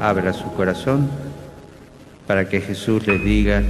abra 0.00 0.32
su 0.32 0.52
corazón 0.54 1.08
para 2.26 2.48
que 2.48 2.60
Jesús 2.60 3.06
les 3.06 3.22
diga 3.24 3.62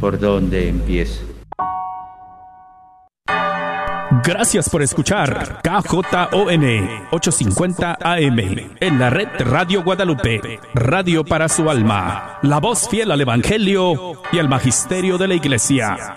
por 0.00 0.18
dónde 0.18 0.68
empieza. 0.68 1.22
Gracias 4.24 4.68
por 4.68 4.82
escuchar 4.82 5.60
KJON 5.62 6.04
850 7.10 7.98
AM 8.00 8.38
en 8.80 8.98
la 8.98 9.08
red 9.08 9.28
Radio 9.38 9.82
Guadalupe, 9.82 10.60
radio 10.74 11.24
para 11.24 11.48
su 11.48 11.70
alma, 11.70 12.38
la 12.42 12.58
voz 12.58 12.88
fiel 12.88 13.12
al 13.12 13.20
Evangelio 13.20 14.20
y 14.32 14.38
al 14.38 14.48
Magisterio 14.48 15.16
de 15.16 15.28
la 15.28 15.34
Iglesia. 15.34 16.16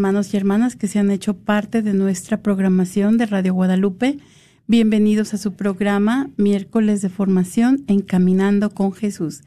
hermanos 0.00 0.32
y 0.32 0.38
hermanas 0.38 0.76
que 0.76 0.88
se 0.88 0.98
han 0.98 1.10
hecho 1.10 1.34
parte 1.36 1.82
de 1.82 1.92
nuestra 1.92 2.40
programación 2.40 3.18
de 3.18 3.26
Radio 3.26 3.52
Guadalupe. 3.52 4.16
Bienvenidos 4.66 5.34
a 5.34 5.36
su 5.36 5.52
programa 5.52 6.30
Miércoles 6.38 7.02
de 7.02 7.10
Formación 7.10 7.84
Encaminando 7.86 8.70
con 8.70 8.92
Jesús. 8.92 9.42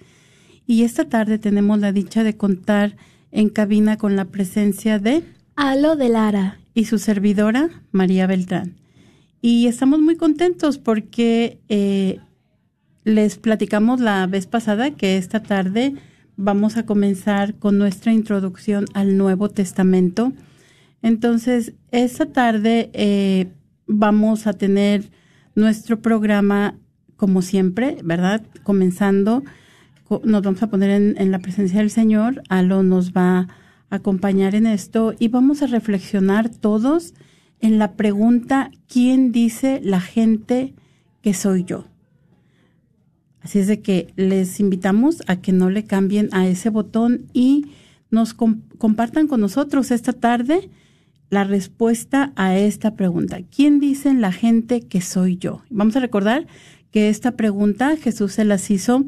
Y 0.67 0.83
esta 0.83 1.05
tarde 1.05 1.39
tenemos 1.39 1.79
la 1.79 1.91
dicha 1.91 2.23
de 2.23 2.37
contar 2.37 2.97
en 3.31 3.49
cabina 3.49 3.97
con 3.97 4.15
la 4.15 4.25
presencia 4.25 4.99
de 4.99 5.23
Alo 5.55 5.95
de 5.95 6.09
Lara. 6.09 6.59
y 6.75 6.85
su 6.85 6.99
servidora 6.99 7.71
María 7.91 8.27
Beltrán. 8.27 8.75
Y 9.41 9.65
estamos 9.65 10.01
muy 10.01 10.17
contentos 10.17 10.77
porque 10.77 11.57
eh, 11.67 12.19
les 13.05 13.37
platicamos 13.39 13.99
la 14.01 14.27
vez 14.27 14.45
pasada 14.45 14.91
que 14.91 15.17
esta 15.17 15.41
tarde 15.41 15.95
vamos 16.37 16.77
a 16.77 16.85
comenzar 16.85 17.55
con 17.55 17.77
nuestra 17.77 18.11
introducción 18.13 18.85
al 18.93 19.17
Nuevo 19.17 19.49
Testamento. 19.49 20.33
Entonces, 21.01 21.73
esta 21.91 22.25
tarde 22.27 22.89
eh, 22.93 23.51
vamos 23.87 24.47
a 24.47 24.53
tener 24.53 25.11
nuestro 25.55 26.01
programa 26.01 26.75
como 27.17 27.41
siempre, 27.41 27.97
¿verdad? 28.03 28.41
Comenzando, 28.63 29.43
co- 30.05 30.21
nos 30.25 30.41
vamos 30.41 30.63
a 30.63 30.69
poner 30.69 30.89
en, 30.89 31.15
en 31.17 31.31
la 31.31 31.39
presencia 31.39 31.79
del 31.79 31.89
Señor, 31.89 32.41
Alo 32.49 32.83
nos 32.83 33.11
va 33.13 33.39
a 33.39 33.47
acompañar 33.89 34.55
en 34.55 34.65
esto 34.65 35.13
y 35.19 35.27
vamos 35.27 35.61
a 35.61 35.67
reflexionar 35.67 36.49
todos 36.49 37.13
en 37.59 37.77
la 37.79 37.93
pregunta, 37.93 38.71
¿quién 38.87 39.31
dice 39.31 39.79
la 39.83 40.01
gente 40.01 40.73
que 41.21 41.33
soy 41.33 41.63
yo? 41.63 41.85
Así 43.43 43.59
es 43.59 43.67
de 43.67 43.81
que 43.81 44.13
les 44.15 44.59
invitamos 44.59 45.21
a 45.27 45.35
que 45.35 45.51
no 45.51 45.69
le 45.69 45.83
cambien 45.83 46.29
a 46.31 46.47
ese 46.47 46.69
botón 46.69 47.25
y 47.33 47.65
nos 48.09 48.33
com- 48.33 48.61
compartan 48.77 49.27
con 49.27 49.41
nosotros 49.41 49.91
esta 49.91 50.13
tarde 50.13 50.69
la 51.29 51.43
respuesta 51.43 52.31
a 52.35 52.55
esta 52.57 52.95
pregunta. 52.95 53.39
¿Quién 53.53 53.79
dice 53.79 54.13
la 54.13 54.31
gente 54.31 54.81
que 54.81 55.01
soy 55.01 55.37
yo? 55.37 55.61
Vamos 55.69 55.95
a 55.95 55.99
recordar 55.99 56.47
que 56.91 57.09
esta 57.09 57.31
pregunta 57.31 57.97
Jesús 57.97 58.33
se 58.33 58.45
las 58.45 58.69
hizo 58.71 59.03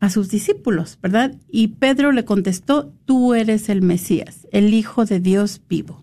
a 0.00 0.10
sus 0.10 0.30
discípulos, 0.30 0.98
¿verdad? 1.02 1.34
Y 1.50 1.68
Pedro 1.68 2.12
le 2.12 2.24
contestó, 2.24 2.92
tú 3.04 3.34
eres 3.34 3.68
el 3.68 3.82
Mesías, 3.82 4.46
el 4.52 4.74
Hijo 4.74 5.04
de 5.04 5.20
Dios 5.20 5.60
vivo. 5.68 6.02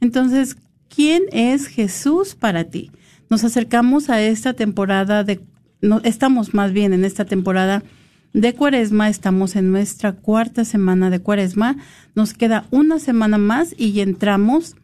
Entonces, 0.00 0.56
¿quién 0.88 1.22
es 1.32 1.66
Jesús 1.66 2.34
para 2.34 2.64
ti? 2.64 2.90
Nos 3.30 3.44
acercamos 3.44 4.10
a 4.10 4.20
esta 4.20 4.52
temporada 4.54 5.24
de, 5.24 5.40
estamos 6.04 6.54
más 6.54 6.72
bien 6.72 6.92
en 6.92 7.04
esta 7.04 7.24
temporada 7.24 7.82
de 8.32 8.54
Cuaresma, 8.54 9.08
estamos 9.08 9.56
en 9.56 9.72
nuestra 9.72 10.12
cuarta 10.12 10.64
semana 10.64 11.10
de 11.10 11.20
Cuaresma, 11.20 11.76
nos 12.14 12.34
queda 12.34 12.66
una 12.70 12.98
semana 12.98 13.36
más 13.36 13.74
y 13.76 14.00
entramos 14.00 14.76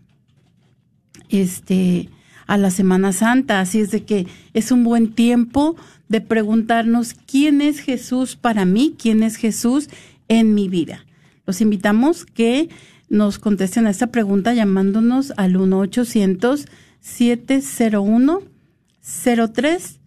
este 1.29 2.11
a 2.47 2.57
la 2.57 2.71
Semana 2.71 3.13
Santa, 3.13 3.61
así 3.61 3.81
es 3.81 3.91
de 3.91 4.05
que 4.05 4.27
es 4.55 4.73
un 4.73 4.83
buen 4.83 5.13
tiempo 5.13 5.77
de 6.09 6.23
preguntarnos 6.23 7.13
quién 7.13 7.61
es 7.61 7.81
Jesús 7.81 8.37
para 8.37 8.65
mí, 8.65 8.95
quién 8.99 9.23
es 9.23 9.37
Jesús 9.37 9.89
en 10.29 10.55
mi 10.55 10.69
vida. 10.69 11.05
Los 11.47 11.61
invitamos 11.61 12.25
que 12.25 12.71
nos 13.11 13.39
contesten 13.39 13.87
a 13.87 13.91
esta 13.91 14.09
pregunta 14.09 14.55
llamándonos 14.55 15.35
al 15.37 15.59
1 15.59 15.79
800 15.79 16.67
701 17.01 18.43
0373 19.03 19.98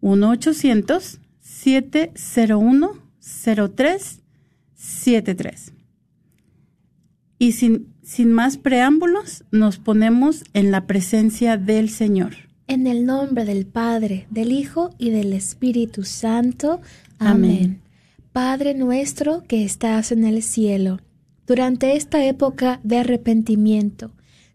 1 0.00 0.30
800 0.30 1.18
701 1.40 2.90
0373 3.18 5.72
y 7.38 7.52
sin, 7.52 7.94
sin 8.02 8.32
más 8.32 8.58
preámbulos, 8.58 9.44
nos 9.50 9.78
ponemos 9.78 10.44
en 10.52 10.70
la 10.70 10.86
presencia 10.86 11.56
del 11.56 11.88
Señor. 11.88 12.34
En 12.66 12.86
el 12.86 13.06
nombre 13.06 13.46
del 13.46 13.64
Padre, 13.66 14.26
del 14.30 14.52
Hijo 14.52 14.90
y 14.98 15.08
del 15.10 15.32
Espíritu 15.32 16.04
Santo. 16.04 16.82
Amén. 17.18 17.44
Amén. 17.44 17.80
Padre 18.32 18.74
nuestro 18.74 19.42
que 19.44 19.64
estás 19.64 20.12
en 20.12 20.24
el 20.24 20.42
cielo, 20.42 21.00
durante 21.46 21.96
esta 21.96 22.22
época 22.24 22.80
de 22.82 22.98
arrepentimiento, 22.98 24.10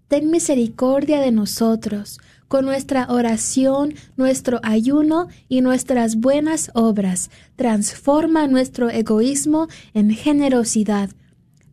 ten 0.07 0.29
misericordia 0.29 1.19
de 1.21 1.31
nosotros, 1.31 2.19
con 2.51 2.65
nuestra 2.65 3.07
oración, 3.07 3.93
nuestro 4.17 4.59
ayuno 4.61 5.29
y 5.47 5.61
nuestras 5.61 6.17
buenas 6.17 6.69
obras. 6.73 7.31
Transforma 7.55 8.45
nuestro 8.47 8.89
egoísmo 8.89 9.69
en 9.93 10.09
generosidad. 10.09 11.11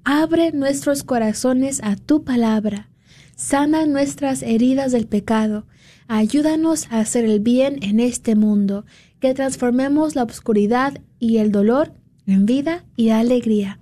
Abre 0.05 0.53
nuestros 0.53 1.03
corazones 1.03 1.81
a 1.83 1.97
tu 1.97 2.23
palabra. 2.23 2.91
Sana 3.35 3.87
nuestras 3.87 4.45
heridas 4.45 4.93
del 4.93 5.09
pecado. 5.09 5.67
Ayúdanos 6.07 6.87
a 6.93 7.01
hacer 7.01 7.25
el 7.25 7.41
bien 7.41 7.81
en 7.83 7.99
este 7.99 8.37
mundo, 8.37 8.85
que 9.19 9.35
transformemos 9.35 10.15
la 10.15 10.23
oscuridad 10.23 11.01
y 11.19 11.39
el 11.39 11.51
dolor 11.51 11.93
en 12.25 12.47
vida 12.47 12.85
y 12.95 13.09
alegría. 13.09 13.81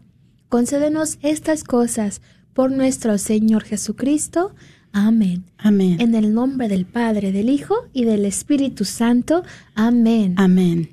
Concédenos 0.49 1.19
estas 1.21 1.63
cosas 1.63 2.23
por 2.55 2.71
nuestro 2.71 3.19
Señor 3.19 3.65
Jesucristo. 3.65 4.55
Amén. 4.93 5.45
Amén. 5.59 6.01
En 6.01 6.15
el 6.15 6.33
nombre 6.33 6.69
del 6.69 6.87
Padre, 6.87 7.33
del 7.33 7.51
Hijo 7.51 7.75
y 7.93 8.05
del 8.05 8.25
Espíritu 8.25 8.85
Santo. 8.85 9.43
Amén. 9.75 10.35
Amén. 10.37 10.91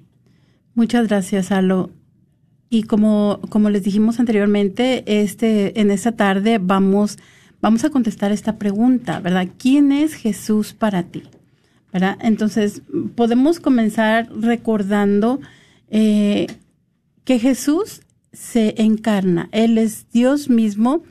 Muchas 0.75 1.07
gracias, 1.07 1.51
Alo. 1.51 1.91
Y 2.69 2.83
como, 2.83 3.39
como 3.49 3.69
les 3.69 3.83
dijimos 3.83 4.19
anteriormente, 4.19 5.03
este, 5.21 5.79
en 5.79 5.91
esta 5.91 6.13
tarde 6.13 6.59
vamos, 6.59 7.17
vamos 7.61 7.83
a 7.83 7.91
contestar 7.91 8.31
esta 8.31 8.57
pregunta, 8.57 9.19
¿verdad? 9.19 9.47
¿Quién 9.57 9.91
es 9.91 10.15
Jesús 10.15 10.73
para 10.73 11.03
ti? 11.03 11.23
¿Verdad? 11.91 12.17
Entonces, 12.21 12.81
podemos 13.15 13.59
comenzar 13.59 14.27
recordando 14.35 15.39
eh, 15.91 16.47
que 17.23 17.37
Jesús 17.37 18.01
se 18.31 18.81
encarna. 18.81 19.49
Él 19.51 19.77
es 19.77 20.07
Dios 20.11 20.49
mismo 20.49 21.03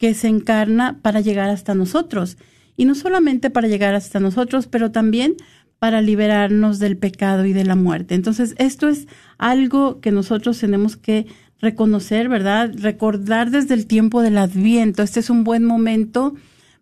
que 0.00 0.14
se 0.14 0.28
encarna 0.28 0.98
para 1.02 1.20
llegar 1.20 1.50
hasta 1.50 1.74
nosotros. 1.74 2.38
Y 2.76 2.86
no 2.86 2.94
solamente 2.94 3.50
para 3.50 3.68
llegar 3.68 3.94
hasta 3.94 4.18
nosotros, 4.18 4.66
pero 4.66 4.90
también 4.90 5.36
para 5.78 6.00
liberarnos 6.00 6.78
del 6.78 6.96
pecado 6.96 7.44
y 7.44 7.52
de 7.52 7.66
la 7.66 7.76
muerte. 7.76 8.14
Entonces, 8.14 8.54
esto 8.56 8.88
es 8.88 9.06
algo 9.36 10.00
que 10.00 10.10
nosotros 10.10 10.58
tenemos 10.58 10.96
que 10.96 11.26
reconocer, 11.60 12.30
¿verdad? 12.30 12.72
Recordar 12.74 13.50
desde 13.50 13.74
el 13.74 13.86
tiempo 13.86 14.22
del 14.22 14.38
Adviento. 14.38 15.02
Este 15.02 15.20
es 15.20 15.28
un 15.28 15.44
buen 15.44 15.64
momento 15.64 16.34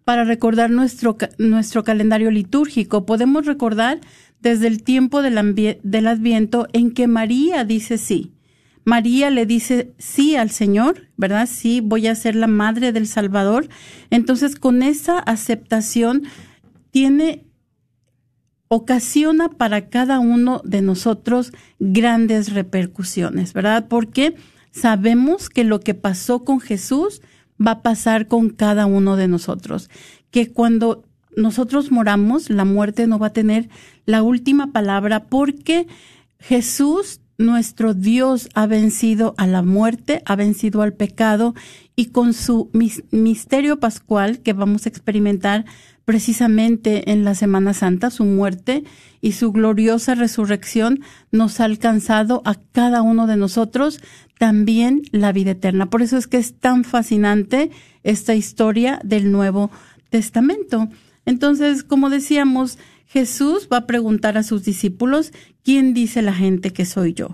para 0.04 0.22
recordar 0.22 0.70
nuestro, 0.70 1.18
nuestro 1.38 1.82
calendario 1.82 2.30
litúrgico. 2.30 3.04
Podemos 3.04 3.46
recordar 3.46 3.98
desde 4.40 4.68
el 4.68 4.84
tiempo 4.84 5.22
del, 5.22 5.80
del 5.82 6.06
Adviento 6.06 6.68
en 6.72 6.92
que 6.92 7.08
María 7.08 7.64
dice 7.64 7.98
sí. 7.98 8.32
María 8.88 9.28
le 9.28 9.44
dice 9.44 9.92
sí 9.98 10.34
al 10.34 10.48
Señor, 10.48 11.08
¿verdad? 11.18 11.46
Sí, 11.46 11.82
voy 11.82 12.06
a 12.06 12.14
ser 12.14 12.34
la 12.34 12.46
madre 12.46 12.90
del 12.90 13.06
Salvador. 13.06 13.68
Entonces, 14.08 14.56
con 14.56 14.82
esa 14.82 15.18
aceptación, 15.18 16.22
tiene 16.90 17.44
ocasiona 18.68 19.50
para 19.50 19.90
cada 19.90 20.20
uno 20.20 20.62
de 20.64 20.80
nosotros 20.80 21.52
grandes 21.78 22.54
repercusiones, 22.54 23.52
¿verdad? 23.52 23.88
Porque 23.88 24.36
sabemos 24.70 25.50
que 25.50 25.64
lo 25.64 25.80
que 25.80 25.92
pasó 25.92 26.46
con 26.46 26.58
Jesús 26.58 27.20
va 27.60 27.72
a 27.72 27.82
pasar 27.82 28.26
con 28.26 28.48
cada 28.48 28.86
uno 28.86 29.16
de 29.16 29.28
nosotros, 29.28 29.90
que 30.30 30.50
cuando 30.50 31.04
nosotros 31.36 31.90
moramos, 31.90 32.48
la 32.48 32.64
muerte 32.64 33.06
no 33.06 33.18
va 33.18 33.26
a 33.26 33.32
tener 33.34 33.68
la 34.06 34.22
última 34.22 34.72
palabra 34.72 35.24
porque 35.26 35.86
Jesús, 36.38 37.20
nuestro 37.38 37.94
Dios, 37.94 38.48
ha 38.54 38.66
vencido 38.66 39.34
a 39.38 39.46
la 39.46 39.62
muerte, 39.62 40.22
ha 40.26 40.34
vencido 40.34 40.82
al 40.82 40.92
pecado 40.92 41.54
y 41.94 42.06
con 42.06 42.34
su 42.34 42.68
mis- 42.72 43.04
misterio 43.12 43.78
pascual 43.78 44.40
que 44.40 44.52
vamos 44.52 44.84
a 44.84 44.88
experimentar 44.88 45.64
precisamente 46.04 47.12
en 47.12 47.22
la 47.22 47.34
Semana 47.34 47.74
Santa, 47.74 48.10
su 48.10 48.24
muerte 48.24 48.82
y 49.20 49.32
su 49.32 49.52
gloriosa 49.52 50.14
resurrección 50.14 51.00
nos 51.30 51.60
ha 51.60 51.64
alcanzado 51.64 52.42
a 52.44 52.56
cada 52.72 53.02
uno 53.02 53.26
de 53.26 53.36
nosotros 53.36 54.00
también 54.38 55.02
la 55.12 55.32
vida 55.32 55.52
eterna. 55.52 55.90
Por 55.90 56.02
eso 56.02 56.16
es 56.16 56.26
que 56.26 56.38
es 56.38 56.58
tan 56.58 56.82
fascinante 56.82 57.70
esta 58.02 58.34
historia 58.34 59.00
del 59.04 59.30
Nuevo 59.30 59.70
Testamento. 60.10 60.88
Entonces, 61.26 61.84
como 61.84 62.08
decíamos, 62.10 62.78
Jesús 63.08 63.68
va 63.72 63.78
a 63.78 63.86
preguntar 63.86 64.36
a 64.36 64.42
sus 64.42 64.64
discípulos, 64.64 65.32
¿quién 65.64 65.94
dice 65.94 66.20
la 66.20 66.34
gente 66.34 66.74
que 66.74 66.84
soy 66.84 67.14
yo? 67.14 67.30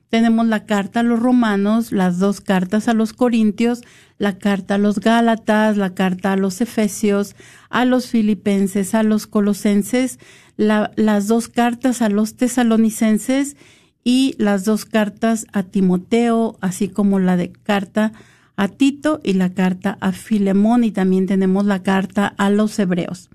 Tenemos 0.10 0.48
la 0.48 0.66
carta 0.66 1.02
a 1.02 1.04
los 1.04 1.20
romanos, 1.20 1.92
las 1.92 2.18
dos 2.18 2.42
cartas 2.42 2.88
a 2.88 2.94
los 2.94 3.14
corintios, 3.14 3.82
la 4.18 4.40
carta 4.40 4.76
a 4.76 4.78
los 4.80 5.00
gálatas, 5.00 5.78
la 5.78 5.94
carta 5.94 6.34
a 6.34 6.38
los 6.38 6.62
efesios, 6.62 7.36
a 7.70 7.86
los 7.86 8.08
filipenses, 8.08 8.96
a 8.96 9.04
los 9.04 9.28
colosenses, 9.28 10.20
las 10.58 11.28
dos 11.28 11.48
cartas 11.48 12.02
a 12.02 12.10
los 12.10 12.36
tesalonicenses 12.36 13.56
y 14.04 14.34
las 14.40 14.66
dos 14.66 14.86
cartas 14.86 15.46
a 15.54 15.64
Timoteo, 15.64 16.58
así 16.60 16.90
como 16.90 17.20
la 17.20 17.38
de 17.38 17.52
carta 17.52 18.12
a 18.56 18.68
Tito 18.68 19.22
y 19.24 19.34
la 19.34 19.54
carta 19.54 19.98
a 20.02 20.12
Filemón 20.12 20.84
y 20.84 20.92
también 20.92 21.28
tenemos 21.28 21.66
la 21.66 21.84
carta 21.84 22.34
a 22.38 22.50
los 22.50 22.78
hebreos. 22.80 23.30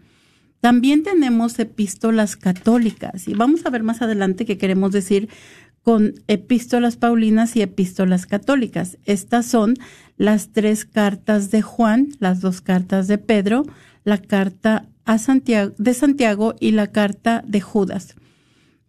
También 0.60 1.02
tenemos 1.02 1.58
epístolas 1.58 2.36
católicas 2.36 3.28
y 3.28 3.34
vamos 3.34 3.64
a 3.64 3.70
ver 3.70 3.82
más 3.82 4.02
adelante 4.02 4.46
qué 4.46 4.58
queremos 4.58 4.92
decir 4.92 5.28
con 5.84 6.14
epístolas 6.28 6.96
paulinas 6.96 7.54
y 7.54 7.62
epístolas 7.62 8.26
católicas. 8.26 8.98
Estas 9.04 9.46
son 9.46 9.74
las 10.16 10.48
tres 10.48 10.86
cartas 10.86 11.50
de 11.50 11.62
Juan, 11.62 12.08
las 12.18 12.40
dos 12.40 12.62
cartas 12.62 13.06
de 13.06 13.18
Pedro, 13.18 13.64
la 14.02 14.18
carta 14.18 14.86
a 15.04 15.18
Santiago, 15.18 15.74
de 15.78 15.92
Santiago 15.94 16.54
y 16.58 16.72
la 16.72 16.88
carta 16.88 17.44
de 17.46 17.60
Judas. 17.60 18.16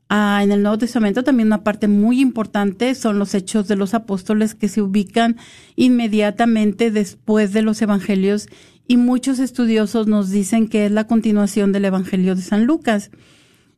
Ah, 0.08 0.42
en 0.44 0.52
el 0.52 0.62
Nuevo 0.62 0.78
Testamento 0.78 1.24
también 1.24 1.48
una 1.48 1.64
parte 1.64 1.88
muy 1.88 2.22
importante 2.22 2.96
son 2.96 3.20
los 3.20 3.34
hechos 3.34 3.68
de 3.68 3.76
los 3.76 3.94
apóstoles 3.94 4.56
que 4.56 4.70
se 4.70 4.82
ubican 4.82 5.36
inmediatamente 5.76 6.92
después 6.92 7.54
de 7.54 7.64
los 7.64 7.82
evangelios 7.82 8.48
y 8.88 8.98
muchos 8.98 9.40
estudiosos 9.40 10.08
nos 10.08 10.30
dicen 10.30 10.68
que 10.68 10.86
es 10.86 10.92
la 10.92 11.08
continuación 11.08 11.72
del 11.72 11.86
Evangelio 11.86 12.36
de 12.36 12.44
San 12.44 12.66
Lucas. 12.66 13.10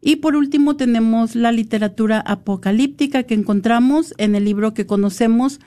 Y 0.01 0.17
por 0.17 0.35
último 0.35 0.75
tenemos 0.75 1.35
la 1.35 1.51
literatura 1.51 2.19
apocalíptica 2.19 3.23
que 3.23 3.33
encontramos 3.33 4.13
en 4.17 4.35
el 4.35 4.45
libro 4.45 4.73
que 4.73 4.85
conocemos 4.85 5.59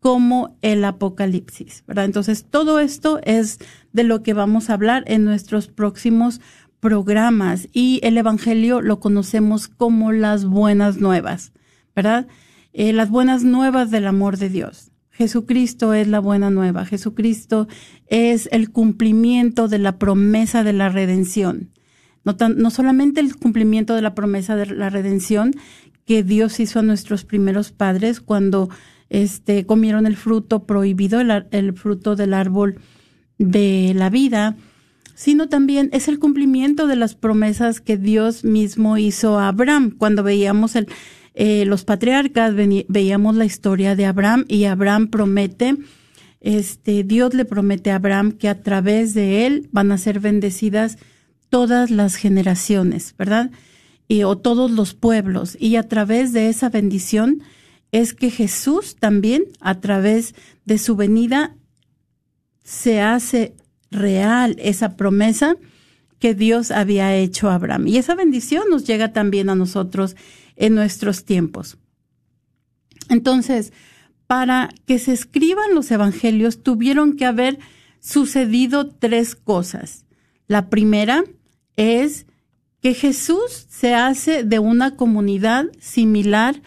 como 0.00 0.56
el 0.62 0.84
Apocalipsis, 0.84 1.82
¿verdad? 1.86 2.04
Entonces, 2.04 2.46
todo 2.48 2.78
esto 2.78 3.20
es 3.24 3.58
de 3.92 4.04
lo 4.04 4.22
que 4.22 4.34
vamos 4.34 4.70
a 4.70 4.74
hablar 4.74 5.04
en 5.06 5.24
nuestros 5.24 5.68
próximos 5.68 6.40
programas 6.80 7.68
y 7.72 8.00
el 8.02 8.18
Evangelio 8.18 8.80
lo 8.80 9.00
conocemos 9.00 9.68
como 9.68 10.12
las 10.12 10.44
buenas 10.44 10.98
nuevas, 10.98 11.52
¿verdad? 11.94 12.28
Eh, 12.72 12.92
las 12.92 13.10
buenas 13.10 13.42
nuevas 13.42 13.90
del 13.90 14.06
amor 14.06 14.36
de 14.36 14.50
Dios. 14.50 14.92
Jesucristo 15.10 15.94
es 15.94 16.08
la 16.08 16.20
buena 16.20 16.50
nueva. 16.50 16.84
Jesucristo 16.84 17.68
es 18.06 18.48
el 18.52 18.70
cumplimiento 18.70 19.66
de 19.66 19.78
la 19.78 19.98
promesa 19.98 20.62
de 20.62 20.74
la 20.74 20.90
redención. 20.90 21.70
No, 22.26 22.70
solamente 22.70 23.20
el 23.20 23.36
cumplimiento 23.36 23.94
de 23.94 24.02
la 24.02 24.14
promesa 24.14 24.56
de 24.56 24.66
la 24.66 24.90
redención 24.90 25.52
que 26.04 26.22
Dios 26.22 26.58
hizo 26.60 26.80
a 26.80 26.82
nuestros 26.82 27.24
primeros 27.24 27.70
padres 27.70 28.20
cuando 28.20 28.68
este, 29.10 29.64
comieron 29.64 30.06
el 30.06 30.16
fruto 30.16 30.64
prohibido, 30.64 31.20
el, 31.20 31.46
el 31.52 31.72
fruto 31.74 32.16
del 32.16 32.34
árbol 32.34 32.80
de 33.38 33.92
la 33.94 34.10
vida, 34.10 34.56
sino 35.14 35.48
también 35.48 35.88
es 35.92 36.08
el 36.08 36.18
cumplimiento 36.18 36.86
de 36.86 36.96
las 36.96 37.14
promesas 37.14 37.80
que 37.80 37.96
Dios 37.96 38.44
mismo 38.44 38.98
hizo 38.98 39.38
a 39.38 39.48
Abraham. 39.48 39.92
Cuando 39.96 40.22
veíamos 40.22 40.74
eh, 41.34 41.64
los 41.64 41.84
patriarcas, 41.84 42.54
veíamos 42.54 43.36
la 43.36 43.44
historia 43.44 43.96
de 43.96 44.04
Abraham 44.04 44.44
y 44.48 44.64
Abraham 44.64 45.08
promete, 45.08 45.76
este, 46.40 47.02
Dios 47.02 47.34
le 47.34 47.44
promete 47.44 47.90
a 47.90 47.96
Abraham 47.96 48.32
que 48.32 48.48
a 48.48 48.62
través 48.62 49.14
de 49.14 49.46
él 49.46 49.68
van 49.72 49.90
a 49.90 49.98
ser 49.98 50.20
bendecidas 50.20 50.98
todas 51.48 51.90
las 51.90 52.16
generaciones, 52.16 53.14
¿verdad? 53.18 53.50
Y, 54.08 54.22
o 54.22 54.36
todos 54.38 54.70
los 54.70 54.94
pueblos. 54.94 55.56
Y 55.60 55.76
a 55.76 55.88
través 55.88 56.32
de 56.32 56.48
esa 56.48 56.68
bendición 56.68 57.42
es 57.92 58.14
que 58.14 58.30
Jesús 58.30 58.96
también, 58.96 59.44
a 59.60 59.80
través 59.80 60.34
de 60.64 60.78
su 60.78 60.96
venida, 60.96 61.56
se 62.62 63.00
hace 63.00 63.54
real 63.90 64.56
esa 64.58 64.96
promesa 64.96 65.56
que 66.18 66.34
Dios 66.34 66.70
había 66.70 67.14
hecho 67.14 67.48
a 67.48 67.54
Abraham. 67.54 67.86
Y 67.86 67.98
esa 67.98 68.14
bendición 68.14 68.64
nos 68.70 68.84
llega 68.84 69.12
también 69.12 69.50
a 69.50 69.54
nosotros 69.54 70.16
en 70.56 70.74
nuestros 70.74 71.24
tiempos. 71.24 71.78
Entonces, 73.08 73.72
para 74.26 74.70
que 74.86 74.98
se 74.98 75.12
escriban 75.12 75.74
los 75.74 75.90
evangelios 75.90 76.62
tuvieron 76.62 77.16
que 77.16 77.26
haber 77.26 77.58
sucedido 78.00 78.88
tres 78.88 79.36
cosas. 79.36 80.04
La 80.48 80.68
primera 80.68 81.24
es 81.76 82.26
que 82.80 82.94
Jesús 82.94 83.66
se 83.68 83.94
hace 83.94 84.44
de 84.44 84.58
una 84.58 84.96
comunidad 84.96 85.66
similar 85.78 86.60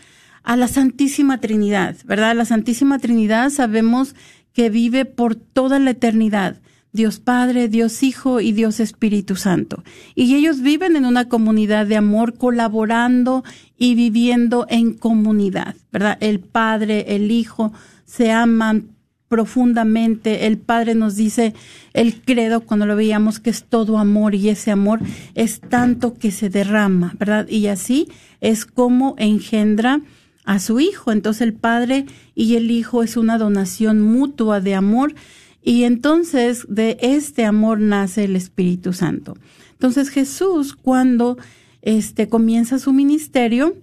a 0.43 0.55
la 0.55 0.67
Santísima 0.67 1.39
Trinidad, 1.39 1.95
¿verdad? 2.05 2.35
La 2.35 2.45
Santísima 2.45 2.99
Trinidad 2.99 3.49
sabemos 3.49 4.15
que 4.53 4.69
vive 4.69 5.05
por 5.05 5.35
toda 5.35 5.79
la 5.79 5.91
eternidad. 5.91 6.61
Dios 6.91 7.19
Padre, 7.19 7.69
Dios 7.69 8.01
Hijo 8.01 8.41
y 8.41 8.51
Dios 8.51 8.79
Espíritu 8.79 9.35
Santo. 9.35 9.83
Y 10.15 10.33
ellos 10.33 10.61
viven 10.61 10.95
en 10.95 11.05
una 11.05 11.29
comunidad 11.29 11.85
de 11.85 11.97
amor, 11.97 12.35
colaborando 12.35 13.43
y 13.77 13.93
viviendo 13.93 14.65
en 14.69 14.93
comunidad, 14.93 15.75
¿verdad? 15.91 16.17
El 16.19 16.39
Padre, 16.39 17.15
el 17.15 17.29
Hijo 17.29 17.71
se 18.05 18.31
aman 18.31 18.89
profundamente. 19.29 20.47
El 20.47 20.57
Padre 20.57 20.95
nos 20.95 21.15
dice 21.15 21.53
el 21.93 22.21
credo 22.21 22.61
cuando 22.61 22.85
lo 22.85 22.95
veíamos 22.95 23.39
que 23.39 23.51
es 23.51 23.63
todo 23.63 23.97
amor 23.97 24.35
y 24.35 24.49
ese 24.49 24.71
amor 24.71 24.99
es 25.35 25.61
tanto 25.61 26.15
que 26.15 26.31
se 26.31 26.49
derrama, 26.49 27.15
¿verdad? 27.17 27.47
Y 27.47 27.67
así 27.67 28.09
es 28.41 28.65
como 28.65 29.15
engendra 29.17 30.01
a 30.43 30.59
su 30.59 30.79
Hijo. 30.79 31.11
Entonces 31.11 31.43
el 31.43 31.53
Padre 31.53 32.05
y 32.35 32.55
el 32.55 32.71
Hijo 32.71 33.03
es 33.03 33.15
una 33.15 33.37
donación 33.37 34.01
mutua 34.01 34.59
de 34.59 34.75
amor 34.75 35.13
y 35.61 35.83
entonces 35.83 36.65
de 36.67 36.97
este 37.01 37.45
amor 37.45 37.79
nace 37.79 38.25
el 38.25 38.35
Espíritu 38.35 38.91
Santo. 38.91 39.37
Entonces 39.73 40.09
Jesús 40.09 40.75
cuando 40.75 41.37
este 41.81 42.27
comienza 42.27 42.79
su 42.79 42.91
ministerio 42.91 43.75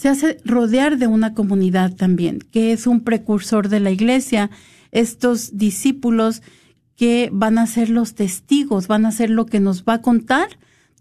se 0.00 0.08
hace 0.08 0.38
rodear 0.46 0.96
de 0.96 1.06
una 1.06 1.34
comunidad 1.34 1.94
también, 1.94 2.38
que 2.38 2.72
es 2.72 2.86
un 2.86 3.02
precursor 3.02 3.68
de 3.68 3.80
la 3.80 3.90
iglesia, 3.90 4.50
estos 4.92 5.58
discípulos 5.58 6.40
que 6.96 7.28
van 7.30 7.58
a 7.58 7.66
ser 7.66 7.90
los 7.90 8.14
testigos, 8.14 8.88
van 8.88 9.04
a 9.04 9.12
ser 9.12 9.28
lo 9.28 9.44
que 9.44 9.60
nos 9.60 9.84
va 9.84 9.94
a 9.94 10.00
contar 10.00 10.48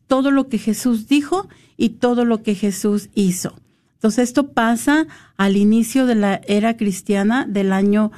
todo 0.08 0.32
lo 0.32 0.50
que 0.50 0.58
Jesús 0.58 1.08
dijo 1.08 1.48
y 1.78 1.92
todo 1.92 2.26
lo 2.26 2.44
que 2.44 2.56
Jesús 2.56 3.08
hizo. 3.16 3.56
Entonces 3.94 4.28
esto 4.28 4.50
pasa 4.52 5.08
al 5.38 5.56
inicio 5.56 6.06
de 6.06 6.16
la 6.16 6.42
era 6.46 6.76
cristiana 6.76 7.46
del 7.48 7.72
año 7.72 8.12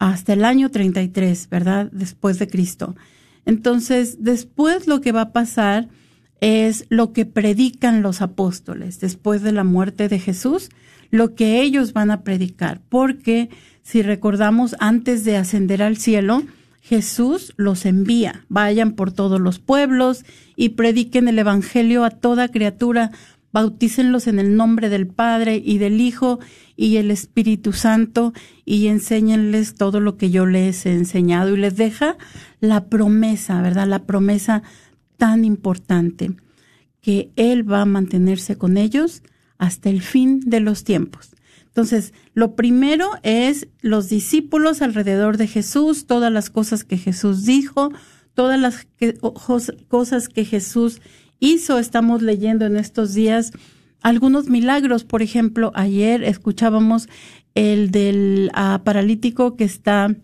hasta 0.00 0.32
el 0.32 0.44
año 0.44 0.68
33, 0.68 1.48
¿verdad? 1.48 1.90
Después 1.92 2.40
de 2.40 2.48
Cristo. 2.48 2.96
Entonces, 3.46 4.16
después 4.24 4.88
lo 4.88 5.00
que 5.00 5.12
va 5.12 5.20
a 5.20 5.32
pasar 5.32 5.88
es 6.40 6.86
lo 6.88 7.12
que 7.12 7.26
predican 7.26 8.02
los 8.02 8.22
apóstoles 8.22 9.00
después 9.00 9.42
de 9.42 9.52
la 9.52 9.64
muerte 9.64 10.08
de 10.08 10.18
Jesús, 10.18 10.70
lo 11.10 11.34
que 11.34 11.62
ellos 11.62 11.92
van 11.92 12.10
a 12.10 12.22
predicar, 12.22 12.80
porque 12.88 13.48
si 13.82 14.02
recordamos 14.02 14.74
antes 14.78 15.24
de 15.24 15.36
ascender 15.36 15.82
al 15.82 15.96
cielo, 15.96 16.42
Jesús 16.80 17.54
los 17.56 17.86
envía, 17.86 18.44
vayan 18.48 18.92
por 18.92 19.10
todos 19.10 19.40
los 19.40 19.58
pueblos 19.58 20.24
y 20.54 20.70
prediquen 20.70 21.28
el 21.28 21.38
Evangelio 21.38 22.04
a 22.04 22.10
toda 22.10 22.48
criatura, 22.48 23.10
bautícenlos 23.52 24.26
en 24.26 24.38
el 24.38 24.56
nombre 24.56 24.88
del 24.88 25.06
Padre 25.06 25.62
y 25.64 25.78
del 25.78 26.00
Hijo 26.00 26.40
y 26.76 26.96
el 26.96 27.10
Espíritu 27.10 27.72
Santo 27.72 28.32
y 28.64 28.88
enséñenles 28.88 29.76
todo 29.76 30.00
lo 30.00 30.16
que 30.16 30.30
yo 30.30 30.44
les 30.44 30.84
he 30.84 30.92
enseñado 30.92 31.54
y 31.54 31.58
les 31.58 31.76
deja 31.76 32.16
la 32.60 32.86
promesa, 32.86 33.62
¿verdad? 33.62 33.86
La 33.86 34.04
promesa 34.04 34.62
tan 35.16 35.44
importante 35.44 36.34
que 37.00 37.30
Él 37.36 37.70
va 37.70 37.82
a 37.82 37.86
mantenerse 37.86 38.56
con 38.56 38.76
ellos 38.76 39.22
hasta 39.58 39.90
el 39.90 40.00
fin 40.00 40.40
de 40.40 40.60
los 40.60 40.84
tiempos. 40.84 41.34
Entonces, 41.66 42.14
lo 42.34 42.54
primero 42.54 43.10
es 43.22 43.68
los 43.80 44.08
discípulos 44.08 44.80
alrededor 44.80 45.36
de 45.36 45.48
Jesús, 45.48 46.06
todas 46.06 46.32
las 46.32 46.48
cosas 46.48 46.84
que 46.84 46.96
Jesús 46.96 47.44
dijo, 47.44 47.92
todas 48.32 48.60
las 48.60 48.86
cosas 49.88 50.28
que 50.28 50.44
Jesús 50.44 51.00
hizo. 51.40 51.78
Estamos 51.78 52.22
leyendo 52.22 52.64
en 52.64 52.76
estos 52.76 53.12
días 53.12 53.52
algunos 54.02 54.48
milagros. 54.48 55.04
Por 55.04 55.22
ejemplo, 55.22 55.72
ayer 55.74 56.22
escuchábamos 56.22 57.08
el 57.54 57.90
del 57.90 58.50
ah, 58.54 58.82
paralítico 58.84 59.56
que 59.56 59.64
está 59.64 60.14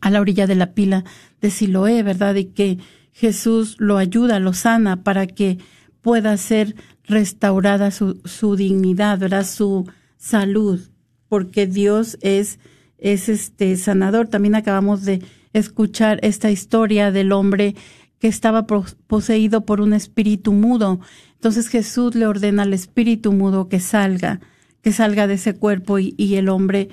a 0.00 0.10
la 0.10 0.20
orilla 0.20 0.46
de 0.46 0.54
la 0.54 0.74
pila 0.74 1.04
de 1.40 1.50
Siloé, 1.50 2.02
¿verdad? 2.02 2.34
Y 2.34 2.46
que 2.46 2.78
Jesús 3.12 3.76
lo 3.78 3.98
ayuda, 3.98 4.40
lo 4.40 4.52
sana 4.52 5.04
para 5.04 5.26
que 5.26 5.58
pueda 6.00 6.36
ser 6.36 6.74
restaurada 7.04 7.90
su, 7.90 8.20
su 8.24 8.56
dignidad, 8.56 9.18
¿verdad? 9.18 9.46
Su 9.46 9.88
salud, 10.16 10.80
porque 11.28 11.66
Dios 11.66 12.18
es 12.20 12.58
es 13.02 13.28
este 13.28 13.76
sanador. 13.76 14.28
También 14.28 14.54
acabamos 14.54 15.04
de 15.04 15.22
escuchar 15.52 16.20
esta 16.22 16.50
historia 16.50 17.10
del 17.10 17.32
hombre 17.32 17.74
que 18.18 18.28
estaba 18.28 18.66
poseído 18.66 19.66
por 19.66 19.80
un 19.80 19.92
espíritu 19.92 20.52
mudo. 20.52 21.00
Entonces 21.34 21.68
Jesús 21.68 22.14
le 22.14 22.26
ordena 22.26 22.62
al 22.62 22.72
espíritu 22.72 23.32
mudo 23.32 23.68
que 23.68 23.80
salga, 23.80 24.40
que 24.80 24.92
salga 24.92 25.26
de 25.26 25.34
ese 25.34 25.54
cuerpo 25.54 25.98
y, 25.98 26.34
el 26.36 26.48
hombre 26.48 26.88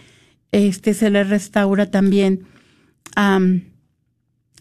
este 0.51 0.95
se 0.95 1.11
le 1.11 1.23
restaura 1.23 1.91
también 1.91 2.45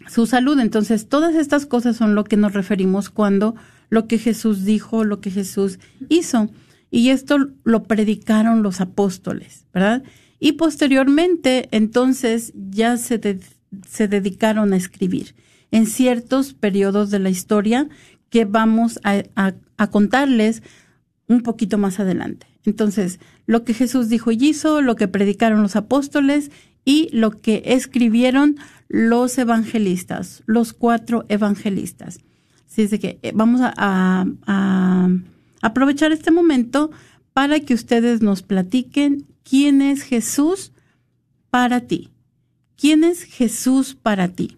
su 0.08 0.26
salud. 0.26 0.58
Entonces, 0.58 1.08
todas 1.08 1.34
estas 1.34 1.66
cosas 1.66 1.96
son 1.96 2.14
lo 2.14 2.24
que 2.24 2.36
nos 2.36 2.54
referimos 2.54 3.10
cuando 3.10 3.54
lo 3.90 4.06
que 4.06 4.18
Jesús 4.18 4.64
dijo, 4.64 5.04
lo 5.04 5.20
que 5.20 5.30
Jesús 5.30 5.78
hizo. 6.08 6.50
Y 6.90 7.10
esto 7.10 7.38
lo 7.64 7.84
predicaron 7.84 8.62
los 8.62 8.80
apóstoles, 8.80 9.66
¿verdad? 9.72 10.02
Y 10.40 10.52
posteriormente, 10.52 11.68
entonces, 11.70 12.52
ya 12.54 12.96
se, 12.96 13.40
se 13.88 14.08
dedicaron 14.08 14.72
a 14.72 14.76
escribir 14.76 15.34
en 15.70 15.86
ciertos 15.86 16.54
periodos 16.54 17.10
de 17.10 17.18
la 17.18 17.30
historia 17.30 17.88
que 18.30 18.44
vamos 18.44 19.00
a, 19.04 19.22
a 19.76 19.90
contarles 19.90 20.62
un 21.28 21.42
poquito 21.42 21.76
más 21.78 22.00
adelante. 22.00 22.46
Entonces, 22.64 23.20
lo 23.46 23.64
que 23.64 23.74
Jesús 23.74 24.08
dijo 24.08 24.30
y 24.30 24.36
hizo, 24.40 24.82
lo 24.82 24.96
que 24.96 25.08
predicaron 25.08 25.62
los 25.62 25.76
apóstoles 25.76 26.50
y 26.84 27.08
lo 27.12 27.30
que 27.30 27.62
escribieron 27.66 28.56
los 28.88 29.38
evangelistas, 29.38 30.42
los 30.46 30.72
cuatro 30.72 31.24
evangelistas. 31.28 32.18
Así 32.66 32.82
es 32.82 32.90
de 32.90 32.98
que 32.98 33.20
eh, 33.22 33.30
vamos 33.34 33.60
a, 33.62 34.26
aprovechar 35.60 36.12
este 36.12 36.30
momento 36.30 36.92
para 37.32 37.58
que 37.60 37.74
ustedes 37.74 38.22
nos 38.22 38.42
platiquen 38.42 39.26
quién 39.42 39.82
es 39.82 40.02
Jesús 40.02 40.72
para 41.50 41.80
ti. 41.82 42.10
¿Quién 42.76 43.02
es 43.04 43.24
Jesús 43.24 43.94
para 43.94 44.28
ti? 44.28 44.56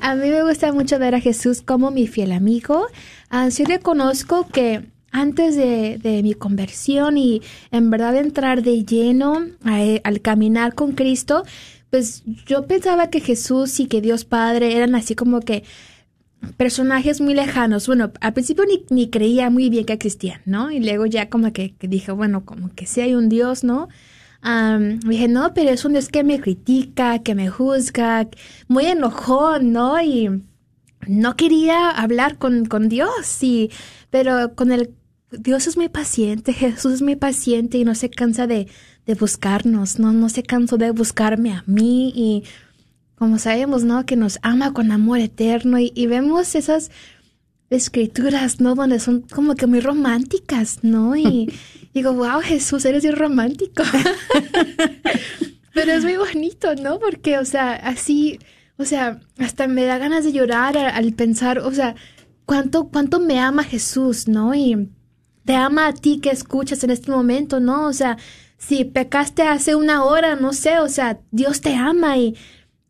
a 0.00 0.14
mí 0.16 0.28
me 0.28 0.42
gusta 0.42 0.72
mucho 0.72 0.98
ver 0.98 1.14
a 1.14 1.20
Jesús 1.20 1.62
como 1.62 1.92
mi 1.92 2.08
fiel 2.08 2.32
amigo. 2.32 2.86
Así 3.28 3.62
ah, 3.62 3.68
reconozco 3.68 4.48
que 4.48 4.88
antes 5.12 5.54
de, 5.54 6.20
mi 6.24 6.34
conversión 6.34 7.16
y 7.16 7.42
en 7.70 7.90
verdad 7.90 8.16
entrar 8.16 8.64
de 8.64 8.84
lleno 8.84 9.46
al 9.62 10.20
caminar 10.20 10.74
con 10.74 10.92
Cristo, 10.92 11.44
pues 11.90 12.22
yo 12.46 12.66
pensaba 12.66 13.10
que 13.10 13.20
Jesús 13.20 13.80
y 13.80 13.86
que 13.86 14.00
Dios 14.00 14.24
Padre 14.24 14.76
eran 14.76 14.94
así 14.94 15.14
como 15.14 15.40
que 15.40 15.64
personajes 16.56 17.20
muy 17.20 17.34
lejanos. 17.34 17.86
Bueno, 17.86 18.12
al 18.20 18.32
principio 18.32 18.64
ni, 18.64 18.84
ni 18.90 19.10
creía 19.10 19.50
muy 19.50 19.68
bien 19.68 19.84
que 19.84 19.92
existían, 19.92 20.40
¿no? 20.46 20.70
Y 20.70 20.80
luego 20.80 21.06
ya 21.06 21.28
como 21.28 21.52
que, 21.52 21.74
dije, 21.80 22.12
bueno, 22.12 22.44
como 22.44 22.72
que 22.74 22.86
sí 22.86 23.00
hay 23.00 23.14
un 23.14 23.28
Dios, 23.28 23.64
¿no? 23.64 23.88
dije, 25.04 25.28
no, 25.28 25.52
pero 25.52 25.68
es 25.70 25.84
un 25.84 25.92
Dios 25.92 26.08
que 26.08 26.24
me 26.24 26.40
critica, 26.40 27.18
que 27.18 27.34
me 27.34 27.50
juzga, 27.50 28.26
muy 28.68 28.86
enojón, 28.86 29.72
¿no? 29.72 30.00
Y 30.00 30.30
no 31.06 31.36
quería 31.36 31.90
hablar 31.90 32.38
con, 32.38 32.64
con 32.64 32.88
Dios, 32.88 33.42
y, 33.42 33.70
pero 34.08 34.54
con 34.54 34.72
el 34.72 34.94
Dios 35.32 35.66
es 35.66 35.76
muy 35.76 35.88
paciente, 35.88 36.52
Jesús 36.54 36.94
es 36.94 37.02
muy 37.02 37.16
paciente 37.16 37.78
y 37.78 37.84
no 37.84 37.94
se 37.94 38.10
cansa 38.10 38.46
de, 38.46 38.66
de 39.06 39.14
buscarnos, 39.14 39.98
¿no? 39.98 40.12
No 40.12 40.28
se 40.28 40.42
cansó 40.42 40.76
de 40.76 40.90
buscarme 40.90 41.52
a 41.52 41.64
mí 41.66 42.12
y 42.14 42.44
como 43.20 43.38
sabemos, 43.38 43.84
¿no? 43.84 44.06
Que 44.06 44.16
nos 44.16 44.38
ama 44.40 44.72
con 44.72 44.90
amor 44.92 45.18
eterno 45.18 45.78
y, 45.78 46.06
vemos 46.06 46.54
esas 46.54 46.90
escrituras, 47.68 48.60
¿no? 48.62 48.74
Donde 48.74 48.98
son 48.98 49.20
como 49.20 49.56
que 49.56 49.66
muy 49.66 49.80
románticas, 49.80 50.78
¿no? 50.80 51.14
Y 51.14 51.52
digo, 51.94 52.14
wow, 52.14 52.40
Jesús, 52.40 52.82
eres 52.86 53.02
bien 53.02 53.16
romántico. 53.16 53.82
Pero 55.74 55.92
es 55.92 56.02
muy 56.02 56.16
bonito, 56.16 56.74
¿no? 56.76 56.98
Porque, 56.98 57.36
o 57.36 57.44
sea, 57.44 57.74
así, 57.74 58.38
o 58.78 58.86
sea, 58.86 59.20
hasta 59.36 59.66
me 59.68 59.84
da 59.84 59.98
ganas 59.98 60.24
de 60.24 60.32
llorar 60.32 60.78
al, 60.78 61.12
pensar, 61.12 61.58
o 61.58 61.72
sea, 61.72 61.96
cuánto, 62.46 62.88
cuánto 62.88 63.20
me 63.20 63.38
ama 63.38 63.64
Jesús, 63.64 64.28
¿no? 64.28 64.54
Y 64.54 64.88
te 65.44 65.54
ama 65.54 65.88
a 65.88 65.92
ti 65.92 66.20
que 66.20 66.30
escuchas 66.30 66.84
en 66.84 66.90
este 66.90 67.10
momento, 67.10 67.60
¿no? 67.60 67.86
O 67.86 67.92
sea, 67.92 68.18
si 68.58 68.84
pecaste 68.84 69.42
hace 69.42 69.74
una 69.74 70.04
hora, 70.04 70.36
no 70.36 70.52
sé, 70.52 70.78
o 70.80 70.88
sea, 70.88 71.20
Dios 71.30 71.60
te 71.60 71.74
ama 71.74 72.18
y 72.18 72.36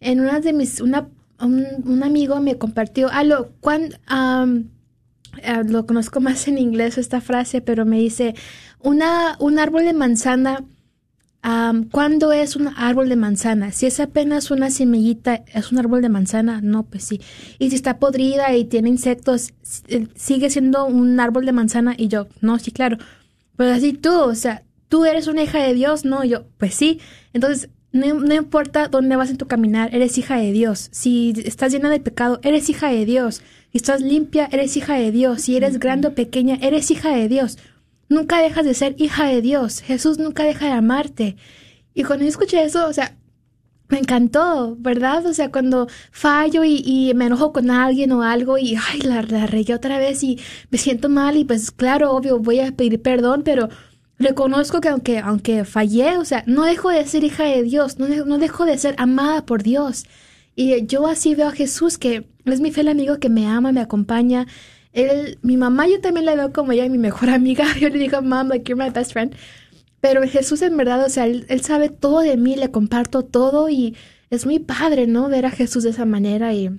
en 0.00 0.20
una 0.20 0.40
de 0.40 0.52
mis, 0.52 0.80
una, 0.80 1.08
un, 1.40 2.02
amigo 2.02 2.40
me 2.40 2.58
compartió, 2.58 3.08
ah, 3.12 3.24
lo, 3.24 3.52
cuando, 3.60 3.96
lo 5.66 5.86
conozco 5.86 6.20
más 6.20 6.48
en 6.48 6.58
inglés 6.58 6.98
esta 6.98 7.20
frase, 7.20 7.60
pero 7.60 7.86
me 7.86 7.98
dice, 7.98 8.34
una, 8.80 9.36
un 9.38 9.58
árbol 9.58 9.84
de 9.84 9.92
manzana, 9.92 10.64
¿cuándo 11.90 12.32
es 12.32 12.56
un 12.56 12.68
árbol 12.76 13.08
de 13.08 13.16
manzana? 13.16 13.72
Si 13.72 13.86
es 13.86 14.00
apenas 14.00 14.50
una 14.50 14.70
semillita, 14.70 15.42
¿es 15.52 15.72
un 15.72 15.78
árbol 15.78 16.02
de 16.02 16.08
manzana? 16.08 16.60
No, 16.62 16.84
pues 16.84 17.04
sí. 17.04 17.20
Y 17.58 17.70
si 17.70 17.76
está 17.76 17.98
podrida 17.98 18.54
y 18.54 18.64
tiene 18.64 18.88
insectos, 18.88 19.52
¿sigue 20.14 20.50
siendo 20.50 20.86
un 20.86 21.18
árbol 21.18 21.46
de 21.46 21.52
manzana? 21.52 21.94
Y 21.96 22.08
yo, 22.08 22.26
no, 22.40 22.58
sí, 22.58 22.70
claro. 22.72 22.98
Pero 23.56 23.72
así 23.72 23.92
tú, 23.92 24.12
o 24.12 24.34
sea, 24.34 24.62
tú 24.88 25.04
eres 25.04 25.26
una 25.26 25.42
hija 25.42 25.58
de 25.58 25.74
Dios, 25.74 26.04
¿no? 26.04 26.24
yo, 26.24 26.44
pues 26.58 26.74
sí. 26.74 27.00
Entonces, 27.32 27.70
no, 27.92 28.34
importa 28.34 28.88
dónde 28.88 29.16
vas 29.16 29.30
en 29.30 29.36
tu 29.36 29.46
caminar, 29.46 29.94
eres 29.94 30.16
hija 30.18 30.36
de 30.36 30.52
Dios. 30.52 30.88
Si 30.92 31.34
estás 31.44 31.72
llena 31.72 31.90
de 31.90 32.00
pecado, 32.00 32.38
eres 32.42 32.68
hija 32.70 32.88
de 32.88 33.04
Dios. 33.04 33.42
Si 33.72 33.78
estás 33.78 34.00
limpia, 34.00 34.48
eres 34.52 34.76
hija 34.76 34.94
de 34.94 35.10
Dios. 35.10 35.42
Si 35.42 35.56
eres 35.56 35.78
grande 35.78 36.08
o 36.08 36.14
pequeña, 36.14 36.56
eres 36.60 36.90
hija 36.90 37.10
de 37.10 37.28
Dios. 37.28 37.58
Nunca 38.10 38.42
dejas 38.42 38.64
de 38.66 38.74
ser 38.74 38.96
hija 38.98 39.24
de 39.24 39.40
Dios. 39.40 39.80
Jesús 39.80 40.18
nunca 40.18 40.42
deja 40.44 40.66
de 40.66 40.72
amarte. 40.72 41.36
Y 41.94 42.02
cuando 42.02 42.24
yo 42.24 42.28
escuché 42.28 42.62
eso, 42.62 42.86
o 42.86 42.92
sea, 42.92 43.16
me 43.88 43.98
encantó, 43.98 44.76
¿verdad? 44.78 45.24
O 45.26 45.32
sea, 45.32 45.50
cuando 45.50 45.86
fallo 46.10 46.64
y, 46.64 47.12
me 47.14 47.26
enojo 47.26 47.52
con 47.52 47.70
alguien 47.70 48.12
o 48.12 48.22
algo 48.22 48.58
y, 48.58 48.76
ay, 48.76 49.00
la, 49.02 49.22
la 49.22 49.46
regué 49.46 49.74
otra 49.74 49.98
vez 49.98 50.22
y 50.24 50.38
me 50.70 50.78
siento 50.78 51.08
mal 51.08 51.36
y 51.36 51.44
pues 51.44 51.70
claro, 51.70 52.12
obvio, 52.12 52.38
voy 52.38 52.60
a 52.60 52.72
pedir 52.72 53.00
perdón, 53.00 53.42
pero 53.44 53.68
reconozco 54.18 54.80
que 54.80 54.88
aunque, 54.88 55.18
aunque 55.18 55.64
fallé, 55.64 56.18
o 56.18 56.24
sea, 56.24 56.44
no 56.46 56.64
dejo 56.64 56.90
de 56.90 57.06
ser 57.06 57.24
hija 57.24 57.44
de 57.44 57.62
Dios, 57.62 57.98
no, 57.98 58.06
no 58.08 58.38
dejo 58.38 58.64
de 58.64 58.76
ser 58.78 58.94
amada 58.98 59.46
por 59.46 59.62
Dios. 59.62 60.04
Y 60.56 60.84
yo 60.86 61.06
así 61.06 61.34
veo 61.36 61.48
a 61.48 61.52
Jesús, 61.52 61.96
que 61.96 62.28
es 62.44 62.60
mi 62.60 62.72
fiel 62.72 62.88
amigo 62.88 63.18
que 63.18 63.30
me 63.30 63.46
ama, 63.46 63.72
me 63.72 63.80
acompaña. 63.80 64.46
Él, 64.92 65.38
mi 65.42 65.56
mamá 65.56 65.86
yo 65.86 66.00
también 66.00 66.26
la 66.26 66.34
veo 66.34 66.52
como 66.52 66.72
ella, 66.72 66.88
mi 66.88 66.98
mejor 66.98 67.30
amiga. 67.30 67.64
Yo 67.78 67.88
le 67.88 67.98
digo, 67.98 68.22
mom, 68.22 68.48
like 68.48 68.68
you're 68.68 68.82
my 68.82 68.90
best 68.90 69.12
friend. 69.12 69.34
Pero 70.00 70.22
Jesús 70.26 70.62
en 70.62 70.76
verdad, 70.76 71.04
o 71.04 71.08
sea, 71.08 71.26
él, 71.26 71.60
sabe 71.62 71.90
todo 71.90 72.20
de 72.20 72.36
mí, 72.36 72.56
le 72.56 72.70
comparto 72.70 73.22
todo 73.22 73.68
y 73.68 73.96
es 74.30 74.46
muy 74.46 74.58
padre, 74.58 75.06
¿no? 75.06 75.28
Ver 75.28 75.44
a 75.44 75.50
Jesús 75.50 75.84
de 75.84 75.90
esa 75.90 76.06
manera 76.06 76.54
y 76.54 76.70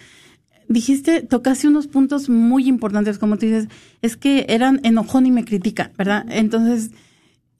dijiste, 0.67 1.21
tocaste 1.21 1.67
unos 1.67 1.87
puntos 1.87 2.29
muy 2.29 2.67
importantes, 2.67 3.19
como 3.19 3.37
tú 3.37 3.45
dices, 3.45 3.67
es 4.01 4.17
que 4.17 4.45
eran 4.49 4.79
enojón 4.83 5.25
y 5.25 5.31
me 5.31 5.45
critica, 5.45 5.91
¿verdad? 5.97 6.25
Entonces, 6.29 6.91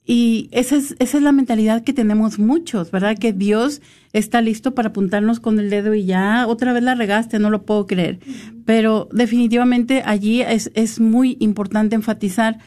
y 0.06 0.48
esa 0.52 0.76
es, 0.76 0.94
esa 0.98 1.18
es 1.18 1.22
la 1.22 1.32
mentalidad 1.32 1.82
que 1.82 1.92
tenemos 1.92 2.38
muchos, 2.38 2.90
¿verdad? 2.90 3.18
Que 3.18 3.32
Dios 3.32 3.82
está 4.12 4.40
listo 4.40 4.74
para 4.74 4.90
apuntarnos 4.90 5.40
con 5.40 5.58
el 5.58 5.68
dedo 5.68 5.94
y 5.94 6.04
ya 6.04 6.46
otra 6.46 6.72
vez 6.72 6.82
la 6.82 6.94
regaste, 6.94 7.38
no 7.38 7.50
lo 7.50 7.62
puedo 7.62 7.86
creer. 7.86 8.20
Pero 8.64 9.08
definitivamente 9.12 10.02
allí 10.06 10.42
es, 10.42 10.70
es 10.74 11.00
muy 11.00 11.36
importante 11.40 11.96
enfatizar 11.96 12.58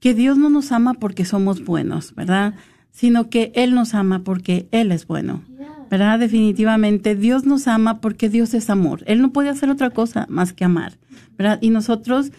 que 0.00 0.14
Dios 0.14 0.38
no 0.38 0.50
nos 0.50 0.72
ama 0.72 0.94
porque 0.94 1.24
somos 1.24 1.64
buenos, 1.64 2.14
¿verdad? 2.14 2.54
sino 2.92 3.30
que 3.30 3.50
Él 3.54 3.74
nos 3.74 3.94
ama 3.94 4.22
porque 4.22 4.68
Él 4.70 4.92
es 4.92 5.06
bueno. 5.06 5.42
¿Verdad? 5.90 6.18
Definitivamente 6.18 7.14
Dios 7.16 7.44
nos 7.44 7.68
ama 7.68 8.00
porque 8.00 8.30
Dios 8.30 8.54
es 8.54 8.70
amor. 8.70 9.02
Él 9.06 9.20
no 9.20 9.30
puede 9.30 9.50
hacer 9.50 9.68
otra 9.68 9.90
cosa 9.90 10.26
más 10.30 10.54
que 10.54 10.64
amar. 10.64 10.94
¿Verdad? 11.36 11.58
Y 11.60 11.68
nosotros 11.68 12.32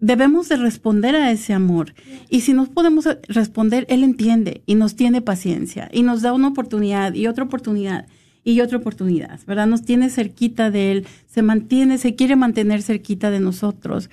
debemos 0.00 0.48
de 0.48 0.56
responder 0.56 1.14
a 1.14 1.30
ese 1.30 1.52
amor. 1.52 1.94
Y 2.28 2.40
si 2.40 2.52
no 2.52 2.66
podemos 2.66 3.08
responder, 3.28 3.86
Él 3.88 4.02
entiende 4.02 4.62
y 4.66 4.74
nos 4.74 4.96
tiene 4.96 5.20
paciencia 5.20 5.88
y 5.92 6.02
nos 6.02 6.22
da 6.22 6.32
una 6.32 6.48
oportunidad 6.48 7.14
y 7.14 7.26
otra 7.26 7.44
oportunidad 7.44 8.06
y 8.42 8.60
otra 8.60 8.78
oportunidad, 8.78 9.38
¿verdad? 9.46 9.66
Nos 9.66 9.84
tiene 9.84 10.08
cerquita 10.08 10.70
de 10.70 10.92
Él, 10.92 11.06
se 11.26 11.42
mantiene, 11.42 11.98
se 11.98 12.14
quiere 12.14 12.36
mantener 12.36 12.82
cerquita 12.82 13.30
de 13.30 13.40
nosotros, 13.40 14.08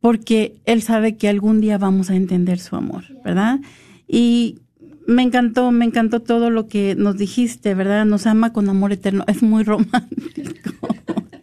porque 0.00 0.56
Él 0.66 0.82
sabe 0.82 1.16
que 1.16 1.28
algún 1.28 1.60
día 1.60 1.78
vamos 1.78 2.10
a 2.10 2.16
entender 2.16 2.58
su 2.58 2.76
amor, 2.76 3.04
¿verdad? 3.24 3.60
Y 4.06 4.58
me 5.06 5.22
encantó, 5.22 5.70
me 5.70 5.84
encantó 5.84 6.20
todo 6.20 6.50
lo 6.50 6.66
que 6.66 6.94
nos 6.94 7.16
dijiste, 7.16 7.74
¿verdad? 7.74 8.04
Nos 8.04 8.26
ama 8.26 8.52
con 8.52 8.68
amor 8.68 8.92
eterno. 8.92 9.24
Es 9.26 9.42
muy 9.42 9.64
romántico. 9.64 10.88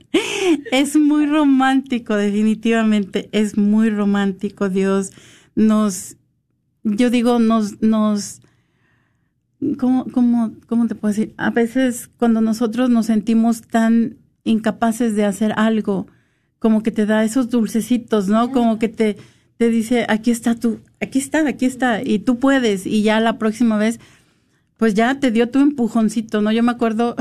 es 0.71 0.95
muy 0.95 1.25
romántico, 1.25 2.15
definitivamente. 2.15 3.29
Es 3.31 3.57
muy 3.57 3.89
romántico. 3.89 4.69
Dios 4.69 5.11
nos, 5.55 6.17
yo 6.83 7.09
digo, 7.09 7.39
nos, 7.39 7.81
nos, 7.81 8.41
¿cómo, 9.77 10.05
cómo, 10.11 10.53
cómo 10.67 10.87
te 10.87 10.95
puedo 10.95 11.13
decir? 11.13 11.33
A 11.37 11.49
veces 11.51 12.09
cuando 12.17 12.41
nosotros 12.41 12.89
nos 12.89 13.07
sentimos 13.07 13.61
tan 13.61 14.17
incapaces 14.43 15.15
de 15.15 15.25
hacer 15.25 15.53
algo, 15.55 16.07
como 16.59 16.83
que 16.83 16.91
te 16.91 17.05
da 17.05 17.23
esos 17.23 17.49
dulcecitos, 17.49 18.27
¿no? 18.27 18.51
Como 18.51 18.79
que 18.79 18.89
te, 18.89 19.17
te 19.57 19.69
dice, 19.69 20.05
aquí 20.09 20.31
está 20.31 20.55
tú, 20.55 20.79
aquí 20.99 21.19
está, 21.19 21.47
aquí 21.47 21.65
está, 21.65 22.01
y 22.03 22.19
tú 22.19 22.37
puedes, 22.37 22.85
y 22.85 23.03
ya 23.03 23.19
la 23.19 23.39
próxima 23.39 23.77
vez, 23.77 23.99
pues 24.77 24.93
ya 24.93 25.19
te 25.19 25.31
dio 25.31 25.49
tu 25.49 25.59
empujoncito, 25.59 26.41
¿no? 26.41 26.51
Yo 26.51 26.63
me 26.63 26.71
acuerdo 26.71 27.15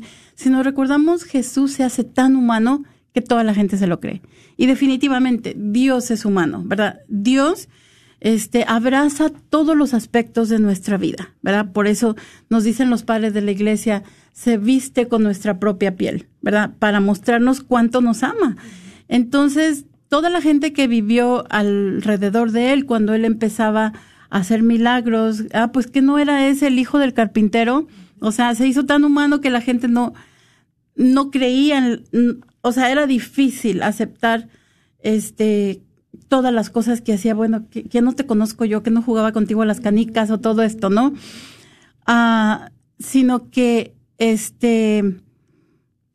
nos 0.51 0.64
recordamos, 0.66 1.25
Jesús 1.25 1.73
se 1.73 1.83
hace 1.83 2.05
tan 2.05 2.37
humano 2.37 2.85
que 3.14 3.23
toda 3.23 3.42
la 3.42 3.55
gente 3.55 3.79
se 3.79 3.87
lo 3.87 4.01
cree. 4.01 4.21
Y 4.59 4.66
definitivamente, 4.66 5.55
Dios 5.57 6.11
es 6.11 6.27
humano, 6.27 6.62
¿verdad? 6.66 7.01
Dios 7.09 7.71
este, 8.21 8.66
abraza 8.68 9.31
todos 9.49 9.75
los 9.75 9.95
aspectos 9.95 10.51
de 10.51 10.59
nuestra 10.59 10.99
vida, 10.99 11.35
¿verdad? 11.40 11.73
Por 11.73 11.87
eso 11.87 12.16
nos 12.51 12.64
dicen 12.64 12.90
los 12.90 13.03
padres 13.03 13.33
de 13.33 13.40
la 13.40 13.53
iglesia, 13.53 14.03
se 14.35 14.59
viste 14.59 15.09
con 15.09 15.23
nuestra 15.23 15.59
propia 15.59 15.97
piel, 15.97 16.27
¿verdad? 16.42 16.73
Para 16.79 17.01
mostrarnos 17.01 17.62
cuánto 17.62 18.03
nos 18.03 18.25
ama. 18.25 18.59
Entonces, 19.09 19.87
toda 20.11 20.29
la 20.29 20.42
gente 20.42 20.75
que 20.75 20.87
vivió 20.87 21.47
alrededor 21.49 22.53
de 22.53 22.75
él 22.75 22.85
cuando 22.85 23.14
él 23.14 23.25
empezaba 23.25 23.87
a 23.87 23.92
hacer 24.33 24.62
milagros, 24.62 25.45
ah, 25.53 25.73
pues 25.73 25.87
que 25.87 26.01
no 26.01 26.18
era 26.18 26.49
ese 26.49 26.68
el 26.68 26.79
hijo 26.79 26.99
del 26.99 27.12
carpintero, 27.12 27.87
o 28.18 28.33
sea, 28.33 28.55
se 28.55 28.66
hizo 28.66 28.87
tan 28.87 29.05
humano 29.05 29.42
que 29.42 29.51
la 29.51 29.61
gente 29.61 29.88
no, 29.88 30.14
no 30.97 31.31
creía, 31.31 32.01
o 32.62 32.73
sea, 32.73 32.90
era 32.90 33.07
difícil 33.07 33.83
aceptar 33.83 34.49
este 35.01 35.83
todas 36.29 36.53
las 36.53 36.71
cosas 36.71 37.03
que 37.03 37.12
hacía, 37.12 37.35
bueno, 37.35 37.68
que, 37.68 38.01
no 38.01 38.14
te 38.14 38.25
conozco 38.25 38.64
yo, 38.64 38.83
que 38.83 38.90
no 38.90 39.03
jugaba 39.03 39.33
contigo 39.33 39.62
a 39.62 39.66
las 39.66 39.81
canicas 39.81 40.31
o 40.31 40.40
todo 40.40 40.62
esto, 40.62 40.88
¿no? 40.88 41.12
Ah, 42.07 42.71
sino 42.99 43.51
que 43.51 43.95
este 44.16 45.21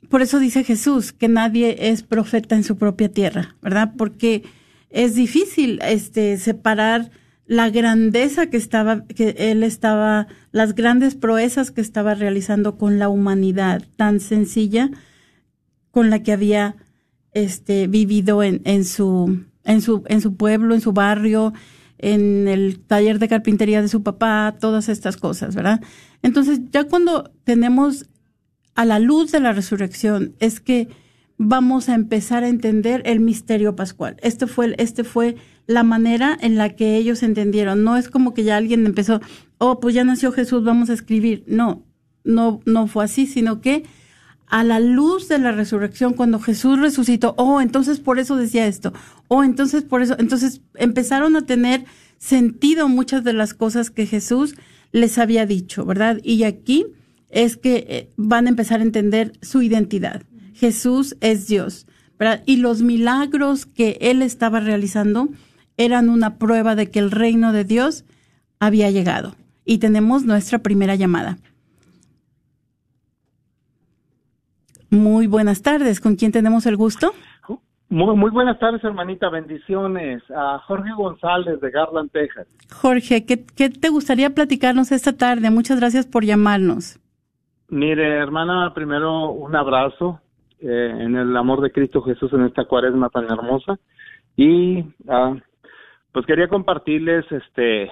por 0.10 0.24
eso 0.24 0.40
dice 0.40 0.64
Jesús 0.64 1.14
que 1.14 1.28
nadie 1.28 1.92
es 1.92 2.02
profeta 2.02 2.56
en 2.56 2.64
su 2.64 2.78
propia 2.78 3.12
tierra, 3.12 3.56
¿verdad? 3.62 3.94
Porque 3.96 4.44
es 4.90 5.14
difícil 5.14 5.80
este 5.84 6.38
separar 6.38 7.12
la 7.48 7.70
grandeza 7.70 8.48
que 8.50 8.58
estaba 8.58 9.06
que 9.06 9.36
él 9.38 9.64
estaba 9.64 10.28
las 10.52 10.76
grandes 10.76 11.16
proezas 11.16 11.72
que 11.72 11.82
estaba 11.82 12.14
realizando 12.14 12.78
con 12.78 13.00
la 13.00 13.10
humanidad 13.10 13.84
tan 13.96 14.20
sencilla 14.20 14.92
con 15.92 16.10
la 16.10 16.22
que 16.22 16.34
había 16.34 16.76
este 17.32 17.88
vivido 17.88 18.44
en, 18.44 18.62
en 18.66 18.84
su 18.84 19.46
en 19.64 19.82
su 19.82 20.04
en 20.08 20.22
su 20.22 20.36
pueblo, 20.36 20.76
en 20.76 20.82
su 20.82 20.92
barrio, 20.92 21.54
en 21.98 22.48
el 22.50 22.80
taller 22.80 23.18
de 23.18 23.30
carpintería 23.30 23.82
de 23.82 23.88
su 23.88 24.04
papá, 24.04 24.56
todas 24.60 24.90
estas 24.90 25.18
cosas, 25.18 25.56
¿verdad? 25.56 25.82
Entonces, 26.22 26.60
ya 26.72 26.84
cuando 26.84 27.32
tenemos 27.46 28.08
a 28.76 28.86
la 28.86 29.00
luz 29.00 29.32
de 29.32 29.40
la 29.40 29.54
resurrección 29.54 30.36
es 30.40 30.60
que 30.60 30.90
vamos 31.38 31.90
a 31.90 31.96
empezar 31.96 32.44
a 32.44 32.50
entender 32.50 33.02
el 33.06 33.20
misterio 33.20 33.76
pascual. 33.76 34.18
Este 34.22 34.48
fue, 34.48 34.76
este 34.78 35.04
fue 35.04 35.36
la 35.68 35.84
manera 35.84 36.38
en 36.42 36.56
la 36.56 36.76
que 36.76 36.96
ellos 36.96 37.22
entendieron. 37.22 37.84
No 37.84 37.98
es 37.98 38.10
como 38.10 38.34
que 38.34 38.44
ya 38.44 38.58
alguien 38.58 38.86
empezó, 38.86 39.22
oh, 39.58 39.80
pues 39.80 39.94
ya 39.94 40.04
nació 40.04 40.32
Jesús, 40.32 40.64
vamos 40.64 40.90
a 40.90 40.94
escribir. 40.94 41.44
No, 41.46 41.84
no, 42.24 42.62
no 42.66 42.88
fue 42.88 43.06
así, 43.06 43.28
sino 43.28 43.62
que 43.62 43.84
a 44.48 44.64
la 44.64 44.80
luz 44.80 45.28
de 45.28 45.40
la 45.40 45.52
resurrección, 45.52 46.14
cuando 46.14 46.40
Jesús 46.40 46.80
resucitó, 46.80 47.36
oh, 47.38 47.60
entonces 47.60 48.00
por 48.00 48.18
eso 48.18 48.38
decía 48.38 48.66
esto, 48.66 48.94
oh, 49.28 49.44
entonces 49.44 49.84
por 49.84 50.02
eso, 50.02 50.16
entonces 50.18 50.62
empezaron 50.76 51.36
a 51.36 51.46
tener 51.46 51.84
sentido 52.18 52.88
muchas 52.88 53.26
de 53.26 53.34
las 53.34 53.54
cosas 53.54 53.92
que 53.92 54.06
Jesús 54.06 54.56
les 54.94 55.18
había 55.18 55.46
dicho, 55.46 55.86
¿verdad? 55.86 56.20
Y 56.24 56.44
aquí 56.44 56.86
es 57.30 57.58
que 57.58 57.86
eh, 57.90 58.10
van 58.16 58.46
a 58.48 58.50
empezar 58.50 58.80
a 58.80 58.84
entender 58.84 59.34
su 59.42 59.62
identidad. 59.62 60.24
Jesús 60.54 61.18
es 61.20 61.48
Dios. 61.48 61.86
Y 62.48 62.58
los 62.58 62.82
milagros 62.82 63.68
que 63.68 63.98
él 64.02 64.24
estaba 64.24 64.60
realizando 64.60 65.30
eran 65.78 66.10
una 66.10 66.38
prueba 66.38 66.76
de 66.76 66.90
que 66.90 67.00
el 67.00 67.12
reino 67.12 67.54
de 67.54 67.64
Dios 67.64 68.06
había 68.60 68.90
llegado. 68.90 69.34
Y 69.66 69.80
tenemos 69.80 70.26
nuestra 70.26 70.60
primera 70.60 70.96
llamada. 70.96 71.38
Muy 74.90 75.28
buenas 75.28 75.62
tardes. 75.62 76.00
¿Con 76.00 76.16
quién 76.16 76.32
tenemos 76.32 76.66
el 76.66 76.78
gusto? 76.78 77.14
Muy, 77.90 78.16
muy 78.16 78.32
buenas 78.32 78.60
tardes, 78.60 78.84
hermanita. 78.84 79.30
Bendiciones. 79.30 80.24
A 80.30 80.60
Jorge 80.60 80.92
González 80.96 81.60
de 81.62 81.72
Garland, 81.72 82.12
Texas. 82.12 82.48
Jorge, 82.72 83.26
¿qué, 83.26 83.46
¿qué 83.46 83.70
te 83.70 83.90
gustaría 83.90 84.30
platicarnos 84.32 84.92
esta 84.92 85.14
tarde? 85.14 85.50
Muchas 85.52 85.80
gracias 85.80 86.06
por 86.06 86.26
llamarnos. 86.26 87.00
Mire, 87.70 88.18
hermana, 88.18 88.74
primero 88.74 89.32
un 89.32 89.56
abrazo 89.56 90.22
eh, 90.60 90.94
en 91.00 91.16
el 91.16 91.36
amor 91.36 91.62
de 91.62 91.72
Cristo 91.72 92.02
Jesús 92.02 92.32
en 92.34 92.46
esta 92.46 92.66
cuaresma 92.66 93.10
tan 93.10 93.26
hermosa. 93.26 93.78
Y 94.36 94.86
ah, 95.08 95.36
pues 96.18 96.26
quería 96.26 96.48
compartirles 96.48 97.32
este 97.32 97.92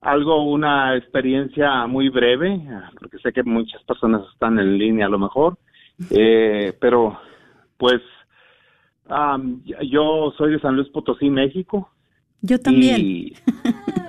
algo, 0.00 0.44
una 0.44 0.96
experiencia 0.96 1.88
muy 1.88 2.08
breve, 2.08 2.62
porque 3.00 3.18
sé 3.18 3.32
que 3.32 3.42
muchas 3.42 3.82
personas 3.82 4.22
están 4.32 4.56
en 4.60 4.78
línea 4.78 5.06
a 5.06 5.08
lo 5.08 5.18
mejor, 5.18 5.58
eh, 6.08 6.72
pero 6.80 7.18
pues 7.76 8.00
yo 9.90 10.32
soy 10.38 10.52
de 10.52 10.60
San 10.60 10.76
Luis 10.76 10.88
Potosí, 10.90 11.28
México. 11.30 11.90
Yo 12.42 12.60
también. 12.60 13.32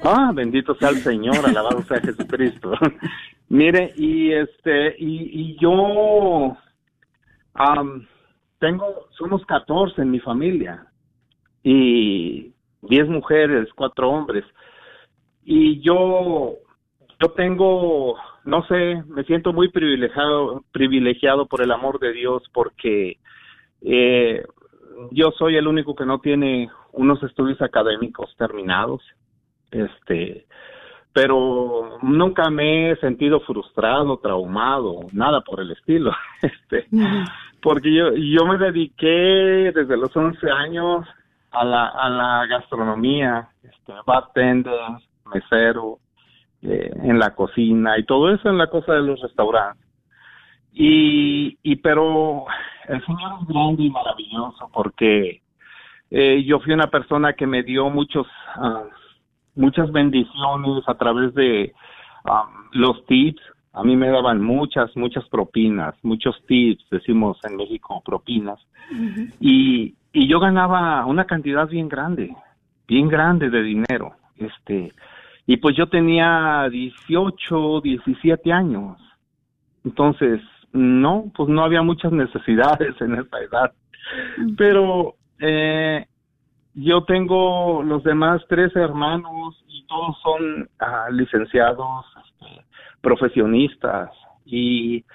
ah, 0.04 0.32
bendito 0.32 0.76
sea 0.76 0.90
el 0.90 0.98
Señor, 0.98 1.44
alabado 1.44 1.82
sea 1.86 2.00
Jesucristo. 2.02 2.72
Mire, 3.50 3.94
y 3.98 4.32
este, 4.32 4.96
y, 5.00 5.42
y 5.42 5.58
yo 5.60 6.56
tengo, 8.60 9.08
somos 9.18 9.44
14 9.48 10.04
en 10.04 10.12
mi 10.12 10.20
familia 10.20 10.87
y 11.70 12.54
10 12.84 13.10
mujeres, 13.10 13.68
4 13.76 14.10
hombres. 14.10 14.46
Y 15.44 15.82
yo 15.82 16.58
yo 17.20 17.30
tengo, 17.32 18.16
no 18.46 18.64
sé, 18.68 19.04
me 19.08 19.24
siento 19.24 19.52
muy 19.52 19.70
privilegiado, 19.70 20.64
privilegiado 20.72 21.48
por 21.48 21.62
el 21.62 21.72
amor 21.72 22.00
de 22.00 22.14
Dios 22.14 22.44
porque 22.54 23.18
eh, 23.82 24.46
yo 25.12 25.32
soy 25.32 25.56
el 25.56 25.68
único 25.68 25.96
que 25.96 26.06
no 26.06 26.20
tiene 26.20 26.70
unos 26.92 27.22
estudios 27.24 27.62
académicos 27.62 28.36
terminados, 28.38 29.02
este, 29.72 30.46
pero 31.12 31.98
nunca 32.04 32.50
me 32.52 32.92
he 32.92 32.96
sentido 32.98 33.40
frustrado, 33.40 34.20
traumado, 34.20 35.08
nada 35.12 35.42
por 35.42 35.60
el 35.60 35.72
estilo, 35.72 36.12
este, 36.44 36.88
porque 37.62 37.92
yo, 37.92 38.14
yo 38.14 38.46
me 38.46 38.60
dediqué 38.60 39.72
desde 39.74 39.98
los 39.98 40.16
11 40.16 40.52
años 40.52 41.08
a 41.60 41.66
la, 41.66 41.88
a 41.88 42.10
la 42.10 42.46
gastronomía, 42.48 43.50
este, 43.64 43.94
bartender, 44.06 44.74
mesero, 45.34 46.00
eh, 46.62 46.92
en 47.04 47.20
la 47.20 47.36
cocina 47.36 47.98
y 47.98 48.06
todo 48.06 48.34
eso 48.34 48.50
en 48.50 48.58
la 48.58 48.68
cosa 48.68 48.94
de 48.94 49.02
los 49.02 49.22
restaurantes. 49.22 49.86
Y, 50.74 51.58
y 51.64 51.76
pero 51.78 52.46
el 52.88 53.06
Señor 53.06 53.40
es 53.42 53.48
grande 53.48 53.84
y 53.84 53.90
maravilloso 53.90 54.70
porque 54.74 55.42
eh, 56.10 56.44
yo 56.46 56.60
fui 56.60 56.74
una 56.74 56.88
persona 56.88 57.34
que 57.34 57.48
me 57.48 57.64
dio 57.64 57.90
muchos 57.90 58.28
ah, 58.56 58.84
muchas 59.56 59.92
bendiciones 59.92 60.84
a 60.88 60.96
través 60.96 61.34
de 61.34 61.74
ah, 62.26 62.48
los 62.72 63.06
tips. 63.06 63.42
A 63.74 63.84
mí 63.84 63.96
me 63.96 64.10
daban 64.10 64.42
muchas, 64.42 64.96
muchas 64.96 65.28
propinas, 65.30 65.94
muchos 66.02 66.36
tips, 66.48 66.84
decimos 66.90 67.38
en 67.44 67.58
México 67.58 68.02
propinas. 68.04 68.60
Y, 69.40 69.94
y 70.18 70.28
yo 70.28 70.40
ganaba 70.40 71.06
una 71.06 71.26
cantidad 71.26 71.68
bien 71.68 71.88
grande, 71.88 72.36
bien 72.88 73.08
grande 73.08 73.52
de 73.52 73.62
dinero. 73.62 74.16
Este, 74.36 74.92
y 75.46 75.58
pues 75.58 75.78
yo 75.78 75.90
tenía 75.90 76.68
18, 76.72 77.82
17 77.82 78.52
años. 78.52 78.98
Entonces, 79.86 80.42
no, 80.74 81.32
pues 81.36 81.50
no 81.50 81.64
había 81.64 81.84
muchas 81.84 82.12
necesidades 82.12 83.00
en 83.00 83.14
esa 83.14 83.38
edad. 83.42 83.72
Pero 84.58 85.18
eh, 85.40 86.08
yo 86.74 87.04
tengo 87.04 87.84
los 87.84 88.04
demás 88.04 88.42
tres 88.50 88.76
hermanos 88.76 89.64
y 89.68 89.86
todos 89.86 90.20
son 90.24 90.68
ah, 90.80 91.10
licenciados, 91.12 92.06
este, 92.26 92.66
profesionistas 93.02 94.10
y 94.48 95.06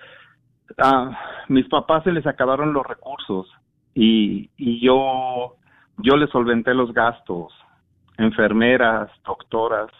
a 0.78 1.10
mis 1.48 1.68
papás 1.68 2.04
se 2.04 2.12
les 2.12 2.24
acabaron 2.24 2.72
los 2.72 2.86
recursos 2.86 3.48
y, 3.94 4.50
y 4.56 4.80
yo 4.80 5.56
yo 5.98 6.16
les 6.16 6.30
solventé 6.30 6.74
los 6.74 6.92
gastos, 6.92 7.52
enfermeras, 8.18 9.10
doctoras, 9.24 9.90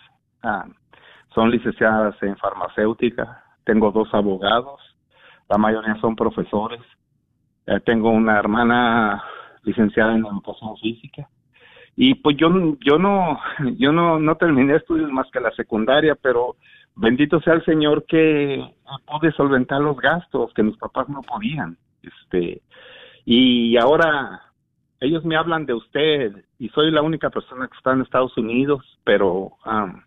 ah, 0.42 0.66
son 1.34 1.50
licenciadas 1.50 2.14
en 2.22 2.36
farmacéutica, 2.36 3.44
tengo 3.64 3.90
dos 3.92 4.12
abogados, 4.12 4.80
la 5.48 5.58
mayoría 5.58 5.96
son 6.00 6.16
profesores, 6.16 6.80
Eh, 7.66 7.78
tengo 7.84 8.10
una 8.10 8.38
hermana 8.38 9.22
licenciada 9.62 10.14
en 10.16 10.26
educación 10.26 10.76
física. 10.78 11.28
Y 11.94 12.14
pues 12.16 12.36
yo 12.36 12.48
yo 12.80 12.98
no 12.98 13.38
yo 13.78 13.92
no 13.92 14.18
no 14.18 14.34
terminé 14.34 14.74
estudios 14.74 15.10
más 15.12 15.30
que 15.30 15.40
la 15.40 15.52
secundaria 15.52 16.16
pero 16.20 16.56
bendito 16.96 17.40
sea 17.40 17.54
el 17.54 17.64
señor 17.64 18.04
que 18.06 18.64
pude 19.06 19.30
solventar 19.32 19.80
los 19.80 19.96
gastos 19.96 20.52
que 20.54 20.64
mis 20.64 20.76
papás 20.76 21.08
no 21.08 21.20
podían 21.22 21.76
este 22.02 22.62
y 23.24 23.76
ahora 23.76 24.42
ellos 25.00 25.24
me 25.24 25.36
hablan 25.36 25.66
de 25.66 25.74
usted 25.74 26.44
y 26.58 26.68
soy 26.70 26.90
la 26.90 27.02
única 27.02 27.30
persona 27.30 27.68
que 27.68 27.76
está 27.76 27.92
en 27.92 28.02
Estados 28.02 28.36
Unidos 28.36 28.82
pero 29.04 29.52
am, 29.64 30.04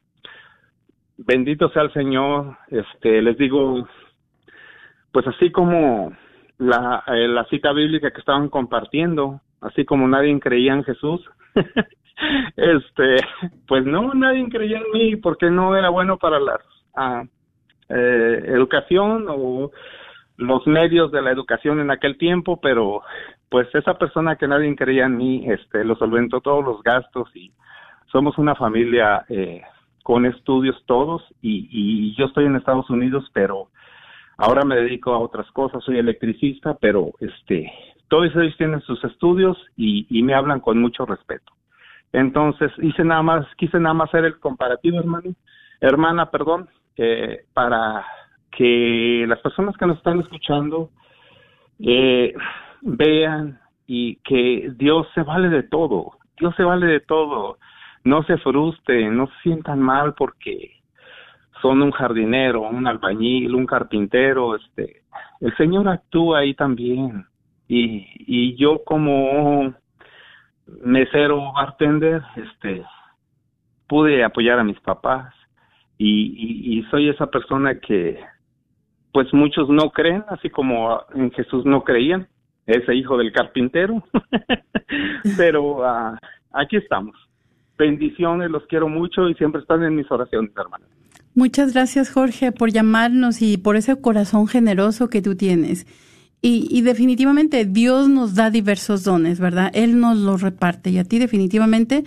bendito 1.17 1.69
sea 1.69 1.83
el 1.83 1.93
señor 1.93 2.57
este 2.69 3.21
les 3.21 3.37
digo 3.37 3.87
pues 5.11 5.25
así 5.27 5.49
como 5.49 6.11
la, 6.57 7.03
eh, 7.07 7.27
la 7.27 7.45
cita 7.45 7.71
bíblica 7.73 8.11
que 8.11 8.19
estaban 8.19 8.49
compartiendo, 8.49 9.41
así 9.61 9.85
como 9.85 10.07
nadie 10.07 10.37
creía 10.39 10.73
en 10.73 10.83
Jesús, 10.83 11.21
este, 12.55 13.15
pues 13.67 13.85
no, 13.85 14.13
nadie 14.13 14.47
creía 14.49 14.77
en 14.77 14.91
mí 14.93 15.15
porque 15.17 15.49
no 15.49 15.75
era 15.75 15.89
bueno 15.89 16.17
para 16.17 16.39
la 16.39 16.59
ah, 16.95 17.23
eh, 17.89 18.43
educación 18.47 19.25
o 19.29 19.71
los 20.37 20.65
medios 20.67 21.11
de 21.11 21.21
la 21.21 21.31
educación 21.31 21.79
en 21.79 21.91
aquel 21.91 22.17
tiempo, 22.17 22.59
pero 22.61 23.01
pues 23.49 23.67
esa 23.73 23.97
persona 23.97 24.35
que 24.35 24.47
nadie 24.47 24.75
creía 24.75 25.05
en 25.05 25.17
mí, 25.17 25.45
este, 25.47 25.83
lo 25.83 25.95
solventó 25.95 26.41
todos 26.41 26.63
los 26.63 26.83
gastos 26.83 27.29
y 27.35 27.51
somos 28.11 28.37
una 28.37 28.55
familia 28.55 29.25
eh, 29.29 29.61
con 30.03 30.25
estudios 30.25 30.75
todos 30.85 31.23
y, 31.41 31.67
y 31.71 32.15
yo 32.15 32.25
estoy 32.25 32.45
en 32.45 32.55
Estados 32.55 32.89
Unidos, 32.89 33.29
pero 33.33 33.69
Ahora 34.37 34.65
me 34.65 34.75
dedico 34.75 35.13
a 35.13 35.19
otras 35.19 35.49
cosas, 35.51 35.83
soy 35.83 35.97
electricista, 35.97 36.75
pero 36.79 37.11
este, 37.19 37.71
todos 38.09 38.35
ellos 38.35 38.57
tienen 38.57 38.81
sus 38.81 39.01
estudios 39.03 39.57
y, 39.77 40.05
y 40.09 40.23
me 40.23 40.33
hablan 40.33 40.59
con 40.59 40.77
mucho 40.79 41.05
respeto. 41.05 41.53
Entonces 42.11 42.71
hice 42.79 43.03
nada 43.03 43.21
más, 43.21 43.45
quise 43.55 43.79
nada 43.79 43.93
más 43.93 44.09
hacer 44.09 44.25
el 44.25 44.39
comparativo, 44.39 44.99
hermano, 44.99 45.33
hermana, 45.79 46.31
perdón, 46.31 46.69
eh, 46.97 47.45
para 47.53 48.05
que 48.55 49.25
las 49.27 49.39
personas 49.39 49.75
que 49.77 49.85
nos 49.85 49.97
están 49.97 50.19
escuchando 50.19 50.89
eh, 51.79 52.33
vean 52.81 53.59
y 53.85 54.15
que 54.17 54.71
Dios 54.75 55.07
se 55.13 55.21
vale 55.21 55.49
de 55.49 55.63
todo, 55.63 56.17
Dios 56.39 56.55
se 56.55 56.63
vale 56.63 56.87
de 56.87 56.99
todo. 57.01 57.57
No 58.03 58.23
se 58.23 58.37
frustren, 58.37 59.17
no 59.17 59.27
se 59.27 59.33
sientan 59.43 59.79
mal 59.79 60.13
porque 60.15 60.71
son 61.61 61.81
un 61.81 61.91
jardinero, 61.91 62.61
un 62.61 62.85
albañil, 62.87 63.55
un 63.55 63.65
carpintero, 63.65 64.55
este, 64.55 65.01
el 65.41 65.55
Señor 65.57 65.87
actúa 65.87 66.39
ahí 66.39 66.53
también. 66.53 67.25
Y, 67.67 68.07
y 68.19 68.55
yo 68.57 68.83
como 68.85 69.73
mesero 70.83 71.51
bartender, 71.53 72.21
este, 72.35 72.83
pude 73.87 74.23
apoyar 74.23 74.59
a 74.59 74.63
mis 74.63 74.79
papás 74.81 75.33
y, 75.97 76.35
y, 76.37 76.79
y 76.79 76.83
soy 76.91 77.09
esa 77.09 77.27
persona 77.27 77.79
que 77.79 78.19
pues 79.15 79.33
muchos 79.33 79.69
no 79.69 79.91
creen, 79.91 80.25
así 80.27 80.49
como 80.49 80.99
en 81.13 81.31
Jesús 81.31 81.65
no 81.65 81.85
creían, 81.85 82.27
ese 82.65 82.93
hijo 82.93 83.17
del 83.17 83.31
carpintero, 83.31 84.03
pero 85.37 85.85
ah, 85.85 86.19
aquí 86.51 86.75
estamos. 86.75 87.15
Bendiciones, 87.77 88.51
los 88.51 88.65
quiero 88.67 88.89
mucho 88.89 89.29
y 89.29 89.35
siempre 89.35 89.61
están 89.61 89.83
en 89.83 89.95
mis 89.95 90.11
oraciones, 90.11 90.51
hermanos. 90.57 90.89
Muchas 91.33 91.71
gracias, 91.71 92.11
Jorge, 92.11 92.51
por 92.51 92.73
llamarnos 92.73 93.41
y 93.41 93.55
por 93.55 93.77
ese 93.77 94.01
corazón 94.01 94.49
generoso 94.49 95.09
que 95.09 95.21
tú 95.21 95.37
tienes. 95.37 95.87
Y, 96.41 96.67
y, 96.69 96.81
definitivamente 96.81 97.63
Dios 97.63 98.09
nos 98.09 98.35
da 98.35 98.49
diversos 98.49 99.05
dones, 99.05 99.39
¿verdad? 99.39 99.71
Él 99.73 100.01
nos 100.01 100.17
los 100.17 100.41
reparte 100.41 100.89
y 100.89 100.97
a 100.97 101.05
ti 101.05 101.19
definitivamente 101.19 102.03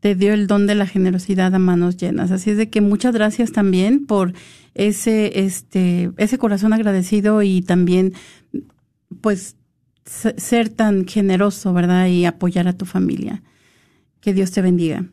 te 0.00 0.14
dio 0.14 0.32
el 0.32 0.46
don 0.46 0.66
de 0.66 0.74
la 0.74 0.86
generosidad 0.86 1.54
a 1.54 1.58
manos 1.58 1.98
llenas. 1.98 2.30
Así 2.30 2.48
es 2.48 2.56
de 2.56 2.70
que 2.70 2.80
muchas 2.80 3.14
gracias 3.14 3.52
también 3.52 4.06
por 4.06 4.32
ese, 4.76 5.40
este, 5.40 6.10
ese 6.16 6.38
corazón 6.38 6.72
agradecido 6.72 7.42
y 7.42 7.62
también, 7.62 8.12
pues, 9.20 9.56
ser 10.04 10.68
tan 10.68 11.06
generoso, 11.06 11.72
¿verdad? 11.72 12.06
Y 12.06 12.24
apoyar 12.24 12.68
a 12.68 12.74
tu 12.74 12.84
familia. 12.84 13.42
Que 14.20 14.32
Dios 14.32 14.52
te 14.52 14.62
bendiga. 14.62 15.06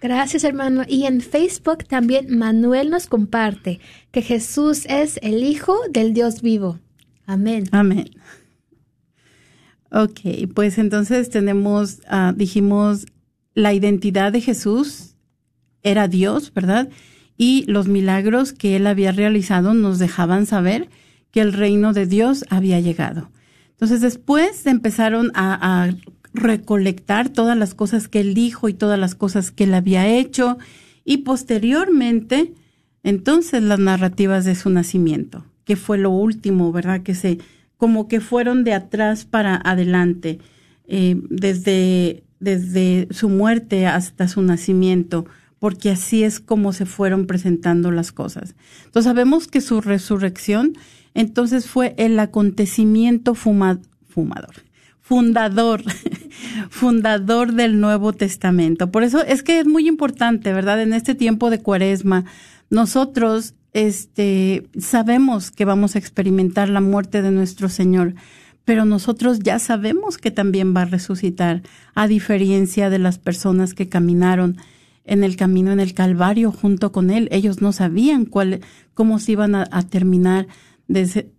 Gracias, 0.00 0.42
hermano. 0.42 0.82
Y 0.88 1.04
en 1.04 1.20
Facebook 1.20 1.84
también 1.84 2.36
Manuel 2.36 2.90
nos 2.90 3.06
comparte 3.06 3.78
que 4.10 4.22
Jesús 4.22 4.84
es 4.86 5.20
el 5.22 5.44
Hijo 5.44 5.76
del 5.90 6.12
Dios 6.12 6.42
vivo. 6.42 6.80
Amén. 7.24 7.68
Amén. 7.70 8.10
Ok, 9.92 10.20
pues 10.54 10.78
entonces 10.78 11.30
tenemos, 11.30 12.00
uh, 12.10 12.32
dijimos, 12.34 13.06
la 13.54 13.74
identidad 13.74 14.32
de 14.32 14.40
Jesús 14.40 15.14
era 15.82 16.08
Dios, 16.08 16.52
¿verdad? 16.52 16.88
Y 17.44 17.64
los 17.66 17.88
milagros 17.88 18.52
que 18.52 18.76
él 18.76 18.86
había 18.86 19.10
realizado 19.10 19.74
nos 19.74 19.98
dejaban 19.98 20.46
saber 20.46 20.88
que 21.32 21.40
el 21.40 21.52
reino 21.52 21.92
de 21.92 22.06
Dios 22.06 22.44
había 22.50 22.78
llegado. 22.78 23.32
Entonces 23.70 24.00
después 24.00 24.64
empezaron 24.64 25.32
a, 25.34 25.90
recolectar 26.34 27.30
todas 27.30 27.58
las 27.58 27.74
cosas 27.74 28.06
que 28.06 28.20
él 28.20 28.32
dijo 28.32 28.68
y 28.68 28.74
todas 28.74 28.96
las 28.96 29.16
cosas 29.16 29.50
que 29.50 29.64
él 29.64 29.74
había 29.74 30.06
hecho 30.06 30.56
y 31.04 31.18
posteriormente 31.18 32.54
entonces 33.02 33.60
las 33.60 33.80
narrativas 33.80 34.44
de 34.44 34.54
su 34.54 34.70
nacimiento, 34.70 35.44
que 35.64 35.74
fue 35.74 35.98
lo 35.98 36.10
último, 36.10 36.70
¿verdad? 36.70 37.02
Que 37.02 37.16
se 37.16 37.38
como 37.76 38.06
que 38.06 38.20
fueron 38.20 38.62
de 38.62 38.72
atrás 38.72 39.24
para 39.24 39.60
adelante, 39.62 40.38
eh, 40.86 41.20
desde, 41.28 42.22
desde 42.38 43.08
su 43.10 43.28
muerte 43.28 43.88
hasta 43.88 44.28
su 44.28 44.42
nacimiento, 44.42 45.26
porque 45.62 45.90
así 45.90 46.24
es 46.24 46.40
como 46.40 46.72
se 46.72 46.86
fueron 46.86 47.28
presentando 47.28 47.92
las 47.92 48.10
cosas. 48.10 48.56
Entonces 48.84 49.08
sabemos 49.08 49.46
que 49.46 49.60
su 49.60 49.80
resurrección 49.80 50.76
entonces 51.14 51.68
fue 51.68 51.94
el 51.98 52.18
acontecimiento 52.18 53.36
fuma, 53.36 53.78
fumador, 54.08 54.56
fundador 55.02 55.84
fundador 56.68 57.52
del 57.52 57.80
Nuevo 57.80 58.12
Testamento. 58.12 58.90
Por 58.90 59.04
eso 59.04 59.22
es 59.24 59.44
que 59.44 59.60
es 59.60 59.66
muy 59.68 59.86
importante, 59.86 60.52
¿verdad? 60.52 60.82
En 60.82 60.92
este 60.92 61.14
tiempo 61.14 61.48
de 61.48 61.60
cuaresma, 61.60 62.24
nosotros 62.68 63.54
este, 63.72 64.66
sabemos 64.76 65.52
que 65.52 65.64
vamos 65.64 65.94
a 65.94 66.00
experimentar 66.00 66.70
la 66.70 66.80
muerte 66.80 67.22
de 67.22 67.30
nuestro 67.30 67.68
Señor, 67.68 68.16
pero 68.64 68.84
nosotros 68.84 69.38
ya 69.38 69.60
sabemos 69.60 70.18
que 70.18 70.32
también 70.32 70.74
va 70.74 70.82
a 70.82 70.86
resucitar, 70.86 71.62
a 71.94 72.08
diferencia 72.08 72.90
de 72.90 72.98
las 72.98 73.20
personas 73.20 73.74
que 73.74 73.88
caminaron 73.88 74.56
en 75.04 75.24
el 75.24 75.36
camino 75.36 75.72
en 75.72 75.80
el 75.80 75.94
Calvario 75.94 76.52
junto 76.52 76.92
con 76.92 77.10
Él. 77.10 77.28
Ellos 77.30 77.60
no 77.60 77.72
sabían 77.72 78.24
cuál, 78.24 78.60
cómo 78.94 79.18
se 79.18 79.32
iban 79.32 79.54
a, 79.54 79.66
terminar 79.88 80.46
de, 80.88 81.30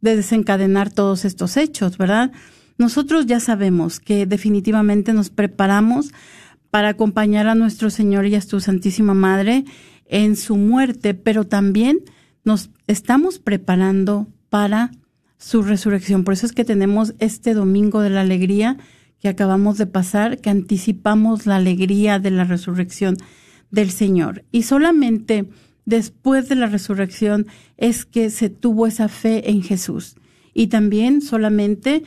de 0.00 0.16
desencadenar 0.16 0.92
todos 0.92 1.24
estos 1.24 1.56
hechos, 1.56 1.98
¿verdad? 1.98 2.32
Nosotros 2.76 3.26
ya 3.26 3.40
sabemos 3.40 4.00
que 4.00 4.26
definitivamente 4.26 5.12
nos 5.12 5.30
preparamos 5.30 6.12
para 6.70 6.88
acompañar 6.88 7.46
a 7.46 7.54
nuestro 7.54 7.90
Señor 7.90 8.26
y 8.26 8.34
a 8.34 8.40
su 8.40 8.58
Santísima 8.60 9.14
Madre 9.14 9.64
en 10.06 10.36
su 10.36 10.56
muerte, 10.56 11.14
pero 11.14 11.44
también 11.44 11.98
nos 12.42 12.70
estamos 12.88 13.38
preparando 13.38 14.26
para 14.48 14.90
su 15.38 15.62
resurrección. 15.62 16.24
Por 16.24 16.34
eso 16.34 16.46
es 16.46 16.52
que 16.52 16.64
tenemos 16.64 17.14
este 17.18 17.54
domingo 17.54 18.00
de 18.00 18.10
la 18.10 18.22
alegría 18.22 18.76
que 19.24 19.30
acabamos 19.30 19.78
de 19.78 19.86
pasar, 19.86 20.36
que 20.42 20.50
anticipamos 20.50 21.46
la 21.46 21.56
alegría 21.56 22.18
de 22.18 22.30
la 22.30 22.44
resurrección 22.44 23.16
del 23.70 23.90
Señor. 23.90 24.44
Y 24.52 24.64
solamente 24.64 25.48
después 25.86 26.50
de 26.50 26.56
la 26.56 26.66
resurrección 26.66 27.46
es 27.78 28.04
que 28.04 28.28
se 28.28 28.50
tuvo 28.50 28.86
esa 28.86 29.08
fe 29.08 29.48
en 29.50 29.62
Jesús. 29.62 30.16
Y 30.52 30.66
también 30.66 31.22
solamente 31.22 32.02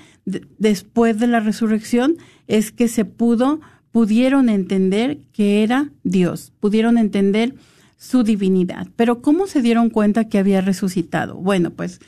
después 0.60 1.19
de 1.19 1.25
la 1.25 1.39
resurrección 1.39 2.17
es 2.45 2.71
que 2.71 2.88
se 2.88 3.03
pudo, 3.03 3.62
pudieron 3.89 4.47
entender 4.47 5.17
que 5.34 5.63
era 5.63 5.89
Dios, 6.03 6.53
pudieron 6.60 6.99
entender 6.99 7.56
su 7.97 8.21
divinidad. 8.21 8.89
Pero 8.95 9.23
¿cómo 9.23 9.47
se 9.47 9.63
dieron 9.63 9.89
cuenta 9.89 10.30
que 10.30 10.38
había 10.38 10.62
resucitado? 10.62 11.34
Bueno, 11.34 11.71
pues 11.71 11.99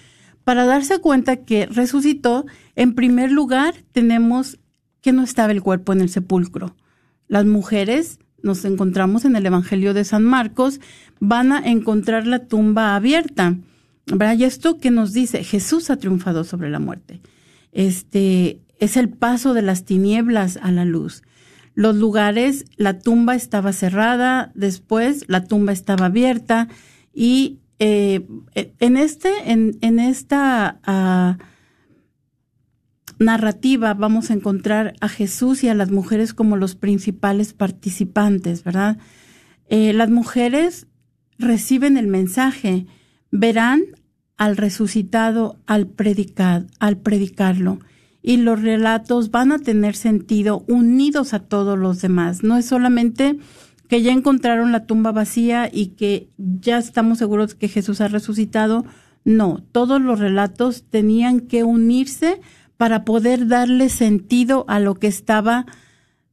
para 0.43 0.65
darse 0.65 0.99
cuenta 0.99 1.37
que 1.37 1.65
resucitó, 1.65 2.45
en 2.75 2.93
primer 2.93 3.31
lugar 3.31 3.73
tenemos 3.91 4.59
que 5.01 5.12
no 5.12 5.23
estaba 5.23 5.51
el 5.51 5.62
cuerpo 5.62 5.93
en 5.93 6.01
el 6.01 6.09
sepulcro. 6.09 6.75
Las 7.27 7.45
mujeres, 7.45 8.19
nos 8.41 8.65
encontramos 8.65 9.25
en 9.25 9.35
el 9.35 9.45
Evangelio 9.45 9.93
de 9.93 10.03
San 10.03 10.23
Marcos, 10.23 10.79
van 11.19 11.51
a 11.51 11.59
encontrar 11.59 12.27
la 12.27 12.45
tumba 12.45 12.95
abierta. 12.95 13.57
¿verdad? 14.07 14.38
Y 14.38 14.43
esto 14.43 14.77
que 14.77 14.91
nos 14.91 15.13
dice, 15.13 15.43
Jesús 15.43 15.89
ha 15.89 15.97
triunfado 15.97 16.43
sobre 16.43 16.69
la 16.69 16.79
muerte. 16.79 17.21
Este 17.71 18.59
es 18.79 18.97
el 18.97 19.09
paso 19.09 19.53
de 19.53 19.62
las 19.62 19.85
tinieblas 19.85 20.57
a 20.62 20.71
la 20.71 20.85
luz. 20.85 21.23
Los 21.75 21.95
lugares, 21.95 22.65
la 22.75 22.99
tumba 22.99 23.35
estaba 23.35 23.71
cerrada, 23.73 24.51
después 24.55 25.25
la 25.27 25.45
tumba 25.45 25.71
estaba 25.71 26.07
abierta 26.07 26.67
y 27.13 27.59
eh, 27.79 28.25
en 28.55 28.97
este, 28.97 29.29
en, 29.45 29.77
en 29.81 29.99
esta 29.99 30.79
uh, 30.85 31.41
narrativa 33.19 33.93
vamos 33.93 34.32
a 34.32 34.34
encontrar 34.34 34.93
a 35.01 35.10
Jesús 35.10 35.63
y 35.63 35.69
a 35.69 35.75
las 35.75 35.91
mujeres 35.91 36.34
como 36.34 36.55
los 36.55 36.75
principales 36.75 37.53
participantes, 37.53 38.63
¿verdad? 38.63 38.97
Eh, 39.67 39.93
las 39.93 40.10
mujeres 40.10 40.88
reciben 41.38 41.97
el 41.97 42.08
mensaje, 42.08 42.88
verán 43.32 43.82
al 44.38 44.58
resucitado 44.58 45.60
al 45.67 45.88
predicar, 45.88 46.65
al 46.79 46.97
predicarlo 46.97 47.79
y 48.21 48.38
los 48.38 48.62
relatos 48.62 49.32
van 49.32 49.51
a 49.51 49.60
tener 49.60 49.95
sentido 49.95 50.63
unidos 50.67 51.34
a 51.34 51.39
todos 51.39 51.77
los 51.77 52.01
demás. 52.01 52.43
No 52.43 52.58
es 52.58 52.65
solamente 52.65 53.38
que 53.88 54.01
ya 54.01 54.12
encontraron 54.12 54.71
la 54.71 54.86
tumba 54.86 55.12
vacía 55.12 55.69
y 55.71 55.88
que 55.88 56.29
ya 56.38 56.77
estamos 56.77 57.17
seguros 57.17 57.55
que 57.55 57.67
Jesús 57.67 58.01
ha 58.01 58.08
resucitado. 58.08 58.86
No, 59.25 59.63
todos 59.71 60.01
los 60.01 60.19
relatos 60.19 60.84
tenían 60.89 61.41
que 61.41 61.63
unirse 61.63 62.39
para 62.79 63.03
poder 63.03 63.49
darle 63.49 63.89
sentido 63.89 64.63
a 64.69 64.79
lo 64.79 64.95
que 64.95 65.07
estaba 65.07 65.65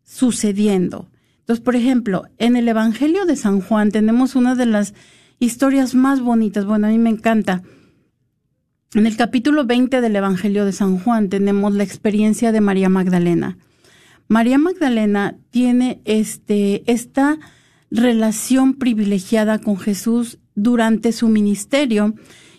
sucediendo. 0.05 1.11
Entonces, 1.41 1.61
por 1.61 1.75
ejemplo, 1.75 2.23
en 2.39 2.55
el 2.55 2.69
Evangelio 2.69 3.27
de 3.27 3.35
San 3.35 3.61
Juan 3.61 3.91
tenemos 3.91 4.37
una 4.37 4.55
de 4.55 4.67
las 4.67 4.95
historias 5.41 5.97
más 5.97 6.21
bonitas. 6.21 6.65
Bueno, 6.65 6.87
a 6.87 6.91
mí 6.91 6.99
me 6.99 7.11
encanta. 7.11 7.65
En 8.95 9.09
el 9.09 9.17
capítulo 9.17 9.67
20 9.67 10.01
del 10.01 10.15
Evangelio 10.15 10.65
de 10.65 10.71
San 10.71 11.01
Juan 11.01 11.31
tenemos 11.31 11.75
la 11.75 11.83
experiencia 11.83 12.53
de 12.53 12.61
María 12.61 12.89
Magdalena. 12.89 13.59
María 14.29 14.59
Magdalena 14.59 15.37
tiene 15.51 16.01
este, 16.05 16.89
esta 16.89 17.41
relación 17.91 18.75
privilegiada 18.75 19.59
con 19.59 19.79
Jesús 19.79 20.39
durante 20.55 21.11
su 21.11 21.27
ministerio 21.27 22.15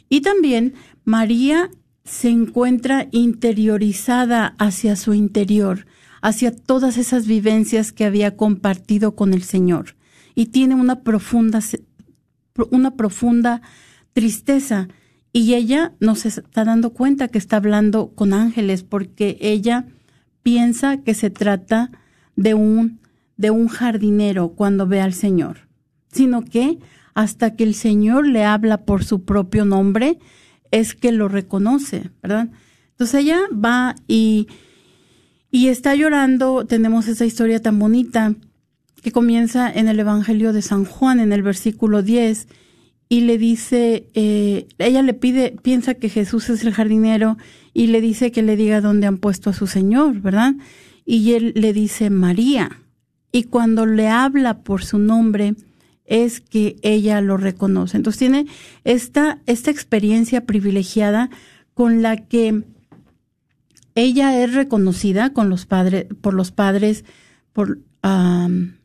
y 0.10 0.20
también 0.20 0.74
María 1.06 1.70
se 2.08 2.30
encuentra 2.30 3.08
interiorizada 3.12 4.56
hacia 4.58 4.96
su 4.96 5.14
interior, 5.14 5.86
hacia 6.22 6.56
todas 6.56 6.98
esas 6.98 7.28
vivencias 7.28 7.92
que 7.92 8.06
había 8.06 8.36
compartido 8.36 9.16
con 9.16 9.34
el 9.34 9.44
Señor. 9.44 9.96
Y 10.34 10.48
tiene 10.48 10.76
una 10.76 11.02
profunda 11.02 11.62
una 12.72 12.96
profunda 12.96 13.62
tristeza. 14.14 14.88
Y 15.34 15.54
ella 15.54 15.94
no 16.00 16.16
se 16.16 16.30
está 16.30 16.64
dando 16.64 16.92
cuenta 16.92 17.28
que 17.28 17.38
está 17.38 17.58
hablando 17.58 18.14
con 18.16 18.34
ángeles 18.34 18.84
porque 18.84 19.38
ella 19.42 19.86
piensa 20.42 20.98
que 20.98 21.14
se 21.14 21.30
trata 21.30 21.92
de 22.36 22.54
un 22.54 23.00
de 23.36 23.52
un 23.52 23.68
jardinero 23.68 24.50
cuando 24.50 24.88
ve 24.88 25.00
al 25.00 25.14
Señor, 25.14 25.68
sino 26.12 26.44
que 26.44 26.80
hasta 27.14 27.56
que 27.56 27.64
el 27.64 27.76
Señor 27.76 28.26
le 28.26 28.46
habla 28.46 28.86
por 28.86 29.04
su 29.04 29.26
propio 29.26 29.64
nombre, 29.64 30.18
es 30.72 30.96
que 30.96 31.12
lo 31.12 31.28
reconoce, 31.28 32.10
¿verdad? 32.22 32.50
Entonces 32.92 33.22
ella 33.22 33.40
va 33.54 33.96
y, 34.08 34.48
y 35.52 35.68
está 35.68 35.96
llorando, 35.96 36.66
tenemos 36.66 37.08
esa 37.08 37.26
historia 37.26 37.62
tan 37.62 37.78
bonita 37.80 38.36
que 39.02 39.12
comienza 39.12 39.72
en 39.72 39.88
el 39.88 40.00
Evangelio 40.00 40.54
de 40.54 40.62
San 40.62 40.86
Juan, 40.86 41.20
en 41.20 41.32
el 41.32 41.44
versículo 41.44 42.02
10, 42.02 42.48
y 43.10 43.22
le 43.22 43.38
dice, 43.38 44.08
eh, 44.14 44.68
ella 44.80 45.02
le 45.02 45.14
pide, 45.14 45.56
piensa 45.62 45.94
que 45.94 46.10
Jesús 46.10 46.50
es 46.50 46.64
el 46.64 46.74
jardinero 46.74 47.38
y 47.74 47.88
le 47.88 48.02
dice 48.02 48.32
que 48.32 48.42
le 48.42 48.56
diga 48.56 48.82
dónde 48.82 49.08
han 49.08 49.18
puesto 49.18 49.50
a 49.50 49.54
su 49.54 49.68
Señor, 49.68 50.20
¿verdad? 50.20 50.56
Y 51.06 51.34
él 51.34 51.54
le 51.56 51.72
dice 51.72 52.10
María. 52.10 52.82
Y 53.32 53.44
cuando 53.44 53.86
le 53.86 54.10
habla 54.10 54.60
por 54.60 54.84
su 54.84 54.98
nombre, 54.98 55.56
es 56.08 56.42
que 56.42 56.78
ella 56.82 57.22
lo 57.22 57.38
reconoce. 57.38 57.98
Entonces 57.98 58.20
tiene 58.20 58.48
esta, 58.84 59.42
esta 59.46 59.70
experiencia 59.70 60.46
privilegiada 60.46 61.30
con 61.74 62.02
la 62.02 62.18
que 62.18 62.64
ella 63.94 64.44
es 64.44 64.54
reconocida 64.54 65.34
con 65.34 65.50
los 65.50 65.66
padres, 65.66 66.08
por 66.22 66.34
los 66.34 66.52
padres, 66.52 67.06
por 67.54 67.80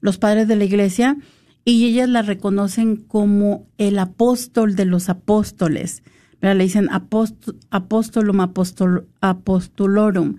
los 0.00 0.18
padres 0.18 0.48
de 0.48 0.56
la 0.56 0.64
iglesia, 0.64 1.16
y 1.64 1.86
ellas 1.86 2.08
la 2.08 2.22
reconocen 2.22 2.96
como 2.96 3.68
el 3.78 3.98
apóstol 3.98 4.74
de 4.74 4.84
los 4.84 5.08
apóstoles. 5.08 6.02
Le 6.40 6.56
dicen 6.56 6.88
apostolum 7.70 8.40
apostolorum. 9.20 10.38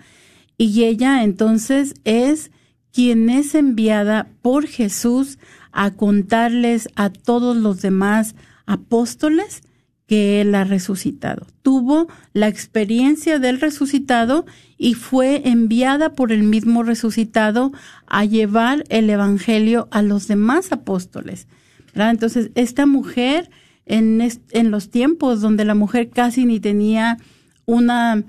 Y 0.57 0.83
ella 0.83 1.23
entonces 1.23 1.93
es 2.03 2.51
quien 2.91 3.29
es 3.29 3.55
enviada 3.55 4.27
por 4.41 4.67
Jesús 4.67 5.39
a 5.73 5.91
contarles 5.91 6.87
a 6.95 7.09
todos 7.09 7.57
los 7.57 7.81
demás 7.81 8.35
apóstoles 8.65 9.63
que 10.07 10.41
Él 10.41 10.53
ha 10.55 10.63
resucitado. 10.63 11.47
Tuvo 11.61 12.07
la 12.33 12.47
experiencia 12.47 13.39
del 13.39 13.59
resucitado 13.59 14.45
y 14.77 14.93
fue 14.93 15.49
enviada 15.49 16.13
por 16.13 16.31
el 16.31 16.43
mismo 16.43 16.83
resucitado 16.83 17.71
a 18.05 18.23
llevar 18.23 18.83
el 18.89 19.09
Evangelio 19.09 19.87
a 19.91 20.01
los 20.01 20.27
demás 20.27 20.71
apóstoles. 20.71 21.47
Entonces, 21.95 22.51
esta 22.55 22.85
mujer, 22.85 23.49
en, 23.85 24.21
en, 24.51 24.71
los 24.71 24.89
tiempos 24.89 25.41
donde 25.41 25.65
la 25.65 25.75
mujer 25.75 26.09
casi 26.09 26.45
ni 26.45 26.59
tenía 26.59 27.17
una 27.65 28.23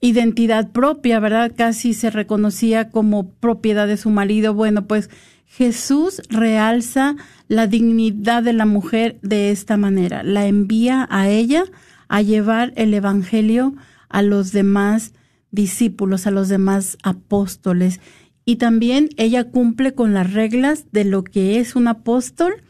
identidad 0.00 0.72
propia, 0.72 1.20
¿verdad? 1.20 1.52
Casi 1.56 1.94
se 1.94 2.10
reconocía 2.10 2.90
como 2.90 3.30
propiedad 3.34 3.86
de 3.86 3.96
su 3.96 4.10
marido. 4.10 4.54
Bueno, 4.54 4.86
pues 4.86 5.08
Jesús 5.52 6.22
realza 6.28 7.16
la 7.48 7.66
dignidad 7.66 8.44
de 8.44 8.52
la 8.52 8.66
mujer 8.66 9.18
de 9.20 9.50
esta 9.50 9.76
manera. 9.76 10.22
La 10.22 10.46
envía 10.46 11.08
a 11.10 11.28
ella 11.28 11.64
a 12.06 12.22
llevar 12.22 12.72
el 12.76 12.94
Evangelio 12.94 13.74
a 14.08 14.22
los 14.22 14.52
demás 14.52 15.12
discípulos, 15.50 16.28
a 16.28 16.30
los 16.30 16.48
demás 16.48 16.98
apóstoles. 17.02 17.98
Y 18.44 18.56
también 18.56 19.08
ella 19.16 19.50
cumple 19.50 19.92
con 19.92 20.14
las 20.14 20.32
reglas 20.32 20.86
de 20.92 21.04
lo 21.04 21.24
que 21.24 21.58
es 21.58 21.74
un 21.74 21.88
apóstol 21.88 22.62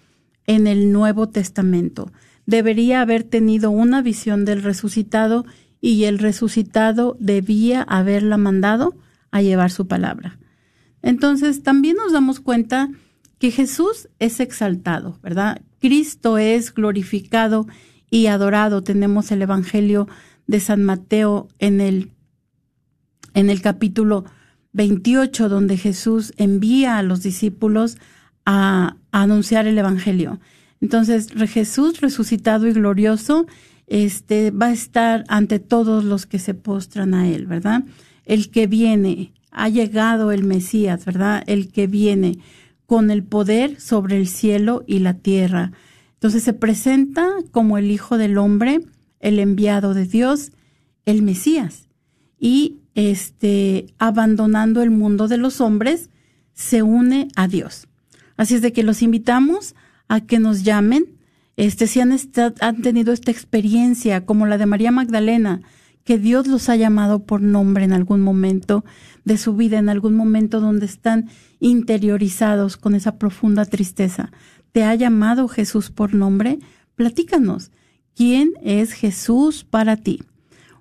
en 0.47 0.67
el 0.67 0.91
Nuevo 0.91 1.29
Testamento. 1.29 2.11
Debería 2.47 3.03
haber 3.03 3.25
tenido 3.25 3.71
una 3.71 4.01
visión 4.01 4.47
del 4.47 4.63
resucitado 4.63 5.45
y 5.83 6.05
el 6.05 6.19
resucitado 6.19 7.19
debía 7.21 7.83
haberla 7.83 8.39
mandado 8.39 8.97
a 9.31 9.43
llevar 9.43 9.71
su 9.71 9.87
palabra. 9.87 10.40
Entonces, 11.03 11.63
también 11.63 11.97
nos 11.97 12.13
damos 12.13 12.41
cuenta 12.41 12.91
que 13.39 13.51
Jesús 13.51 14.09
es 14.19 14.39
exaltado, 14.41 15.19
¿verdad? 15.23 15.63
Cristo 15.81 16.37
es 16.37 16.75
glorificado 16.75 17.67
y 18.11 18.27
adorado. 18.27 18.83
Tenemos 18.83 19.33
el 19.33 19.43
Evangelio 19.43 20.09
de 20.47 20.61
San 20.61 20.83
Mateo 20.85 21.49
en 21.59 21.81
el, 21.81 22.11
en 23.35 23.49
el 23.49 23.63
capítulo 23.63 24.25
28, 24.73 25.49
donde 25.49 25.77
Jesús 25.77 26.33
envía 26.37 26.99
a 26.99 27.03
los 27.03 27.23
discípulos 27.23 27.99
a, 28.45 28.97
anunciar 29.13 29.67
el 29.67 29.79
Evangelio. 29.79 30.39
Entonces, 30.81 31.29
Jesús 31.49 32.01
resucitado 32.01 32.69
y 32.69 32.73
glorioso, 32.73 33.47
este, 33.87 34.51
va 34.51 34.67
a 34.67 34.73
estar 34.73 35.25
ante 35.29 35.59
todos 35.59 36.05
los 36.05 36.27
que 36.27 36.39
se 36.39 36.55
postran 36.55 37.15
a 37.15 37.29
Él, 37.29 37.47
¿verdad? 37.47 37.85
El 38.25 38.51
que 38.51 38.67
viene, 38.67 39.33
ha 39.51 39.69
llegado 39.69 40.33
el 40.33 40.45
Mesías, 40.45 41.05
¿verdad? 41.05 41.43
El 41.47 41.73
que 41.73 41.87
viene 41.87 42.39
con 42.87 43.11
el 43.11 43.23
poder 43.23 43.81
sobre 43.81 44.17
el 44.17 44.27
cielo 44.27 44.85
y 44.87 44.99
la 44.99 45.15
tierra. 45.15 45.73
Entonces 46.15 46.43
se 46.43 46.53
presenta 46.53 47.29
como 47.51 47.79
el 47.79 47.91
Hijo 47.91 48.19
del 48.19 48.37
Hombre, 48.39 48.81
el 49.21 49.39
enviado 49.39 49.95
de 49.95 50.07
Dios, 50.07 50.53
el 51.07 51.23
Mesías. 51.23 51.89
Y 52.39 52.79
este, 52.95 53.87
abandonando 53.99 54.83
el 54.83 54.91
mundo 54.91 55.29
de 55.29 55.39
los 55.39 55.61
hombres, 55.61 56.11
se 56.53 56.83
une 56.83 57.29
a 57.37 57.49
Dios. 57.49 57.87
Así 58.37 58.55
es 58.55 58.63
de 58.63 58.73
que 58.73 58.83
los 58.83 59.03
invitamos 59.03 59.75
a 60.09 60.21
que 60.21 60.39
nos 60.39 60.65
llamen, 60.65 61.05
este, 61.57 61.87
si 61.87 62.01
han, 62.01 62.17
han 62.61 62.83
tenido 62.83 63.13
esta 63.13 63.31
experiencia 63.31 64.25
como 64.27 64.47
la 64.47 64.59
de 64.59 64.67
María 64.67 64.91
Magdalena, 64.91 65.63
que 66.05 66.19
Dios 66.19 66.47
los 66.47 66.69
ha 66.69 66.77
llamado 66.77 67.25
por 67.25 67.41
nombre 67.41 67.85
en 67.85 67.93
algún 67.93 68.21
momento 68.21 68.85
de 69.25 69.39
su 69.39 69.55
vida, 69.55 69.79
en 69.79 69.89
algún 69.89 70.15
momento 70.15 70.61
donde 70.61 70.87
están 70.87 71.29
interiorizados 71.61 72.77
con 72.77 72.95
esa 72.95 73.19
profunda 73.19 73.65
tristeza. 73.65 74.31
¿Te 74.73 74.85
ha 74.85 74.95
llamado 74.95 75.49
Jesús 75.49 75.91
por 75.91 76.15
nombre? 76.15 76.61
Platícanos. 76.95 77.73
¿Quién 78.15 78.53
es 78.63 78.93
Jesús 78.93 79.65
para 79.65 79.97
ti? 79.97 80.23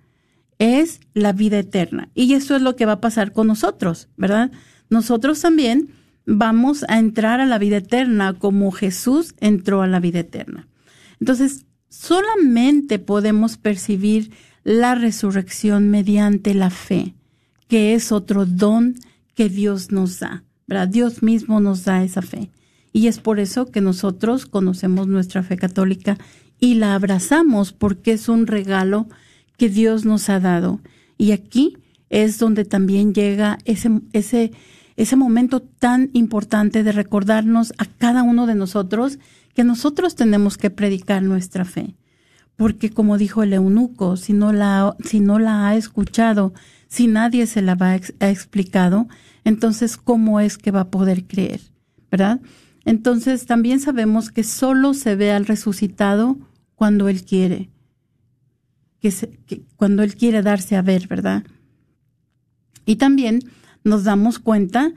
Es 0.59 1.01
la 1.13 1.33
vida 1.33 1.59
eterna. 1.59 2.09
Y 2.13 2.33
eso 2.33 2.55
es 2.55 2.61
lo 2.61 2.75
que 2.75 2.85
va 2.85 2.93
a 2.93 3.01
pasar 3.01 3.33
con 3.33 3.47
nosotros, 3.47 4.09
¿verdad? 4.15 4.51
Nosotros 4.89 5.41
también 5.41 5.89
vamos 6.25 6.85
a 6.87 6.99
entrar 6.99 7.41
a 7.41 7.45
la 7.45 7.57
vida 7.57 7.77
eterna 7.77 8.33
como 8.33 8.71
Jesús 8.71 9.33
entró 9.39 9.81
a 9.81 9.87
la 9.87 9.99
vida 9.99 10.19
eterna. 10.19 10.67
Entonces, 11.19 11.65
solamente 11.93 12.97
podemos 12.97 13.57
percibir 13.57 14.31
la 14.63 14.95
resurrección 14.95 15.89
mediante 15.89 16.53
la 16.53 16.69
fe, 16.69 17.13
que 17.67 17.93
es 17.93 18.11
otro 18.11 18.45
don 18.45 18.95
que 19.35 19.47
Dios 19.47 19.91
nos 19.91 20.19
da. 20.19 20.43
¿verdad? 20.65 20.87
Dios 20.87 21.21
mismo 21.21 21.59
nos 21.59 21.85
da 21.85 22.03
esa 22.03 22.21
fe. 22.21 22.49
Y 22.91 23.07
es 23.07 23.19
por 23.19 23.39
eso 23.39 23.71
que 23.71 23.81
nosotros 23.81 24.45
conocemos 24.45 25.07
nuestra 25.07 25.43
fe 25.43 25.55
católica 25.55 26.17
y 26.59 26.75
la 26.75 26.95
abrazamos 26.95 27.73
porque 27.73 28.13
es 28.13 28.29
un 28.29 28.47
regalo 28.47 29.07
que 29.57 29.69
Dios 29.69 30.05
nos 30.05 30.29
ha 30.29 30.39
dado. 30.39 30.79
Y 31.17 31.31
aquí 31.31 31.77
es 32.09 32.39
donde 32.39 32.65
también 32.65 33.13
llega 33.13 33.57
ese, 33.65 34.01
ese, 34.13 34.51
ese 34.95 35.15
momento 35.15 35.61
tan 35.61 36.09
importante 36.13 36.83
de 36.83 36.91
recordarnos 36.91 37.73
a 37.77 37.85
cada 37.85 38.23
uno 38.23 38.47
de 38.47 38.55
nosotros 38.55 39.19
que 39.53 39.63
nosotros 39.63 40.15
tenemos 40.15 40.57
que 40.57 40.69
predicar 40.69 41.21
nuestra 41.21 41.65
fe. 41.65 41.95
Porque 42.55 42.91
como 42.91 43.17
dijo 43.17 43.43
el 43.43 43.53
eunuco, 43.53 44.17
si 44.17 44.33
no 44.33 44.53
la, 44.53 44.95
si 45.03 45.19
no 45.19 45.39
la 45.39 45.67
ha 45.67 45.75
escuchado, 45.75 46.53
si 46.87 47.07
nadie 47.07 47.47
se 47.47 47.61
la 47.61 47.75
va 47.75 47.91
ha 48.19 48.29
explicado, 48.29 49.07
entonces 49.43 49.97
¿cómo 49.97 50.39
es 50.39 50.57
que 50.57 50.71
va 50.71 50.81
a 50.81 50.91
poder 50.91 51.25
creer? 51.25 51.61
¿Verdad? 52.11 52.41
Entonces 52.85 53.45
también 53.45 53.79
sabemos 53.79 54.29
que 54.29 54.43
solo 54.43 54.93
se 54.93 55.15
ve 55.15 55.31
al 55.31 55.45
resucitado 55.45 56.37
cuando 56.75 57.07
Él 57.09 57.23
quiere, 57.23 57.69
que, 58.99 59.11
que 59.47 59.63
cuando 59.77 60.03
Él 60.03 60.15
quiere 60.15 60.41
darse 60.41 60.75
a 60.75 60.81
ver, 60.81 61.07
¿verdad? 61.07 61.43
Y 62.85 62.97
también 62.97 63.39
nos 63.83 64.03
damos 64.03 64.39
cuenta 64.39 64.91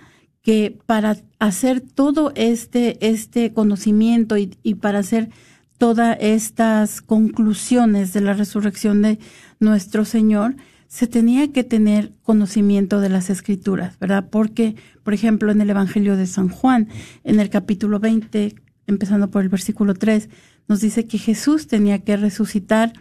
que 0.47 0.78
para 0.86 1.16
hacer 1.40 1.80
todo 1.80 2.30
este, 2.36 3.05
este 3.05 3.53
conocimiento 3.53 4.38
y, 4.38 4.57
y 4.62 4.76
para 4.76 5.01
hacer 5.01 5.28
todas 5.76 6.16
estas 6.20 7.03
conclusiones 7.03 8.12
de 8.12 8.20
la 8.20 8.32
resurrección 8.32 9.03
de 9.03 9.18
nuestro 9.59 10.05
Señor, 10.05 10.55
se 10.86 11.09
tenía 11.09 11.53
que 11.53 11.64
tener 11.64 12.12
conocimiento 12.22 13.01
de 13.01 13.09
las 13.09 13.28
escrituras, 13.28 13.99
¿verdad? 13.99 14.28
Porque, 14.30 14.76
por 15.03 15.14
ejemplo, 15.14 15.51
en 15.51 15.61
el 15.61 15.68
Evangelio 15.68 16.16
de 16.16 16.28
San 16.28 16.49
Juan, 16.49 16.90
en 17.24 17.40
el 17.40 17.51
capítulo 17.51 17.99
20, 17.99 18.55
empezando 18.86 19.32
por 19.32 19.42
el 19.42 19.49
versículo 19.49 19.94
3, 19.94 20.28
nos 20.68 20.80
dice 20.80 21.07
que 21.07 21.18
Jesús 21.18 21.66
tenía 21.66 22.05
que 22.05 22.16
resucitar 22.16 22.92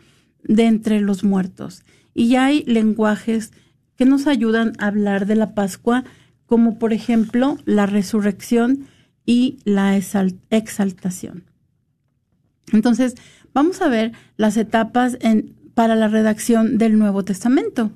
de 0.43 0.66
entre 0.66 1.00
los 1.00 1.24
muertos. 1.24 1.84
Y 2.16 2.30
ya 2.30 2.46
hay 2.46 2.64
lenguajes 2.64 3.52
que 3.98 4.06
nos 4.06 4.26
ayudan 4.26 4.74
a 4.80 4.88
hablar 4.88 5.28
de 5.28 5.36
la 5.36 5.54
Pascua 5.54 6.06
como 6.46 6.78
por 6.78 6.93
ejemplo 6.93 7.58
la 7.66 7.86
resurrección 7.86 8.88
y 9.26 9.60
la 9.64 9.96
exaltación. 9.96 11.43
Entonces, 12.72 13.16
vamos 13.54 13.82
a 13.82 13.89
ver 13.89 14.14
las 14.38 14.58
etapas 14.58 15.18
para 15.74 15.96
la 15.96 16.08
redacción 16.08 16.78
del 16.78 16.98
Nuevo 16.98 17.24
Testamento. 17.24 17.91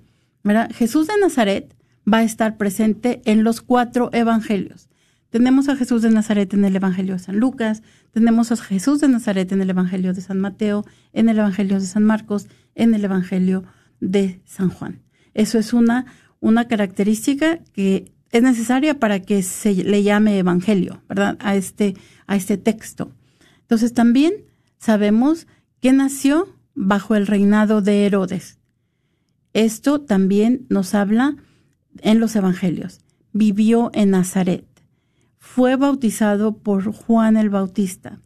Jesús 0.73 1.07
de 1.07 1.13
Nazaret 1.21 1.75
va 2.11 2.19
a 2.19 2.23
estar 2.23 2.57
presente 2.57 3.21
en 3.25 3.43
los 3.43 3.61
cuatro 3.61 4.09
evangelios. 4.13 4.89
Tenemos 5.29 5.69
a 5.69 5.75
Jesús 5.75 6.01
de 6.01 6.09
Nazaret 6.09 6.51
en 6.55 6.65
el 6.65 6.75
Evangelio 6.75 7.13
de 7.13 7.19
San 7.19 7.37
Lucas, 7.37 7.83
tenemos 8.11 8.51
a 8.51 8.57
Jesús 8.57 8.99
de 8.99 9.09
Nazaret 9.09 9.51
en 9.51 9.61
el 9.61 9.69
Evangelio 9.69 10.13
de 10.13 10.21
San 10.21 10.39
Mateo, 10.39 10.85
en 11.13 11.29
el 11.29 11.37
Evangelio 11.37 11.79
de 11.79 11.85
San 11.85 12.03
Marcos, 12.03 12.47
en 12.73 12.95
el 12.95 13.05
Evangelio 13.05 13.63
de 13.99 14.41
San 14.45 14.69
Juan. 14.69 15.03
Eso 15.35 15.59
es 15.59 15.71
una, 15.73 16.07
una 16.39 16.67
característica 16.67 17.59
que 17.73 18.11
es 18.31 18.43
necesaria 18.43 18.99
para 18.99 19.21
que 19.21 19.41
se 19.43 19.73
le 19.73 20.03
llame 20.03 20.37
evangelio, 20.37 21.01
¿verdad? 21.09 21.37
A 21.39 21.55
este, 21.55 21.95
a 22.27 22.35
este 22.35 22.57
texto. 22.57 23.11
Entonces 23.61 23.93
también 23.93 24.33
sabemos 24.77 25.47
que 25.79 25.93
nació 25.93 26.55
bajo 26.75 27.15
el 27.15 27.27
reinado 27.27 27.81
de 27.81 28.05
Herodes. 28.05 28.59
Esto 29.53 30.01
también 30.01 30.65
nos 30.69 30.93
habla 30.93 31.35
en 32.01 32.19
los 32.19 32.35
evangelios. 32.35 32.99
Vivió 33.33 33.89
en 33.93 34.11
Nazaret. 34.11 34.65
Fue 35.37 35.75
bautizado 35.75 36.57
por 36.57 36.91
Juan 36.93 37.35
el 37.37 37.49
Bautista. 37.49 38.21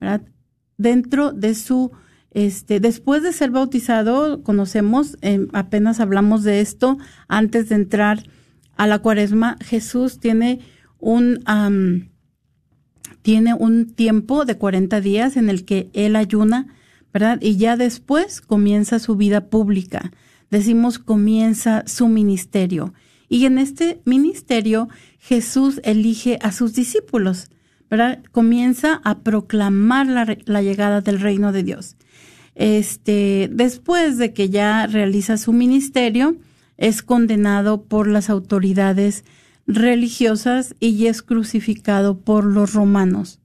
¿verdad? 0.00 0.22
Dentro 0.76 1.32
de 1.32 1.54
su, 1.54 1.92
este, 2.32 2.80
después 2.80 3.22
de 3.22 3.32
ser 3.32 3.50
bautizado, 3.50 4.42
conocemos, 4.42 5.16
eh, 5.22 5.46
apenas 5.52 6.00
hablamos 6.00 6.42
de 6.42 6.60
esto 6.60 6.98
antes 7.28 7.68
de 7.68 7.76
entrar 7.76 8.24
a 8.76 8.86
la 8.86 8.98
cuaresma, 8.98 9.56
Jesús 9.60 10.18
tiene 10.20 10.60
un, 10.98 11.40
tiene 13.22 13.54
un 13.54 13.86
tiempo 13.86 14.44
de 14.44 14.56
40 14.56 15.00
días 15.00 15.36
en 15.36 15.48
el 15.50 15.64
que 15.64 15.90
él 15.92 16.16
ayuna, 16.16 16.66
¿verdad? 17.12 17.38
Y 17.40 17.56
ya 17.56 17.76
después 17.76 18.40
comienza 18.40 18.98
su 18.98 19.16
vida 19.16 19.48
pública. 19.48 20.12
Decimos 20.50 20.98
comienza 20.98 21.84
su 21.86 22.08
ministerio. 22.08 22.94
Y 23.28 23.46
en 23.46 23.58
este 23.58 24.00
ministerio 24.04 24.88
Jesús 25.18 25.80
elige 25.84 26.38
a 26.42 26.52
sus 26.52 26.74
discípulos, 26.74 27.48
¿verdad? 27.90 28.22
Comienza 28.32 29.00
a 29.04 29.20
proclamar 29.20 30.06
la, 30.06 30.36
la 30.44 30.62
llegada 30.62 31.00
del 31.00 31.20
reino 31.20 31.52
de 31.52 31.62
Dios. 31.62 31.96
Este, 32.54 33.50
después 33.52 34.18
de 34.18 34.32
que 34.32 34.48
ya 34.48 34.86
realiza 34.86 35.36
su 35.36 35.52
ministerio, 35.52 36.36
es 36.76 37.02
condenado 37.02 37.82
por 37.84 38.06
las 38.08 38.30
autoridades 38.30 39.24
religiosas 39.66 40.74
y 40.80 41.06
es 41.06 41.22
crucificado 41.22 42.18
por 42.20 42.44
los 42.44 42.72
romanos. 42.74 43.40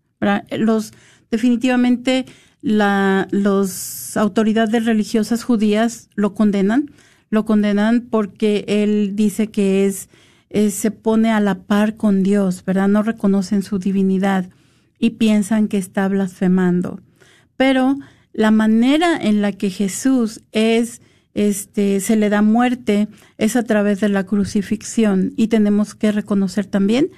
Los 0.51 0.91
definitivamente 1.32 2.25
la 2.61 3.27
los 3.32 4.17
autoridades 4.17 4.86
religiosas 4.86 5.43
judías 5.43 6.09
lo 6.15 6.34
condenan, 6.34 6.91
lo 7.30 7.45
condenan 7.45 8.01
porque 8.09 8.65
él 8.67 9.11
dice 9.15 9.47
que 9.47 9.86
es, 9.86 10.09
es- 10.49 10.73
se 10.73 10.91
pone 10.91 11.32
a 11.32 11.39
la 11.39 11.59
par 11.63 11.95
con 11.95 12.23
Dios, 12.23 12.65
¿verdad? 12.65 12.88
No 12.89 13.03
reconocen 13.03 13.63
su 13.63 13.80
divinidad 13.80 14.49
y 14.97 15.11
piensan 15.11 15.67
que 15.69 15.77
está 15.77 16.07
blasfemando. 16.09 16.99
Pero 17.55 17.97
la 18.34 18.51
manera 18.51 19.15
en 19.17 19.41
la 19.41 19.53
que 19.53 19.69
Jesús 19.69 20.41
es 20.51 21.01
este 21.47 22.01
se 22.01 22.17
le 22.17 22.29
da 22.29 22.41
muerte 22.41 23.07
es 23.37 23.55
a 23.55 23.63
través 23.63 24.01
de 24.01 24.09
la 24.09 24.25
crucifixión 24.25 25.33
y 25.37 25.47
tenemos 25.47 25.95
que 25.95 26.11
reconocer 26.11 26.65
también 26.65 27.11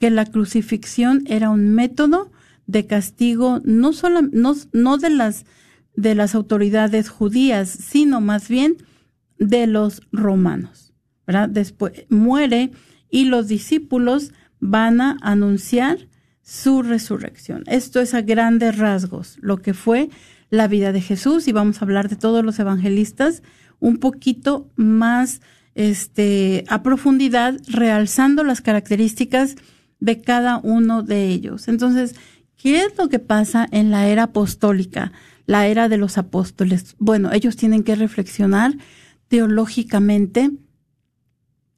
que 0.00 0.10
la 0.10 0.26
crucifixión 0.26 1.22
era 1.26 1.50
un 1.50 1.74
método 1.74 2.32
de 2.66 2.86
castigo 2.86 3.60
no 3.64 3.92
solo 3.92 4.22
no, 4.22 4.54
no 4.72 4.98
de 4.98 5.10
las 5.10 5.44
de 5.94 6.14
las 6.14 6.34
autoridades 6.34 7.08
judías, 7.08 7.68
sino 7.68 8.20
más 8.20 8.48
bien 8.48 8.76
de 9.38 9.66
los 9.66 10.02
romanos. 10.12 10.92
Después 11.48 12.04
muere 12.08 12.70
y 13.10 13.24
los 13.26 13.48
discípulos 13.48 14.32
van 14.60 15.00
a 15.00 15.16
anunciar 15.20 16.08
su 16.42 16.82
resurrección. 16.82 17.62
Esto 17.66 18.00
es 18.00 18.14
a 18.14 18.22
grandes 18.22 18.78
rasgos 18.78 19.38
lo 19.40 19.58
que 19.58 19.74
fue 19.74 20.08
la 20.50 20.66
vida 20.66 20.92
de 20.92 21.00
Jesús 21.00 21.46
y 21.46 21.52
vamos 21.52 21.80
a 21.80 21.84
hablar 21.84 22.08
de 22.08 22.16
todos 22.16 22.44
los 22.44 22.58
evangelistas 22.58 23.42
un 23.80 23.98
poquito 23.98 24.70
más 24.76 25.40
este 25.74 26.64
a 26.68 26.82
profundidad 26.82 27.54
realzando 27.68 28.42
las 28.42 28.60
características 28.60 29.54
de 30.00 30.20
cada 30.20 30.58
uno 30.58 31.02
de 31.02 31.28
ellos. 31.28 31.68
Entonces, 31.68 32.14
¿qué 32.56 32.82
es 32.82 32.96
lo 32.98 33.08
que 33.08 33.18
pasa 33.18 33.66
en 33.70 33.90
la 33.90 34.08
era 34.08 34.24
apostólica, 34.24 35.12
la 35.46 35.66
era 35.66 35.88
de 35.88 35.96
los 35.96 36.18
apóstoles? 36.18 36.96
Bueno, 36.98 37.32
ellos 37.32 37.56
tienen 37.56 37.84
que 37.84 37.94
reflexionar 37.94 38.74
teológicamente 39.28 40.50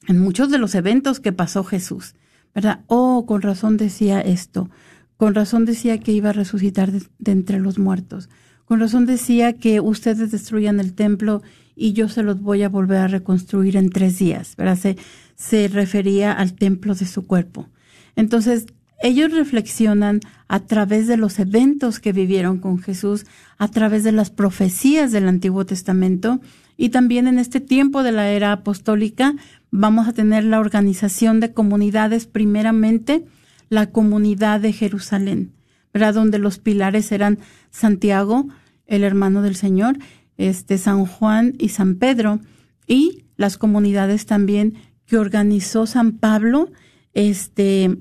en 0.08 0.18
muchos 0.18 0.50
de 0.50 0.58
los 0.58 0.74
eventos 0.74 1.20
que 1.20 1.32
pasó 1.32 1.62
Jesús, 1.64 2.14
¿verdad? 2.54 2.80
Oh, 2.86 3.26
con 3.26 3.42
razón 3.42 3.76
decía 3.76 4.20
esto, 4.20 4.70
con 5.16 5.34
razón 5.34 5.66
decía 5.66 5.98
que 5.98 6.12
iba 6.12 6.30
a 6.30 6.32
resucitar 6.32 6.90
de, 6.90 7.02
de 7.18 7.32
entre 7.32 7.60
los 7.60 7.78
muertos, 7.78 8.30
con 8.64 8.80
razón 8.80 9.04
decía 9.04 9.52
que 9.54 9.80
ustedes 9.80 10.30
destruyan 10.30 10.80
el 10.80 10.94
templo 10.94 11.42
y 11.80 11.94
yo 11.94 12.10
se 12.10 12.22
los 12.22 12.42
voy 12.42 12.62
a 12.62 12.68
volver 12.68 12.98
a 12.98 13.08
reconstruir 13.08 13.78
en 13.78 13.88
tres 13.88 14.18
días, 14.18 14.54
¿verdad? 14.56 14.76
Se, 14.76 14.96
se 15.34 15.66
refería 15.66 16.30
al 16.30 16.52
templo 16.52 16.94
de 16.94 17.06
su 17.06 17.26
cuerpo. 17.26 17.70
Entonces, 18.16 18.66
ellos 19.02 19.32
reflexionan 19.32 20.20
a 20.46 20.60
través 20.60 21.06
de 21.06 21.16
los 21.16 21.38
eventos 21.38 21.98
que 21.98 22.12
vivieron 22.12 22.58
con 22.58 22.80
Jesús, 22.80 23.24
a 23.56 23.68
través 23.68 24.04
de 24.04 24.12
las 24.12 24.28
profecías 24.28 25.10
del 25.10 25.26
Antiguo 25.26 25.64
Testamento 25.64 26.42
y 26.76 26.90
también 26.90 27.26
en 27.26 27.38
este 27.38 27.60
tiempo 27.60 28.02
de 28.02 28.12
la 28.12 28.30
era 28.30 28.52
apostólica 28.52 29.34
vamos 29.70 30.06
a 30.06 30.12
tener 30.12 30.44
la 30.44 30.60
organización 30.60 31.40
de 31.40 31.54
comunidades, 31.54 32.26
primeramente 32.26 33.24
la 33.70 33.86
comunidad 33.86 34.60
de 34.60 34.74
Jerusalén, 34.74 35.54
¿verdad? 35.94 36.12
Donde 36.12 36.38
los 36.38 36.58
pilares 36.58 37.10
eran 37.10 37.38
Santiago, 37.70 38.48
el 38.86 39.02
hermano 39.02 39.40
del 39.40 39.56
Señor, 39.56 39.96
este 40.40 40.78
San 40.78 41.04
Juan 41.04 41.54
y 41.58 41.68
San 41.68 41.96
Pedro 41.96 42.40
y 42.86 43.24
las 43.36 43.58
comunidades 43.58 44.26
también 44.26 44.74
que 45.06 45.18
organizó 45.18 45.86
San 45.86 46.12
Pablo, 46.12 46.70
este 47.12 47.98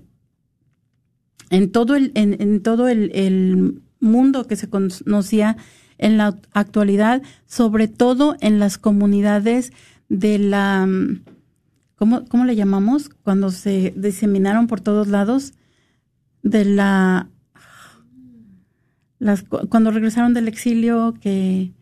en 1.50 1.72
todo 1.72 1.96
el, 1.96 2.12
en, 2.16 2.62
todo 2.62 2.88
el, 2.88 3.12
el 3.14 3.82
mundo 4.00 4.46
que 4.48 4.56
se 4.56 4.70
conocía 4.70 5.58
en 5.98 6.18
la 6.18 6.38
actualidad, 6.54 7.22
sobre 7.46 7.88
todo 7.88 8.36
en 8.40 8.60
las 8.60 8.78
comunidades 8.78 9.74
de 10.08 10.40
la, 10.40 10.88
¿cómo, 11.96 12.26
cómo 12.26 12.46
le 12.46 12.56
llamamos? 12.56 13.10
Cuando 13.10 13.52
se 13.52 13.94
diseminaron 13.98 14.68
por 14.68 14.80
todos 14.80 15.08
lados, 15.08 15.54
de 16.42 16.66
la, 16.66 17.30
las, 19.18 19.44
cuando 19.44 19.92
regresaron 19.92 20.34
del 20.34 20.48
exilio, 20.48 21.16
que 21.20 21.74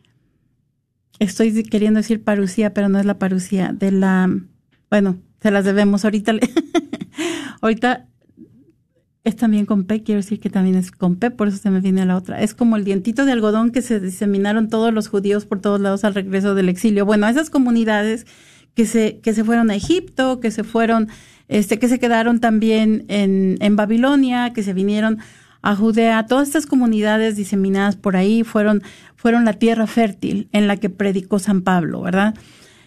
estoy 1.20 1.64
queriendo 1.64 2.00
decir 2.00 2.24
parucía, 2.24 2.74
pero 2.74 2.90
no 2.90 3.00
es 3.00 3.06
la 3.06 3.20
parucía, 3.20 3.74
de 3.74 3.92
la, 3.92 4.30
bueno, 4.90 5.18
se 5.42 5.52
las 5.52 5.66
debemos 5.66 6.04
ahorita. 6.06 6.34
ahorita 7.62 8.08
es 9.24 9.36
también 9.36 9.66
con 9.66 9.84
P, 9.84 10.04
quiero 10.04 10.22
decir 10.22 10.40
que 10.40 10.50
también 10.50 10.76
es 10.76 10.92
con 10.92 11.18
P, 11.18 11.32
por 11.32 11.50
eso 11.50 11.58
se 11.58 11.70
me 11.70 11.82
viene 11.82 12.06
la 12.06 12.16
otra. 12.16 12.42
Es 12.42 12.54
como 12.54 12.78
el 12.78 12.86
dientito 12.86 13.26
de 13.26 13.34
algodón 13.34 13.72
que 13.72 13.82
se 13.82 14.00
diseminaron 14.00 14.70
todos 14.70 14.94
los 14.94 15.10
judíos 15.10 15.46
por 15.46 15.60
todos 15.60 15.82
lados 15.82 16.06
al 16.06 16.16
regreso 16.16 16.56
del 16.56 16.70
exilio. 16.70 17.06
Bueno, 17.06 17.28
esas 17.28 17.50
comunidades 17.50 18.26
que 18.74 18.86
se, 18.86 19.20
que 19.20 19.34
se 19.34 19.44
fueron 19.44 19.70
a 19.70 19.76
Egipto, 19.76 20.40
que 20.40 20.50
se 20.50 20.64
fueron, 20.64 21.10
este, 21.50 21.78
que 21.78 21.90
se 21.90 22.00
quedaron 22.00 22.40
también 22.40 23.04
en, 23.10 23.58
en 23.60 23.76
Babilonia, 23.76 24.54
que 24.54 24.64
se 24.64 24.74
vinieron 24.74 25.18
a 25.62 25.76
Judea, 25.76 26.26
todas 26.28 26.48
estas 26.48 26.66
comunidades 26.66 27.36
diseminadas 27.36 27.96
por 27.96 28.16
ahí 28.16 28.44
fueron, 28.44 28.84
fueron 29.16 29.46
la 29.46 29.54
tierra 29.54 29.88
fértil 29.88 30.50
en 30.52 30.68
la 30.68 30.78
que 30.78 30.90
predicó 30.90 31.40
San 31.40 31.62
Pablo, 31.62 32.02
¿verdad? 32.02 32.36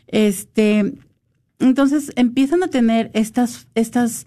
Este, 0.06 0.94
entonces 1.58 2.12
empiezan 2.16 2.62
a 2.62 2.68
tener 2.68 3.10
estas, 3.14 3.68
estas, 3.74 4.26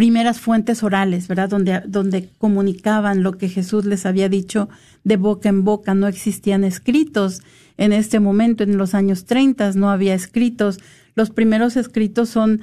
primeras 0.00 0.40
fuentes 0.40 0.82
orales, 0.82 1.28
¿verdad? 1.28 1.50
Donde, 1.50 1.82
donde 1.86 2.30
comunicaban 2.38 3.22
lo 3.22 3.36
que 3.36 3.50
Jesús 3.50 3.84
les 3.84 4.06
había 4.06 4.30
dicho 4.30 4.70
de 5.04 5.18
boca 5.18 5.50
en 5.50 5.62
boca. 5.62 5.92
No 5.92 6.08
existían 6.08 6.64
escritos 6.64 7.42
en 7.76 7.92
este 7.92 8.18
momento, 8.18 8.64
en 8.64 8.78
los 8.78 8.94
años 8.94 9.26
30, 9.26 9.72
no 9.72 9.90
había 9.90 10.14
escritos. 10.14 10.78
Los 11.14 11.28
primeros 11.28 11.76
escritos 11.76 12.30
son 12.30 12.62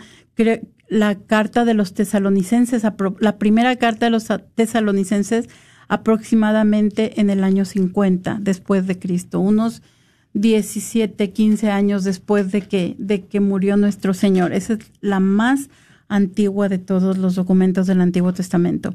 la 0.88 1.16
carta 1.16 1.66
de 1.66 1.74
los 1.74 1.94
tesalonicenses, 1.94 2.84
la 3.20 3.38
primera 3.38 3.76
carta 3.76 4.06
de 4.06 4.10
los 4.12 4.28
tesalonicenses 4.56 5.50
aproximadamente 5.88 7.20
en 7.20 7.30
el 7.30 7.44
año 7.44 7.66
50 7.66 8.40
después 8.42 8.88
de 8.88 9.00
Cristo, 9.00 9.40
unos 9.40 9.82
17, 10.34 11.32
15 11.32 11.72
años 11.72 12.04
después 12.04 12.52
de 12.52 12.62
que, 12.62 12.96
de 13.00 13.26
que 13.26 13.40
murió 13.40 13.78
nuestro 13.78 14.14
Señor. 14.14 14.54
Esa 14.54 14.74
es 14.74 14.80
la 15.02 15.20
más 15.20 15.70
antigua 16.10 16.70
de 16.70 16.78
todos 16.78 17.18
los 17.18 17.36
documentos 17.36 17.88
del 17.88 18.02
Antiguo 18.02 18.34
Testamento. 18.34 18.94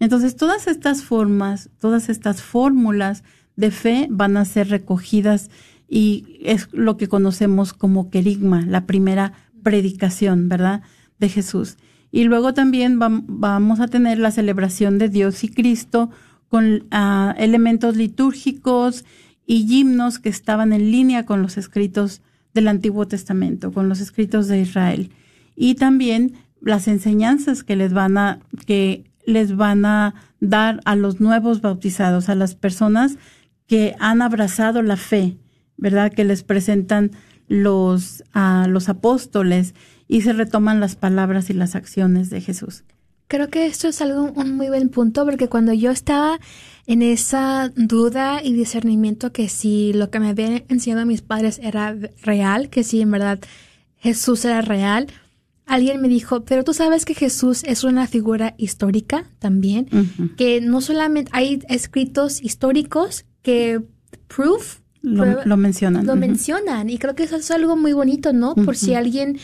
Entonces, 0.00 0.36
todas 0.36 0.66
estas 0.66 1.04
formas, 1.04 1.70
todas 1.78 2.08
estas 2.08 2.42
fórmulas 2.42 3.22
de 3.56 3.70
fe 3.70 4.08
van 4.10 4.36
a 4.36 4.44
ser 4.44 4.68
recogidas 4.68 5.50
y 5.88 6.40
es 6.42 6.68
lo 6.72 6.96
que 6.96 7.08
conocemos 7.08 7.72
como 7.72 8.10
querigma, 8.10 8.62
la 8.66 8.86
primera 8.86 9.34
predicación, 9.62 10.48
¿verdad? 10.48 10.82
De 11.18 11.28
Jesús. 11.28 11.76
Y 12.10 12.24
luego 12.24 12.52
también 12.52 12.98
vamos 12.98 13.80
a 13.80 13.88
tener 13.88 14.18
la 14.18 14.30
celebración 14.30 14.98
de 14.98 15.08
Dios 15.08 15.44
y 15.44 15.48
Cristo 15.48 16.10
con 16.48 16.88
uh, 16.92 17.32
elementos 17.38 17.96
litúrgicos 17.96 19.04
y 19.46 19.66
himnos 19.72 20.18
que 20.18 20.28
estaban 20.28 20.72
en 20.72 20.90
línea 20.90 21.24
con 21.24 21.40
los 21.40 21.56
escritos 21.56 22.20
del 22.52 22.68
Antiguo 22.68 23.08
Testamento, 23.08 23.72
con 23.72 23.88
los 23.88 24.00
escritos 24.00 24.48
de 24.48 24.60
Israel 24.60 25.10
y 25.56 25.74
también 25.74 26.34
las 26.60 26.88
enseñanzas 26.88 27.64
que 27.64 27.76
les 27.76 27.92
van 27.92 28.18
a 28.18 28.40
que 28.66 29.04
les 29.24 29.56
van 29.56 29.84
a 29.84 30.14
dar 30.40 30.80
a 30.84 30.96
los 30.96 31.20
nuevos 31.20 31.60
bautizados, 31.60 32.28
a 32.28 32.34
las 32.34 32.54
personas 32.54 33.16
que 33.66 33.94
han 34.00 34.22
abrazado 34.22 34.82
la 34.82 34.96
fe, 34.96 35.36
¿verdad? 35.76 36.12
Que 36.12 36.24
les 36.24 36.42
presentan 36.42 37.12
los 37.48 38.24
a 38.32 38.66
los 38.68 38.88
apóstoles 38.88 39.74
y 40.08 40.22
se 40.22 40.32
retoman 40.32 40.80
las 40.80 40.96
palabras 40.96 41.50
y 41.50 41.54
las 41.54 41.74
acciones 41.74 42.30
de 42.30 42.40
Jesús. 42.40 42.84
Creo 43.28 43.48
que 43.48 43.66
esto 43.66 43.88
es 43.88 44.02
algo 44.02 44.30
un 44.34 44.56
muy 44.56 44.68
buen 44.68 44.90
punto 44.90 45.24
porque 45.24 45.48
cuando 45.48 45.72
yo 45.72 45.90
estaba 45.90 46.38
en 46.86 47.00
esa 47.00 47.72
duda 47.76 48.42
y 48.42 48.52
discernimiento 48.52 49.32
que 49.32 49.48
si 49.48 49.92
lo 49.94 50.10
que 50.10 50.20
me 50.20 50.28
habían 50.28 50.64
enseñado 50.68 51.06
mis 51.06 51.22
padres 51.22 51.58
era 51.62 51.96
real, 52.22 52.68
que 52.68 52.84
si 52.84 53.00
en 53.00 53.10
verdad 53.10 53.38
Jesús 53.96 54.44
era 54.44 54.60
real, 54.60 55.06
alguien 55.64 56.00
me 56.02 56.08
dijo, 56.08 56.44
pero 56.44 56.64
tú 56.64 56.74
sabes 56.74 57.04
que 57.04 57.14
Jesús 57.14 57.62
es 57.64 57.84
una 57.84 58.06
figura 58.06 58.54
histórica 58.58 59.24
también, 59.38 59.88
uh 59.92 59.96
-huh. 59.96 60.36
que 60.36 60.60
no 60.60 60.80
solamente 60.80 61.30
hay 61.32 61.62
escritos 61.68 62.42
históricos 62.42 63.24
que 63.42 63.80
proof 64.28 64.80
lo, 65.02 65.56
mencionan. 65.56 66.06
Lo 66.06 66.12
uh 66.12 66.16
-huh. 66.16 66.20
mencionan 66.20 66.90
y 66.90 66.98
creo 66.98 67.14
que 67.14 67.24
eso 67.24 67.36
es 67.36 67.50
algo 67.50 67.76
muy 67.76 67.92
bonito, 67.92 68.32
¿no? 68.32 68.54
Por 68.54 68.64
uh 68.64 68.70
-huh. 68.70 68.74
si 68.74 68.94
alguien 68.94 69.38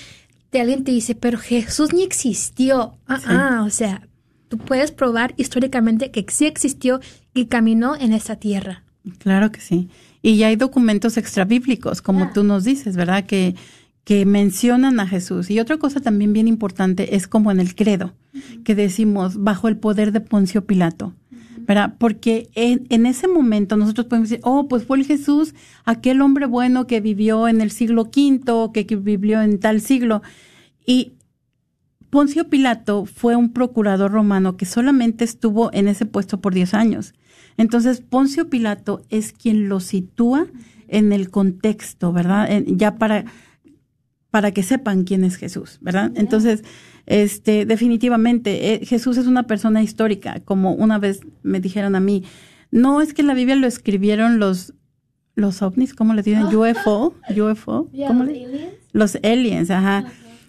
de 0.52 0.60
alguien 0.60 0.84
te 0.84 0.92
dice, 0.92 1.14
pero 1.14 1.38
Jesús 1.38 1.92
ni 1.92 2.02
existió. 2.02 2.94
Ah, 3.06 3.18
sí. 3.18 3.26
ah, 3.28 3.64
o 3.66 3.70
sea, 3.70 4.08
tú 4.48 4.58
puedes 4.58 4.92
probar 4.92 5.34
históricamente 5.36 6.10
que 6.10 6.24
sí 6.28 6.46
existió 6.46 7.00
y 7.34 7.46
caminó 7.46 7.96
en 7.96 8.12
esta 8.12 8.36
tierra. 8.36 8.84
Claro 9.18 9.52
que 9.52 9.60
sí. 9.60 9.88
Y 10.22 10.36
ya 10.36 10.48
hay 10.48 10.56
documentos 10.56 11.16
extrabíblicos, 11.16 12.02
como 12.02 12.24
ah. 12.24 12.30
tú 12.34 12.44
nos 12.44 12.64
dices, 12.64 12.96
¿verdad? 12.96 13.24
Que 13.24 13.54
que 14.08 14.24
mencionan 14.24 15.00
a 15.00 15.06
Jesús. 15.06 15.50
Y 15.50 15.60
otra 15.60 15.76
cosa 15.76 16.00
también 16.00 16.32
bien 16.32 16.48
importante 16.48 17.14
es 17.14 17.28
como 17.28 17.50
en 17.50 17.60
el 17.60 17.74
credo, 17.74 18.14
uh 18.32 18.38
-huh. 18.38 18.62
que 18.62 18.74
decimos 18.74 19.36
bajo 19.36 19.68
el 19.68 19.76
poder 19.76 20.12
de 20.12 20.22
Poncio 20.22 20.64
Pilato. 20.64 21.12
¿Verdad? 21.68 21.96
Porque 21.98 22.48
en, 22.54 22.86
en, 22.88 23.04
ese 23.04 23.28
momento 23.28 23.76
nosotros 23.76 24.06
podemos 24.06 24.30
decir, 24.30 24.42
oh, 24.42 24.68
pues 24.68 24.84
fue 24.84 24.96
el 24.96 25.04
Jesús, 25.04 25.54
aquel 25.84 26.22
hombre 26.22 26.46
bueno 26.46 26.86
que 26.86 27.02
vivió 27.02 27.46
en 27.46 27.60
el 27.60 27.70
siglo 27.70 28.04
V, 28.04 28.72
que, 28.72 28.86
que 28.86 28.96
vivió 28.96 29.42
en 29.42 29.60
tal 29.60 29.82
siglo. 29.82 30.22
Y 30.86 31.12
Poncio 32.08 32.48
Pilato 32.48 33.04
fue 33.04 33.36
un 33.36 33.52
procurador 33.52 34.10
romano 34.10 34.56
que 34.56 34.64
solamente 34.64 35.24
estuvo 35.24 35.70
en 35.74 35.88
ese 35.88 36.06
puesto 36.06 36.40
por 36.40 36.54
10 36.54 36.72
años. 36.72 37.12
Entonces, 37.58 38.00
Poncio 38.00 38.48
Pilato 38.48 39.02
es 39.10 39.34
quien 39.34 39.68
lo 39.68 39.80
sitúa 39.80 40.46
en 40.88 41.12
el 41.12 41.28
contexto, 41.28 42.14
¿verdad? 42.14 42.48
ya 42.66 42.96
para, 42.96 43.26
para 44.30 44.52
que 44.52 44.62
sepan 44.62 45.04
quién 45.04 45.24
es 45.24 45.36
Jesús, 45.36 45.78
¿verdad? 45.80 46.12
Entonces, 46.14 46.62
este, 47.06 47.66
definitivamente, 47.66 48.74
eh, 48.74 48.86
Jesús 48.86 49.16
es 49.16 49.26
una 49.26 49.44
persona 49.46 49.82
histórica, 49.82 50.40
como 50.44 50.72
una 50.74 50.98
vez 50.98 51.20
me 51.42 51.60
dijeron 51.60 51.96
a 51.96 52.00
mí, 52.00 52.24
no 52.70 53.00
es 53.00 53.14
que 53.14 53.22
la 53.22 53.34
Biblia 53.34 53.56
lo 53.56 53.66
escribieron 53.66 54.38
los, 54.38 54.74
los 55.34 55.62
ovnis, 55.62 55.94
¿cómo 55.94 56.14
le 56.14 56.22
dicen? 56.22 56.44
UFO, 56.44 57.14
UFO, 57.30 57.88
¿cómo 58.06 58.24
le? 58.24 58.44
Aliens. 58.44 58.72
Los 58.92 59.16
aliens, 59.22 59.70
ajá 59.70 60.04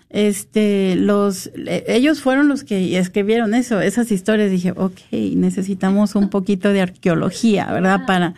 este, 0.10 0.96
los, 0.96 1.52
ellos 1.56 2.22
fueron 2.22 2.48
los 2.48 2.64
que 2.64 2.98
escribieron 2.98 3.54
eso, 3.54 3.80
esas 3.80 4.12
historias. 4.12 4.50
Dije, 4.50 4.74
ok, 4.76 5.00
necesitamos 5.12 6.16
un 6.16 6.30
poquito 6.30 6.74
de 6.74 6.82
arqueología, 6.82 7.72
¿verdad? 7.72 8.06
Para, 8.08 8.34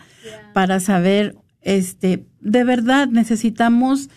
para 0.53 0.79
saber, 0.79 1.35
este, 1.61 2.25
de 2.41 2.63
verdad 2.63 3.07
necesitamos 3.07 4.09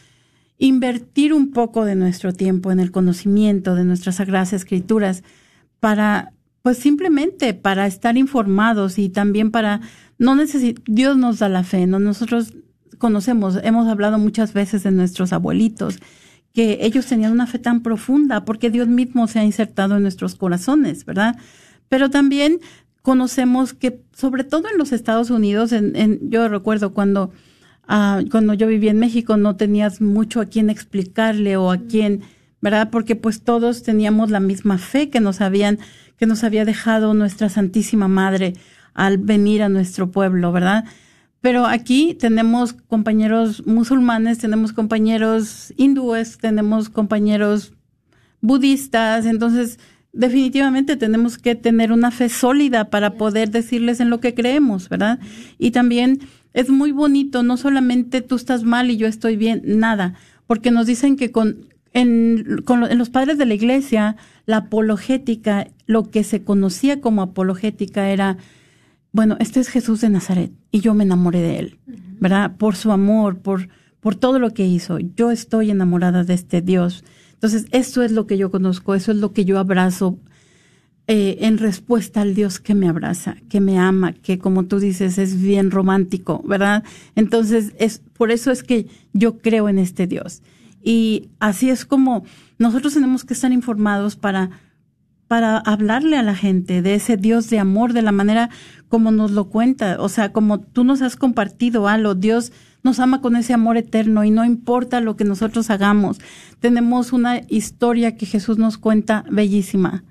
invertir 0.67 1.35
un 1.35 1.51
poco 1.51 1.85
de 1.85 1.95
nuestro 1.95 2.33
tiempo 2.33 2.73
en 2.73 2.81
el 2.81 2.91
conocimiento 2.91 3.75
de 3.75 3.85
nuestras 3.85 4.17
sagradas 4.17 4.53
escrituras 4.53 5.23
para, 5.79 6.33
pues 6.63 6.79
simplemente 6.79 7.53
para 7.53 7.87
estar 7.87 8.17
informados 8.17 8.99
y 8.99 9.11
también 9.11 9.51
para, 9.51 9.81
no 10.19 10.35
necesita 10.35 10.81
Dios 10.87 11.19
nos 11.19 11.39
da 11.39 11.51
la 11.51 11.65
fe, 11.65 11.87
¿no? 11.87 11.99
Nosotros 11.99 12.55
conocemos, 12.97 13.59
hemos 13.63 13.89
hablado 13.89 14.19
muchas 14.19 14.55
veces 14.55 14.83
de 14.85 14.91
nuestros 14.91 15.35
abuelitos 15.35 15.99
que 16.55 16.79
ellos 16.81 17.05
tenían 17.05 17.33
una 17.33 17.47
fe 17.47 17.59
tan 17.59 17.83
profunda 17.83 18.47
porque 18.47 18.71
Dios 18.71 18.89
mismo 18.89 19.27
se 19.27 19.41
ha 19.41 19.45
insertado 19.45 19.97
en 19.97 20.03
nuestros 20.03 20.35
corazones, 20.35 21.05
¿verdad? 21.05 21.37
Pero 21.91 22.09
también 22.09 22.61
conocemos 23.03 23.75
que, 23.75 24.01
sobre 24.17 24.45
todo 24.45 24.71
en 24.71 24.79
los 24.79 24.93
Estados 24.93 25.29
Unidos, 25.29 25.73
en, 25.73 26.31
yo 26.31 26.49
recuerdo 26.49 26.95
cuando, 26.95 27.33
uh, 27.89 28.29
cuando 28.31 28.55
yo 28.55 28.67
vivía 28.67 28.91
en 28.91 28.99
México, 28.99 29.37
no 29.37 29.57
tenías 29.57 30.01
mucho 30.01 30.41
a 30.41 30.47
quién 30.47 30.71
explicarle 30.71 31.57
o 31.57 31.71
a 31.71 31.79
quién, 31.79 32.23
¿verdad? 32.61 32.91
Porque 32.91 33.17
pues 33.17 33.43
todos 33.43 33.83
teníamos 33.83 34.31
la 34.31 34.41
misma 34.41 34.79
fe 34.79 35.11
que 35.11 35.21
nos 35.21 35.41
habían, 35.41 35.79
que 36.17 36.27
nos 36.27 36.45
había 36.45 36.65
dejado 36.65 37.15
nuestra 37.15 37.49
Santísima 37.49 38.09
Madre 38.09 38.55
al 38.95 39.19
venir 39.19 39.63
a 39.63 39.69
nuestro 39.69 40.11
pueblo, 40.11 40.53
¿verdad? 40.53 40.85
Pero 41.41 41.67
aquí 41.67 42.15
tenemos 42.15 42.73
compañeros 42.73 43.67
musulmanes, 43.67 44.39
tenemos 44.39 44.73
compañeros 44.73 45.75
hindúes, 45.77 46.39
tenemos 46.39 46.89
compañeros 46.89 47.75
budistas, 48.41 49.27
entonces 49.27 49.79
definitivamente 50.15 50.97
tenemos 50.97 51.37
que 51.37 51.55
tener 51.55 51.93
una 51.93 52.11
fe 52.11 52.29
sólida 52.29 52.89
para 52.89 53.11
poder 53.19 53.51
decirles 53.51 54.01
en 54.01 54.09
lo 54.09 54.21
que 54.21 54.33
creemos, 54.33 54.89
¿verdad? 54.89 55.19
Y 55.59 55.73
también 55.73 56.21
es 56.55 56.71
muy 56.71 56.93
bonito, 56.93 57.43
no 57.43 57.57
solamente 57.57 58.23
tú 58.23 58.37
estás 58.37 58.65
mal 58.65 58.91
y 58.91 58.97
yo 58.97 59.07
estoy 59.07 59.37
bien, 59.37 59.63
nada, 59.67 60.15
porque 60.47 60.71
nos 60.71 60.87
dicen 60.87 61.17
que 61.17 61.31
con, 61.31 61.67
en, 61.93 62.63
con, 62.65 62.85
en 62.85 62.97
los 62.97 63.11
padres 63.11 63.37
de 63.37 63.45
la 63.45 63.55
iglesia, 63.55 64.17
la 64.47 64.59
apologética, 64.59 65.69
lo 65.87 66.11
que 66.11 66.25
se 66.25 66.43
conocía 66.43 67.01
como 67.03 67.21
apologética 67.21 68.09
era 68.09 68.39
bueno, 69.15 69.37
este 69.39 69.61
es 69.61 69.69
Jesús 69.69 70.01
de 70.01 70.11
Nazaret 70.11 70.51
y 70.73 70.81
yo 70.81 70.93
me 70.93 71.05
enamoré 71.05 71.41
de 71.41 71.61
él, 71.61 71.79
¿verdad? 72.19 72.57
Por 72.57 72.75
su 72.75 72.91
amor, 72.91 73.39
por, 73.39 73.69
por 74.01 74.17
todo 74.17 74.41
lo 74.41 74.51
que 74.51 74.67
hizo. 74.67 74.99
Yo 74.99 75.31
estoy 75.31 75.71
enamorada 75.71 76.25
de 76.25 76.35
este 76.35 76.63
Dios. 76.63 77.05
Entonces, 77.35 77.67
eso 77.71 78.03
es 78.03 78.11
lo 78.11 78.27
que 78.27 78.39
yo 78.39 78.51
conozco, 78.51 78.93
eso 78.93 79.13
es 79.13 79.19
lo 79.19 79.33
que 79.33 79.45
yo 79.45 79.61
abrazo 79.61 80.19
eh, 81.07 81.39
en 81.41 81.59
respuesta 81.59 82.23
al 82.23 82.35
Dios 82.35 82.61
que 82.61 82.75
me 82.75 82.89
abraza, 82.89 83.37
que 83.49 83.61
me 83.61 83.79
ama, 83.79 84.13
que 84.15 84.39
como 84.39 84.65
tú 84.65 84.81
dices 84.81 85.19
es 85.19 85.41
bien 85.41 85.71
romántico, 85.71 86.43
¿verdad? 86.47 86.83
Entonces, 87.15 87.75
es 87.79 88.01
por 88.15 88.31
eso 88.31 88.51
es 88.51 88.63
que 88.63 88.87
yo 89.13 89.39
creo 89.39 89.69
en 89.69 89.79
este 89.79 90.07
Dios. 90.07 90.43
Y 90.83 91.29
así 91.41 91.71
es 91.71 91.85
como 91.85 92.25
nosotros 92.59 92.95
tenemos 92.95 93.25
que 93.25 93.35
estar 93.35 93.53
informados 93.53 94.17
para 94.17 94.51
para 95.27 95.57
hablarle 95.59 96.17
a 96.17 96.23
la 96.23 96.35
gente 96.35 96.83
de 96.83 96.95
ese 96.95 97.17
Dios 97.17 97.49
de 97.51 97.59
amor 97.59 97.93
de 97.93 98.03
la 98.03 98.13
manera 98.13 98.51
como 98.89 99.11
nos 99.11 99.31
lo 99.33 99.47
cuenta, 99.47 99.97
o 100.01 100.09
sea, 100.09 100.33
como 100.33 100.61
tú 100.61 100.85
nos 100.85 101.03
has 101.03 101.17
compartido 101.17 101.89
algo, 101.89 102.15
Dios 102.15 102.53
nos 102.83 103.01
ama 103.01 103.21
con 103.21 103.35
ese 103.35 103.53
amor 103.53 103.77
eterno 103.77 104.25
y 104.25 104.31
no 104.31 104.45
importa 104.45 105.01
lo 105.01 105.17
que 105.17 105.25
nosotros 105.25 105.71
hagamos. 105.71 106.19
Tenemos 106.61 107.13
una 107.13 107.41
historia 107.49 108.17
que 108.17 108.27
Jesús 108.27 108.59
nos 108.59 108.79
cuenta 108.79 109.25
bellísima, 109.31 110.05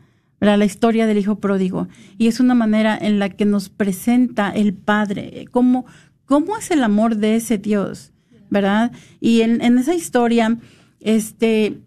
la 0.44 0.66
historia 0.66 1.08
del 1.08 1.18
Hijo 1.18 1.40
Pródigo, 1.40 1.88
y 2.18 2.28
es 2.28 2.40
una 2.40 2.54
manera 2.54 2.98
en 3.00 3.20
la 3.20 3.30
que 3.30 3.46
nos 3.46 3.70
presenta 3.70 4.50
el 4.50 4.74
Padre, 4.74 5.48
cómo, 5.52 5.86
cómo 6.26 6.58
es 6.58 6.72
el 6.72 6.84
amor 6.84 7.18
de 7.18 7.36
ese 7.36 7.58
Dios, 7.58 8.12
¿verdad? 8.50 8.92
Y 9.20 9.42
en, 9.42 9.62
en 9.62 9.78
esa 9.78 9.96
historia, 9.96 10.58
este, 11.00 11.80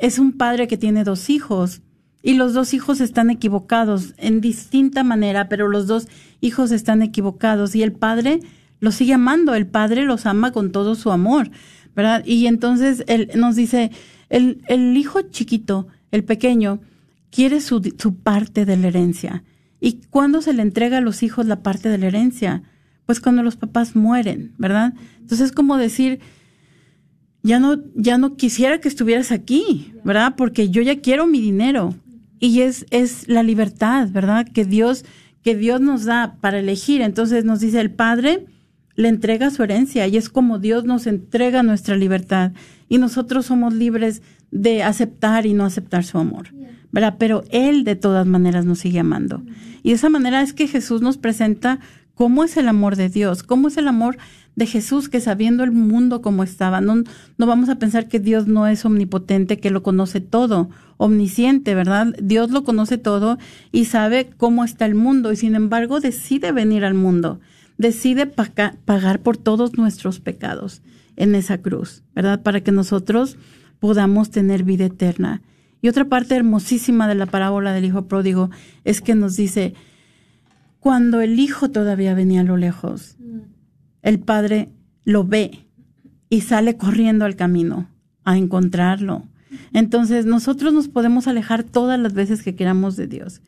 es 0.00 0.18
un 0.18 0.32
padre 0.32 0.68
que 0.68 0.76
tiene 0.76 1.04
dos 1.04 1.30
hijos, 1.30 1.82
y 2.22 2.34
los 2.34 2.54
dos 2.54 2.74
hijos 2.74 3.00
están 3.00 3.30
equivocados 3.30 4.14
en 4.18 4.40
distinta 4.40 5.04
manera, 5.04 5.48
pero 5.48 5.68
los 5.68 5.86
dos 5.86 6.08
hijos 6.40 6.72
están 6.72 7.02
equivocados 7.02 7.76
y 7.76 7.84
el 7.84 7.92
padre 7.92 8.40
los 8.80 8.96
sigue 8.96 9.14
amando, 9.14 9.54
el 9.54 9.68
padre 9.68 10.04
los 10.04 10.26
ama 10.26 10.50
con 10.50 10.72
todo 10.72 10.96
su 10.96 11.12
amor, 11.12 11.50
¿verdad? 11.94 12.24
Y 12.26 12.46
entonces 12.46 13.04
él 13.06 13.30
nos 13.36 13.54
dice, 13.54 13.92
el, 14.28 14.62
el 14.66 14.96
hijo 14.96 15.22
chiquito, 15.22 15.86
el 16.10 16.24
pequeño, 16.24 16.80
quiere 17.36 17.60
su, 17.60 17.82
su 17.98 18.14
parte 18.14 18.64
de 18.64 18.78
la 18.78 18.88
herencia. 18.88 19.44
¿Y 19.78 20.00
cuándo 20.08 20.40
se 20.40 20.54
le 20.54 20.62
entrega 20.62 20.96
a 20.96 21.02
los 21.02 21.22
hijos 21.22 21.44
la 21.44 21.62
parte 21.62 21.90
de 21.90 21.98
la 21.98 22.06
herencia? 22.06 22.62
Pues 23.04 23.20
cuando 23.20 23.42
los 23.42 23.56
papás 23.56 23.94
mueren, 23.94 24.54
¿verdad? 24.56 24.94
Entonces 25.20 25.48
es 25.48 25.52
como 25.52 25.76
decir, 25.76 26.20
ya 27.42 27.60
no, 27.60 27.82
ya 27.94 28.16
no 28.16 28.36
quisiera 28.36 28.80
que 28.80 28.88
estuvieras 28.88 29.32
aquí, 29.32 29.92
¿verdad? 30.02 30.32
Porque 30.34 30.70
yo 30.70 30.80
ya 30.80 31.02
quiero 31.02 31.26
mi 31.26 31.42
dinero 31.42 31.94
y 32.40 32.62
es, 32.62 32.86
es 32.88 33.28
la 33.28 33.42
libertad, 33.42 34.08
¿verdad? 34.10 34.48
Que 34.48 34.64
Dios, 34.64 35.04
que 35.42 35.54
Dios 35.54 35.82
nos 35.82 36.06
da 36.06 36.38
para 36.40 36.58
elegir. 36.60 37.02
Entonces 37.02 37.44
nos 37.44 37.60
dice 37.60 37.82
el 37.82 37.90
Padre 37.90 38.46
le 38.94 39.08
entrega 39.08 39.50
su 39.50 39.62
herencia 39.62 40.06
y 40.06 40.16
es 40.16 40.30
como 40.30 40.58
Dios 40.58 40.84
nos 40.84 41.06
entrega 41.06 41.62
nuestra 41.62 41.96
libertad 41.96 42.52
y 42.88 42.96
nosotros 42.96 43.44
somos 43.44 43.74
libres 43.74 44.22
de 44.50 44.82
aceptar 44.82 45.44
y 45.44 45.52
no 45.52 45.66
aceptar 45.66 46.02
su 46.02 46.16
amor, 46.18 46.48
Pero 47.18 47.44
Él 47.50 47.84
de 47.84 47.96
todas 47.96 48.26
maneras 48.26 48.64
nos 48.64 48.78
sigue 48.78 49.00
amando. 49.00 49.42
Y 49.82 49.90
de 49.90 49.96
esa 49.96 50.08
manera 50.08 50.42
es 50.42 50.52
que 50.52 50.68
Jesús 50.68 51.02
nos 51.02 51.18
presenta 51.18 51.80
cómo 52.14 52.44
es 52.44 52.56
el 52.56 52.68
amor 52.68 52.96
de 52.96 53.08
Dios, 53.08 53.42
cómo 53.42 53.68
es 53.68 53.76
el 53.76 53.88
amor 53.88 54.16
de 54.56 54.66
Jesús 54.66 55.08
que 55.08 55.20
sabiendo 55.20 55.62
el 55.62 55.70
mundo 55.70 56.22
como 56.22 56.42
estaba, 56.42 56.80
no, 56.80 57.04
no 57.36 57.46
vamos 57.46 57.68
a 57.68 57.78
pensar 57.78 58.08
que 58.08 58.18
Dios 58.18 58.46
no 58.46 58.66
es 58.66 58.84
omnipotente, 58.86 59.60
que 59.60 59.70
lo 59.70 59.82
conoce 59.82 60.22
todo, 60.22 60.70
omnisciente, 60.96 61.74
¿verdad? 61.74 62.14
Dios 62.20 62.50
lo 62.50 62.64
conoce 62.64 62.96
todo 62.96 63.38
y 63.70 63.84
sabe 63.84 64.30
cómo 64.38 64.64
está 64.64 64.86
el 64.86 64.94
mundo 64.94 65.30
y 65.30 65.36
sin 65.36 65.54
embargo 65.54 66.00
decide 66.00 66.52
venir 66.52 66.86
al 66.86 66.94
mundo, 66.94 67.38
decide 67.76 68.26
pagar 68.26 69.20
por 69.20 69.36
todos 69.36 69.76
nuestros 69.76 70.18
pecados 70.18 70.80
en 71.16 71.34
esa 71.34 71.58
cruz, 71.58 72.02
¿verdad? 72.14 72.42
Para 72.42 72.62
que 72.62 72.72
nosotros 72.72 73.36
podamos 73.78 74.30
tener 74.30 74.64
vida 74.64 74.86
eterna. 74.86 75.42
Y 75.82 75.88
otra 75.88 76.06
parte 76.06 76.34
hermosísima 76.34 77.06
de 77.08 77.14
la 77.14 77.26
parábola 77.26 77.72
del 77.72 77.84
Hijo 77.84 78.06
Pródigo 78.06 78.50
es 78.84 79.00
que 79.00 79.14
nos 79.14 79.36
dice, 79.36 79.74
cuando 80.80 81.20
el 81.20 81.38
Hijo 81.38 81.70
todavía 81.70 82.14
venía 82.14 82.40
a 82.40 82.44
lo 82.44 82.56
lejos, 82.56 83.16
el 84.02 84.20
padre 84.20 84.68
lo 85.04 85.24
ve 85.24 85.66
y 86.28 86.42
sale 86.42 86.76
corriendo 86.76 87.24
al 87.24 87.36
camino 87.36 87.88
a 88.24 88.36
encontrarlo. 88.36 89.24
Entonces 89.72 90.26
nosotros 90.26 90.72
nos 90.72 90.88
podemos 90.88 91.26
alejar 91.26 91.62
todas 91.62 91.98
las 91.98 92.14
veces 92.14 92.42
que 92.42 92.54
queramos 92.54 92.96
de 92.96 93.06
Dios, 93.06 93.40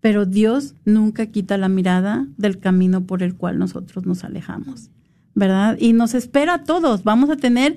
pero 0.00 0.26
Dios 0.26 0.74
nunca 0.84 1.26
quita 1.26 1.58
la 1.58 1.68
mirada 1.68 2.26
del 2.36 2.58
camino 2.58 3.04
por 3.04 3.22
el 3.22 3.34
cual 3.34 3.58
nosotros 3.58 4.06
nos 4.06 4.24
alejamos, 4.24 4.90
¿verdad? 5.34 5.76
Y 5.78 5.92
nos 5.92 6.14
espera 6.14 6.54
a 6.54 6.64
todos. 6.64 7.04
Vamos 7.04 7.30
a 7.30 7.36
tener, 7.36 7.76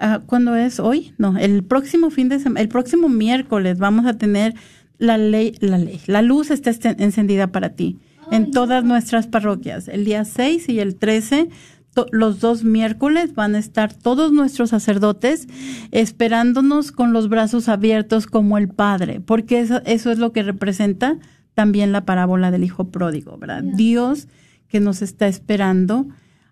uh, 0.00 0.24
¿cuándo 0.26 0.56
es 0.56 0.80
hoy? 0.80 1.12
No, 1.18 1.36
el 1.36 1.64
próximo 1.64 2.10
fin 2.10 2.28
de 2.28 2.38
semana, 2.38 2.60
el 2.60 2.68
próximo 2.68 3.08
miércoles 3.08 3.78
vamos 3.78 4.06
a 4.06 4.14
tener 4.14 4.54
la 4.98 5.16
ley, 5.16 5.54
la 5.60 5.78
ley, 5.78 6.00
la 6.06 6.22
luz 6.22 6.50
está 6.50 6.70
encendida 6.98 7.48
para 7.48 7.70
ti 7.70 7.98
en 8.30 8.50
todas 8.50 8.84
nuestras 8.84 9.26
parroquias. 9.26 9.88
El 9.88 10.04
día 10.04 10.24
6 10.24 10.68
y 10.68 10.80
el 10.80 10.96
13, 10.96 11.48
los 12.12 12.40
dos 12.40 12.64
miércoles, 12.64 13.34
van 13.34 13.54
a 13.54 13.58
estar 13.58 13.92
todos 13.92 14.32
nuestros 14.32 14.70
sacerdotes 14.70 15.48
esperándonos 15.90 16.92
con 16.92 17.12
los 17.12 17.28
brazos 17.28 17.68
abiertos 17.68 18.26
como 18.26 18.58
el 18.58 18.68
Padre, 18.68 19.20
porque 19.20 19.60
eso, 19.60 19.80
eso 19.84 20.10
es 20.10 20.18
lo 20.18 20.32
que 20.32 20.42
representa 20.42 21.18
también 21.54 21.92
la 21.92 22.04
parábola 22.04 22.50
del 22.50 22.64
hijo 22.64 22.88
pródigo, 22.90 23.36
¿verdad? 23.38 23.62
Dios 23.62 24.28
que 24.68 24.80
nos 24.80 25.02
está 25.02 25.26
esperando 25.26 26.06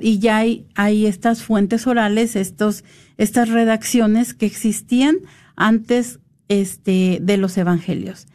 Y 0.00 0.18
ya 0.18 0.38
hay, 0.38 0.66
hay 0.74 1.06
estas 1.06 1.42
fuentes 1.42 1.86
orales, 1.86 2.36
estos, 2.36 2.84
estas 3.18 3.50
redacciones 3.50 4.32
que 4.32 4.46
existían 4.46 5.16
antes 5.56 6.20
este, 6.48 7.18
de 7.20 7.36
los 7.36 7.56
evangelios. 7.58 8.26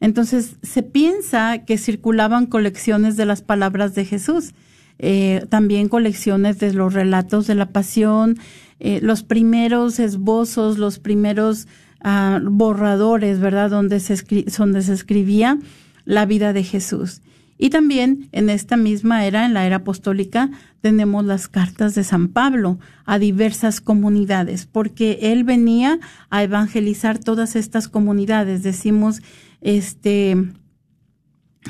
Entonces, 0.00 0.56
se 0.62 0.82
piensa 0.82 1.64
que 1.64 1.78
circulaban 1.78 2.46
colecciones 2.46 3.16
de 3.16 3.26
las 3.26 3.42
palabras 3.42 3.94
de 3.94 4.04
Jesús, 4.04 4.54
eh, 4.98 5.46
también 5.48 5.88
colecciones 5.88 6.58
de 6.58 6.72
los 6.72 6.94
relatos 6.94 7.46
de 7.46 7.54
la 7.54 7.70
pasión, 7.70 8.36
eh, 8.80 9.00
los 9.02 9.22
primeros 9.22 9.98
esbozos, 9.98 10.78
los 10.78 10.98
primeros 10.98 11.66
ah, 12.00 12.40
borradores, 12.42 13.40
¿verdad? 13.40 13.70
Donde 13.70 14.00
se, 14.00 14.16
donde 14.56 14.82
se 14.82 14.92
escribía 14.92 15.58
la 16.04 16.26
vida 16.26 16.52
de 16.52 16.62
Jesús. 16.62 17.22
Y 17.58 17.70
también 17.70 18.28
en 18.30 18.48
esta 18.50 18.76
misma 18.76 19.26
era, 19.26 19.44
en 19.44 19.52
la 19.52 19.66
era 19.66 19.76
apostólica, 19.76 20.50
tenemos 20.80 21.24
las 21.24 21.48
cartas 21.48 21.96
de 21.96 22.04
San 22.04 22.28
Pablo 22.28 22.78
a 23.04 23.18
diversas 23.18 23.80
comunidades, 23.80 24.66
porque 24.66 25.18
él 25.22 25.42
venía 25.42 25.98
a 26.30 26.44
evangelizar 26.44 27.18
todas 27.18 27.56
estas 27.56 27.88
comunidades. 27.88 28.62
Decimos, 28.62 29.22
este, 29.60 30.36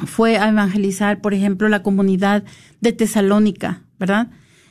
fue 0.06 0.36
a 0.36 0.50
evangelizar, 0.50 1.22
por 1.22 1.32
ejemplo, 1.32 1.68
la 1.70 1.82
comunidad 1.82 2.44
de 2.82 2.92
Tesalónica, 2.92 3.82
¿verdad? 3.98 4.30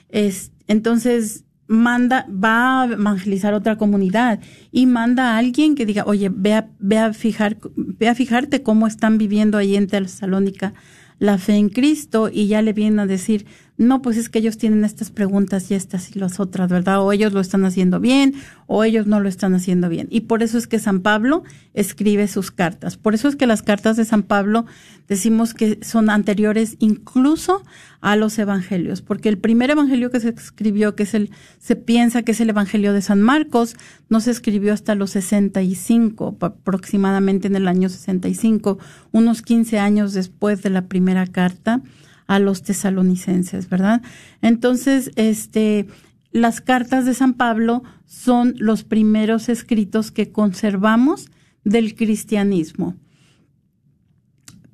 Es, 0.09 0.51
entonces, 0.68 1.45
manda, 1.68 2.28
va 2.30 2.84
a 2.84 2.86
evangelizar 2.86 3.55
otra 3.55 3.78
comunidad 3.78 4.39
y 4.72 4.86
manda 4.86 5.32
a 5.32 5.38
alguien 5.38 5.74
que 5.74 5.86
diga, 5.88 6.03
oye, 6.05 6.30
ve 6.32 6.53
a, 6.53 6.70
ve 6.80 6.99
a 6.99 7.13
fijar, 7.13 7.57
ve 7.76 8.07
a 8.07 8.15
fijarte 8.15 8.63
cómo 8.63 8.88
están 8.88 9.18
viviendo 9.18 9.57
ahí 9.57 9.76
en 9.76 9.88
Tesalónica 9.88 10.74
la 11.20 11.38
fe 11.38 11.55
en 11.55 11.70
Cristo 11.70 12.30
y 12.32 12.47
ya 12.47 12.61
le 12.61 12.74
vienen 12.74 12.99
a 12.99 13.07
decir, 13.07 13.45
no, 13.78 14.01
pues 14.01 14.17
es 14.17 14.28
que 14.28 14.39
ellos 14.39 14.57
tienen 14.57 14.84
estas 14.84 15.11
preguntas 15.11 15.69
y 15.69 15.75
estas 15.75 16.15
y 16.15 16.19
las 16.19 16.39
otras, 16.39 16.67
¿verdad? 16.67 16.99
O 16.99 17.11
ellos 17.11 17.32
lo 17.34 17.39
están 17.39 17.63
haciendo 17.63 17.99
bien 17.99 18.34
o 18.65 18.84
ellos 18.84 19.05
no 19.05 19.19
lo 19.19 19.30
están 19.30 19.53
haciendo 19.53 19.88
bien. 19.88 20.07
Y 20.09 20.21
por 20.21 20.41
eso 20.41 20.57
es 20.57 20.65
que 20.65 20.80
San 20.80 21.01
Pablo 21.01 21.43
escribe 21.75 22.28
sus 22.28 22.49
cartas. 22.49 22.97
Por 22.97 23.13
eso 23.13 23.28
es 23.28 23.36
que 23.36 23.45
las 23.45 23.61
cartas 23.61 23.95
de 23.95 24.03
San 24.03 24.23
Pablo 24.23 24.65
decimos 25.07 25.53
que 25.53 25.78
son 25.84 26.09
anteriores 26.09 26.75
incluso 26.80 27.63
a 28.01 28.15
los 28.15 28.39
evangelios, 28.39 29.03
porque 29.03 29.30
el 29.30 29.38
primer 29.38 29.69
evangelio 29.69 30.09
que 30.09 30.21
se 30.21 30.30
escribió, 30.30 30.95
que 30.95 31.03
es 31.03 31.13
el, 31.13 31.30
se 31.59 31.75
piensa 31.75 32.23
que 32.23 32.32
es 32.32 32.41
el 32.41 32.49
evangelio 32.49 32.93
de 32.93 33.03
San 33.03 33.21
Marcos, 33.21 33.75
no 34.09 34.21
se 34.21 34.32
escribió 34.32 34.73
hasta 34.73 34.95
los 34.95 35.11
65, 35.11 36.38
aproximadamente 36.41 37.47
en 37.47 37.55
el 37.55 37.67
año 37.67 37.89
65, 37.89 38.80
unos 39.11 39.43
15 39.43 39.78
años 39.78 40.13
después 40.13 40.63
de 40.63 40.71
la 40.71 40.88
primera 40.88 41.28
carta 41.28 41.82
a 42.28 42.39
los 42.39 42.61
tesalonicenses, 42.61 43.69
¿verdad? 43.69 44.01
Entonces, 44.41 45.11
este, 45.15 45.88
las 46.32 46.61
cartas 46.61 47.05
de 47.05 47.13
San 47.13 47.34
Pablo 47.34 47.84
son 48.05 48.53
los 48.57 48.84
primeros 48.84 49.49
escritos 49.49 50.11
que 50.11 50.32
conservamos 50.32 51.30
del 51.63 51.95
cristianismo. 51.95 52.95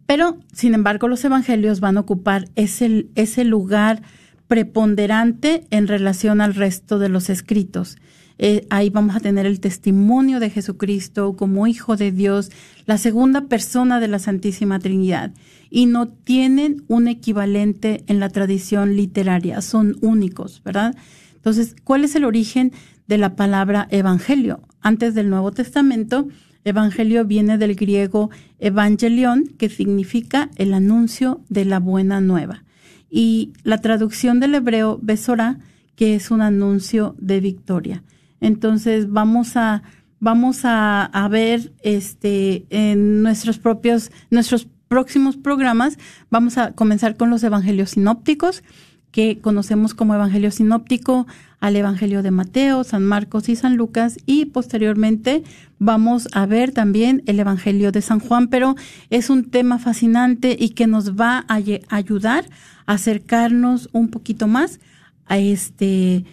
Pero, 0.06 0.38
sin 0.52 0.74
embargo, 0.74 1.08
los 1.08 1.24
evangelios 1.24 1.80
van 1.80 1.98
a 1.98 2.02
ocupar 2.02 2.50
ese, 2.56 3.08
ese 3.16 3.46
lugar 3.46 4.02
preponderante 4.48 5.66
en 5.70 5.88
relación 5.88 6.42
al 6.42 6.54
resto 6.54 7.00
de 7.00 7.10
los 7.10 7.30
escritos. 7.30 7.98
Eh, 8.46 8.68
ahí 8.70 8.90
vamos 8.90 9.16
a 9.16 9.22
tener 9.22 9.46
el 9.46 9.62
testimonio 9.62 10.42
de 10.42 10.50
Jesucristo 10.50 11.38
como 11.38 11.66
Hijo 11.66 11.96
de 11.96 12.12
Dios, 12.12 12.52
la 12.86 12.98
segunda 12.98 13.48
persona 13.48 14.02
de 14.02 14.10
la 14.10 14.20
Santísima 14.20 14.80
Trinidad, 14.80 15.32
y 15.70 15.86
no 15.86 16.10
tienen 16.10 16.84
un 16.90 17.08
equivalente 17.08 18.04
en 18.08 18.20
la 18.20 18.28
tradición 18.28 18.98
literaria, 18.98 19.62
son 19.62 19.96
únicos, 20.02 20.62
¿verdad? 20.66 20.94
Entonces, 21.36 21.74
¿cuál 21.86 22.04
es 22.04 22.16
el 22.16 22.26
origen 22.26 22.74
de 23.08 23.18
la 23.18 23.38
palabra 23.38 23.88
evangelio? 23.92 24.60
Antes 24.82 25.16
del 25.16 25.30
Nuevo 25.30 25.54
Testamento, 25.54 26.28
evangelio 26.66 27.24
viene 27.24 27.58
del 27.58 27.76
griego 27.76 28.30
evangelion, 28.60 29.46
que 29.58 29.70
significa 29.70 30.50
el 30.58 30.74
anuncio 30.74 31.40
de 31.48 31.64
la 31.64 31.80
buena 31.80 32.20
nueva. 32.20 32.66
Y 33.10 33.54
la 33.64 33.78
traducción 33.78 34.42
del 34.42 34.56
hebreo 34.56 35.00
besorá, 35.02 35.60
que 35.96 36.16
es 36.16 36.30
un 36.30 36.42
anuncio 36.42 37.16
de 37.20 37.40
victoria. 37.40 38.04
Entonces 38.44 39.10
vamos 39.10 39.56
a 39.56 39.84
vamos 40.20 40.62
a, 40.64 41.28
ver 41.32 41.74
este 41.82 42.66
en 42.70 43.22
nuestros 43.24 43.58
propios 43.58 44.12
nuestros 44.30 44.68
próximos 44.88 45.36
programas 45.36 45.98
vamos 46.30 46.58
a 46.58 46.72
comenzar 46.72 47.18
con 47.18 47.30
los 47.30 47.44
evangelios 47.44 47.92
sinópticos 47.92 48.64
que 49.12 49.40
conocemos 49.40 49.94
como 49.94 50.16
evangelio 50.16 50.50
sinóptico 50.50 51.28
al 51.60 51.76
evangelio 51.76 52.24
de 52.24 52.32
Mateo, 52.32 52.84
San 52.84 53.06
Marcos 53.06 53.48
y 53.50 53.56
San 53.56 53.76
Lucas 53.76 54.18
y 54.26 54.46
posteriormente 54.46 55.44
vamos 55.78 56.28
a 56.34 56.46
ver 56.46 56.72
también 56.72 57.22
el 57.26 57.40
evangelio 57.40 57.92
de 57.92 58.02
San 58.02 58.20
Juan, 58.20 58.48
pero 58.48 58.76
es 59.10 59.30
un 59.30 59.50
tema 59.50 59.78
fascinante 59.78 60.56
y 60.60 60.70
que 60.70 60.88
nos 60.88 61.16
va 61.16 61.46
a 61.48 61.60
ayudar 61.90 62.46
a 62.86 62.94
acercarnos 62.94 63.90
un 63.92 64.10
poquito 64.10 64.48
más 64.48 64.80
a 65.26 65.38
este 65.38 66.26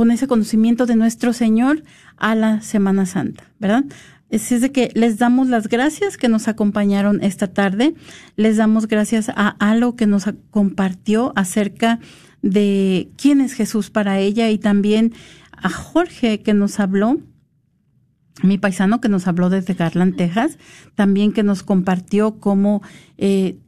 con 0.00 0.10
ese 0.10 0.26
conocimiento 0.26 0.86
de 0.86 0.96
nuestro 0.96 1.34
Señor 1.34 1.82
a 2.16 2.34
la 2.34 2.62
Semana 2.62 3.04
Santa, 3.04 3.44
¿verdad? 3.58 3.84
Así 4.32 4.54
es 4.54 4.62
de 4.62 4.72
que 4.72 4.90
les 4.94 5.18
damos 5.18 5.48
las 5.48 5.68
gracias 5.68 6.16
que 6.16 6.30
nos 6.30 6.48
acompañaron 6.48 7.22
esta 7.22 7.48
tarde. 7.48 7.92
Les 8.34 8.56
damos 8.56 8.88
gracias 8.88 9.28
a 9.28 9.48
Alo 9.58 9.96
que 9.96 10.06
nos 10.06 10.24
compartió 10.50 11.34
acerca 11.36 12.00
de 12.40 13.10
quién 13.18 13.42
es 13.42 13.52
Jesús 13.52 13.90
para 13.90 14.18
ella 14.18 14.48
y 14.48 14.56
también 14.56 15.12
a 15.52 15.68
Jorge 15.68 16.40
que 16.40 16.54
nos 16.54 16.80
habló, 16.80 17.18
mi 18.42 18.56
paisano 18.56 19.02
que 19.02 19.10
nos 19.10 19.26
habló 19.26 19.50
desde 19.50 19.74
Garland, 19.74 20.16
Texas, 20.16 20.56
también 20.94 21.34
que 21.34 21.42
nos 21.42 21.62
compartió 21.62 22.40
cómo 22.40 22.80
eh, 23.18 23.58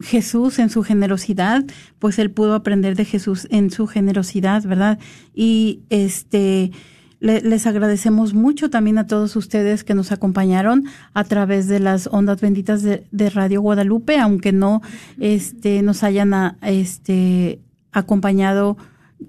Jesús 0.00 0.58
en 0.58 0.70
su 0.70 0.82
generosidad, 0.82 1.64
pues 1.98 2.18
él 2.18 2.30
pudo 2.30 2.54
aprender 2.54 2.96
de 2.96 3.04
Jesús 3.04 3.48
en 3.50 3.70
su 3.70 3.86
generosidad, 3.86 4.62
¿verdad? 4.64 4.98
Y 5.34 5.80
este 5.88 6.72
le, 7.20 7.40
les 7.40 7.66
agradecemos 7.66 8.34
mucho 8.34 8.68
también 8.68 8.98
a 8.98 9.06
todos 9.06 9.36
ustedes 9.36 9.84
que 9.84 9.94
nos 9.94 10.12
acompañaron 10.12 10.84
a 11.14 11.24
través 11.24 11.66
de 11.66 11.80
las 11.80 12.08
ondas 12.12 12.40
benditas 12.40 12.82
de, 12.82 13.30
Radio 13.30 13.62
Guadalupe, 13.62 14.18
aunque 14.18 14.52
no 14.52 14.82
este 15.18 15.82
nos 15.82 16.02
hayan 16.02 16.34
a, 16.34 16.58
este 16.62 17.60
acompañado 17.92 18.76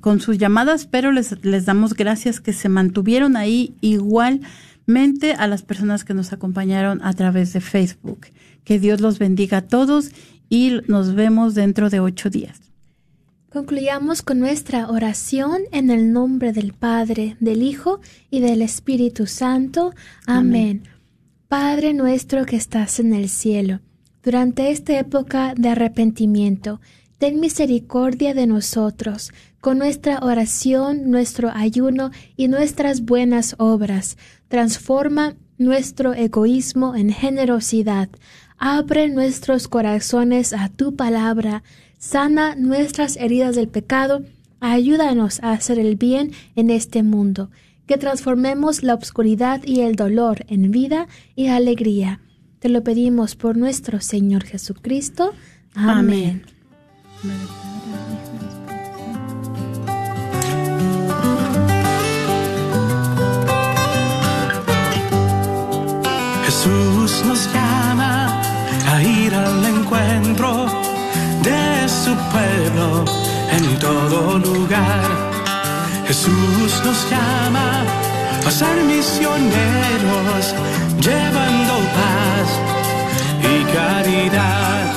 con 0.02 0.20
sus 0.20 0.38
llamadas, 0.38 0.86
pero 0.86 1.14
les, 1.14 1.44
les 1.46 1.66
damos 1.66 1.94
gracias 1.94 2.42
que 2.42 2.52
se 2.52 2.68
mantuvieron 2.68 3.38
ahí 3.38 3.74
igualmente 3.80 5.34
a 5.34 5.48
las 5.48 5.64
personas 5.64 6.04
que 6.04 6.14
nos 6.14 6.34
acompañaron 6.34 7.02
a 7.04 7.14
través 7.14 7.54
de 7.54 7.62
Facebook. 7.62 8.28
Que 8.66 8.80
Dios 8.80 9.00
los 9.00 9.18
bendiga 9.18 9.60
a 9.60 9.62
todos 9.62 10.12
y 10.50 10.80
nos 10.88 11.16
vemos 11.16 11.56
dentro 11.56 11.90
de 11.90 12.00
ocho 12.00 12.30
días. 12.30 12.62
Concluyamos 13.50 14.22
con 14.22 14.40
nuestra 14.40 14.90
oración 14.90 15.62
en 15.72 15.90
el 15.90 16.12
nombre 16.12 16.52
del 16.52 16.74
Padre, 16.74 17.38
del 17.40 17.64
Hijo 17.64 18.02
y 18.30 18.40
del 18.40 18.62
Espíritu 18.62 19.26
Santo. 19.26 19.94
Amén. 20.26 20.82
Amén. 20.82 20.84
Padre 21.48 21.94
nuestro 21.94 22.46
que 22.46 22.58
estás 22.58 23.00
en 23.00 23.14
el 23.14 23.30
cielo, 23.30 23.80
durante 24.22 24.72
esta 24.72 25.00
época 25.00 25.54
de 25.56 25.70
arrepentimiento, 25.70 26.82
ten 27.18 27.40
misericordia 27.40 28.34
de 28.34 28.46
nosotros 28.46 29.32
con 29.62 29.78
nuestra 29.78 30.20
oración, 30.20 31.10
nuestro 31.10 31.50
ayuno 31.54 32.12
y 32.36 32.50
nuestras 32.50 33.02
buenas 33.02 33.56
obras. 33.58 34.18
Transforma 34.50 35.36
nuestro 35.58 36.14
egoísmo 36.14 36.96
en 36.96 37.12
generosidad. 37.12 38.10
Abre 38.58 39.08
nuestros 39.10 39.68
corazones 39.68 40.52
a 40.52 40.70
tu 40.70 40.96
palabra. 40.96 41.64
Sana 42.00 42.56
nuestras 42.56 43.16
heridas 43.18 43.56
del 43.56 43.68
pecado. 43.68 44.24
Ayúdanos 44.60 45.44
a 45.44 45.52
hacer 45.52 45.78
el 45.78 45.96
bien 45.96 46.32
en 46.56 46.72
este 46.72 47.04
mundo. 47.04 47.52
Que 47.86 47.98
transformemos 47.98 48.84
la 48.84 48.96
obscuridad 48.96 49.62
y 49.64 49.82
el 49.82 49.96
dolor 49.96 50.44
en 50.48 50.72
vida 50.72 51.08
y 51.36 51.48
alegría. 51.48 52.20
Te 52.60 52.70
lo 52.70 52.84
pedimos 52.84 53.36
por 53.36 53.56
nuestro 53.56 54.02
Señor 54.02 54.44
Jesucristo. 54.44 55.34
Amén. 55.76 56.44
Jesús 66.44 67.24
nos 67.26 67.54
llama 67.54 67.97
ir 69.04 69.34
al 69.34 69.66
encuentro 69.66 70.66
de 71.44 71.88
su 71.88 72.16
pueblo 72.32 73.06
en 73.52 73.80
todo 73.80 74.40
lugar. 74.40 75.08
Jesús 76.08 76.82
nos 76.86 77.10
llama 77.10 77.84
a 78.46 78.52
ser 78.52 78.84
misioneros, 78.86 80.56
llevando 81.02 81.74
paz 81.98 82.50
y 83.44 83.64
caridad. 83.76 84.97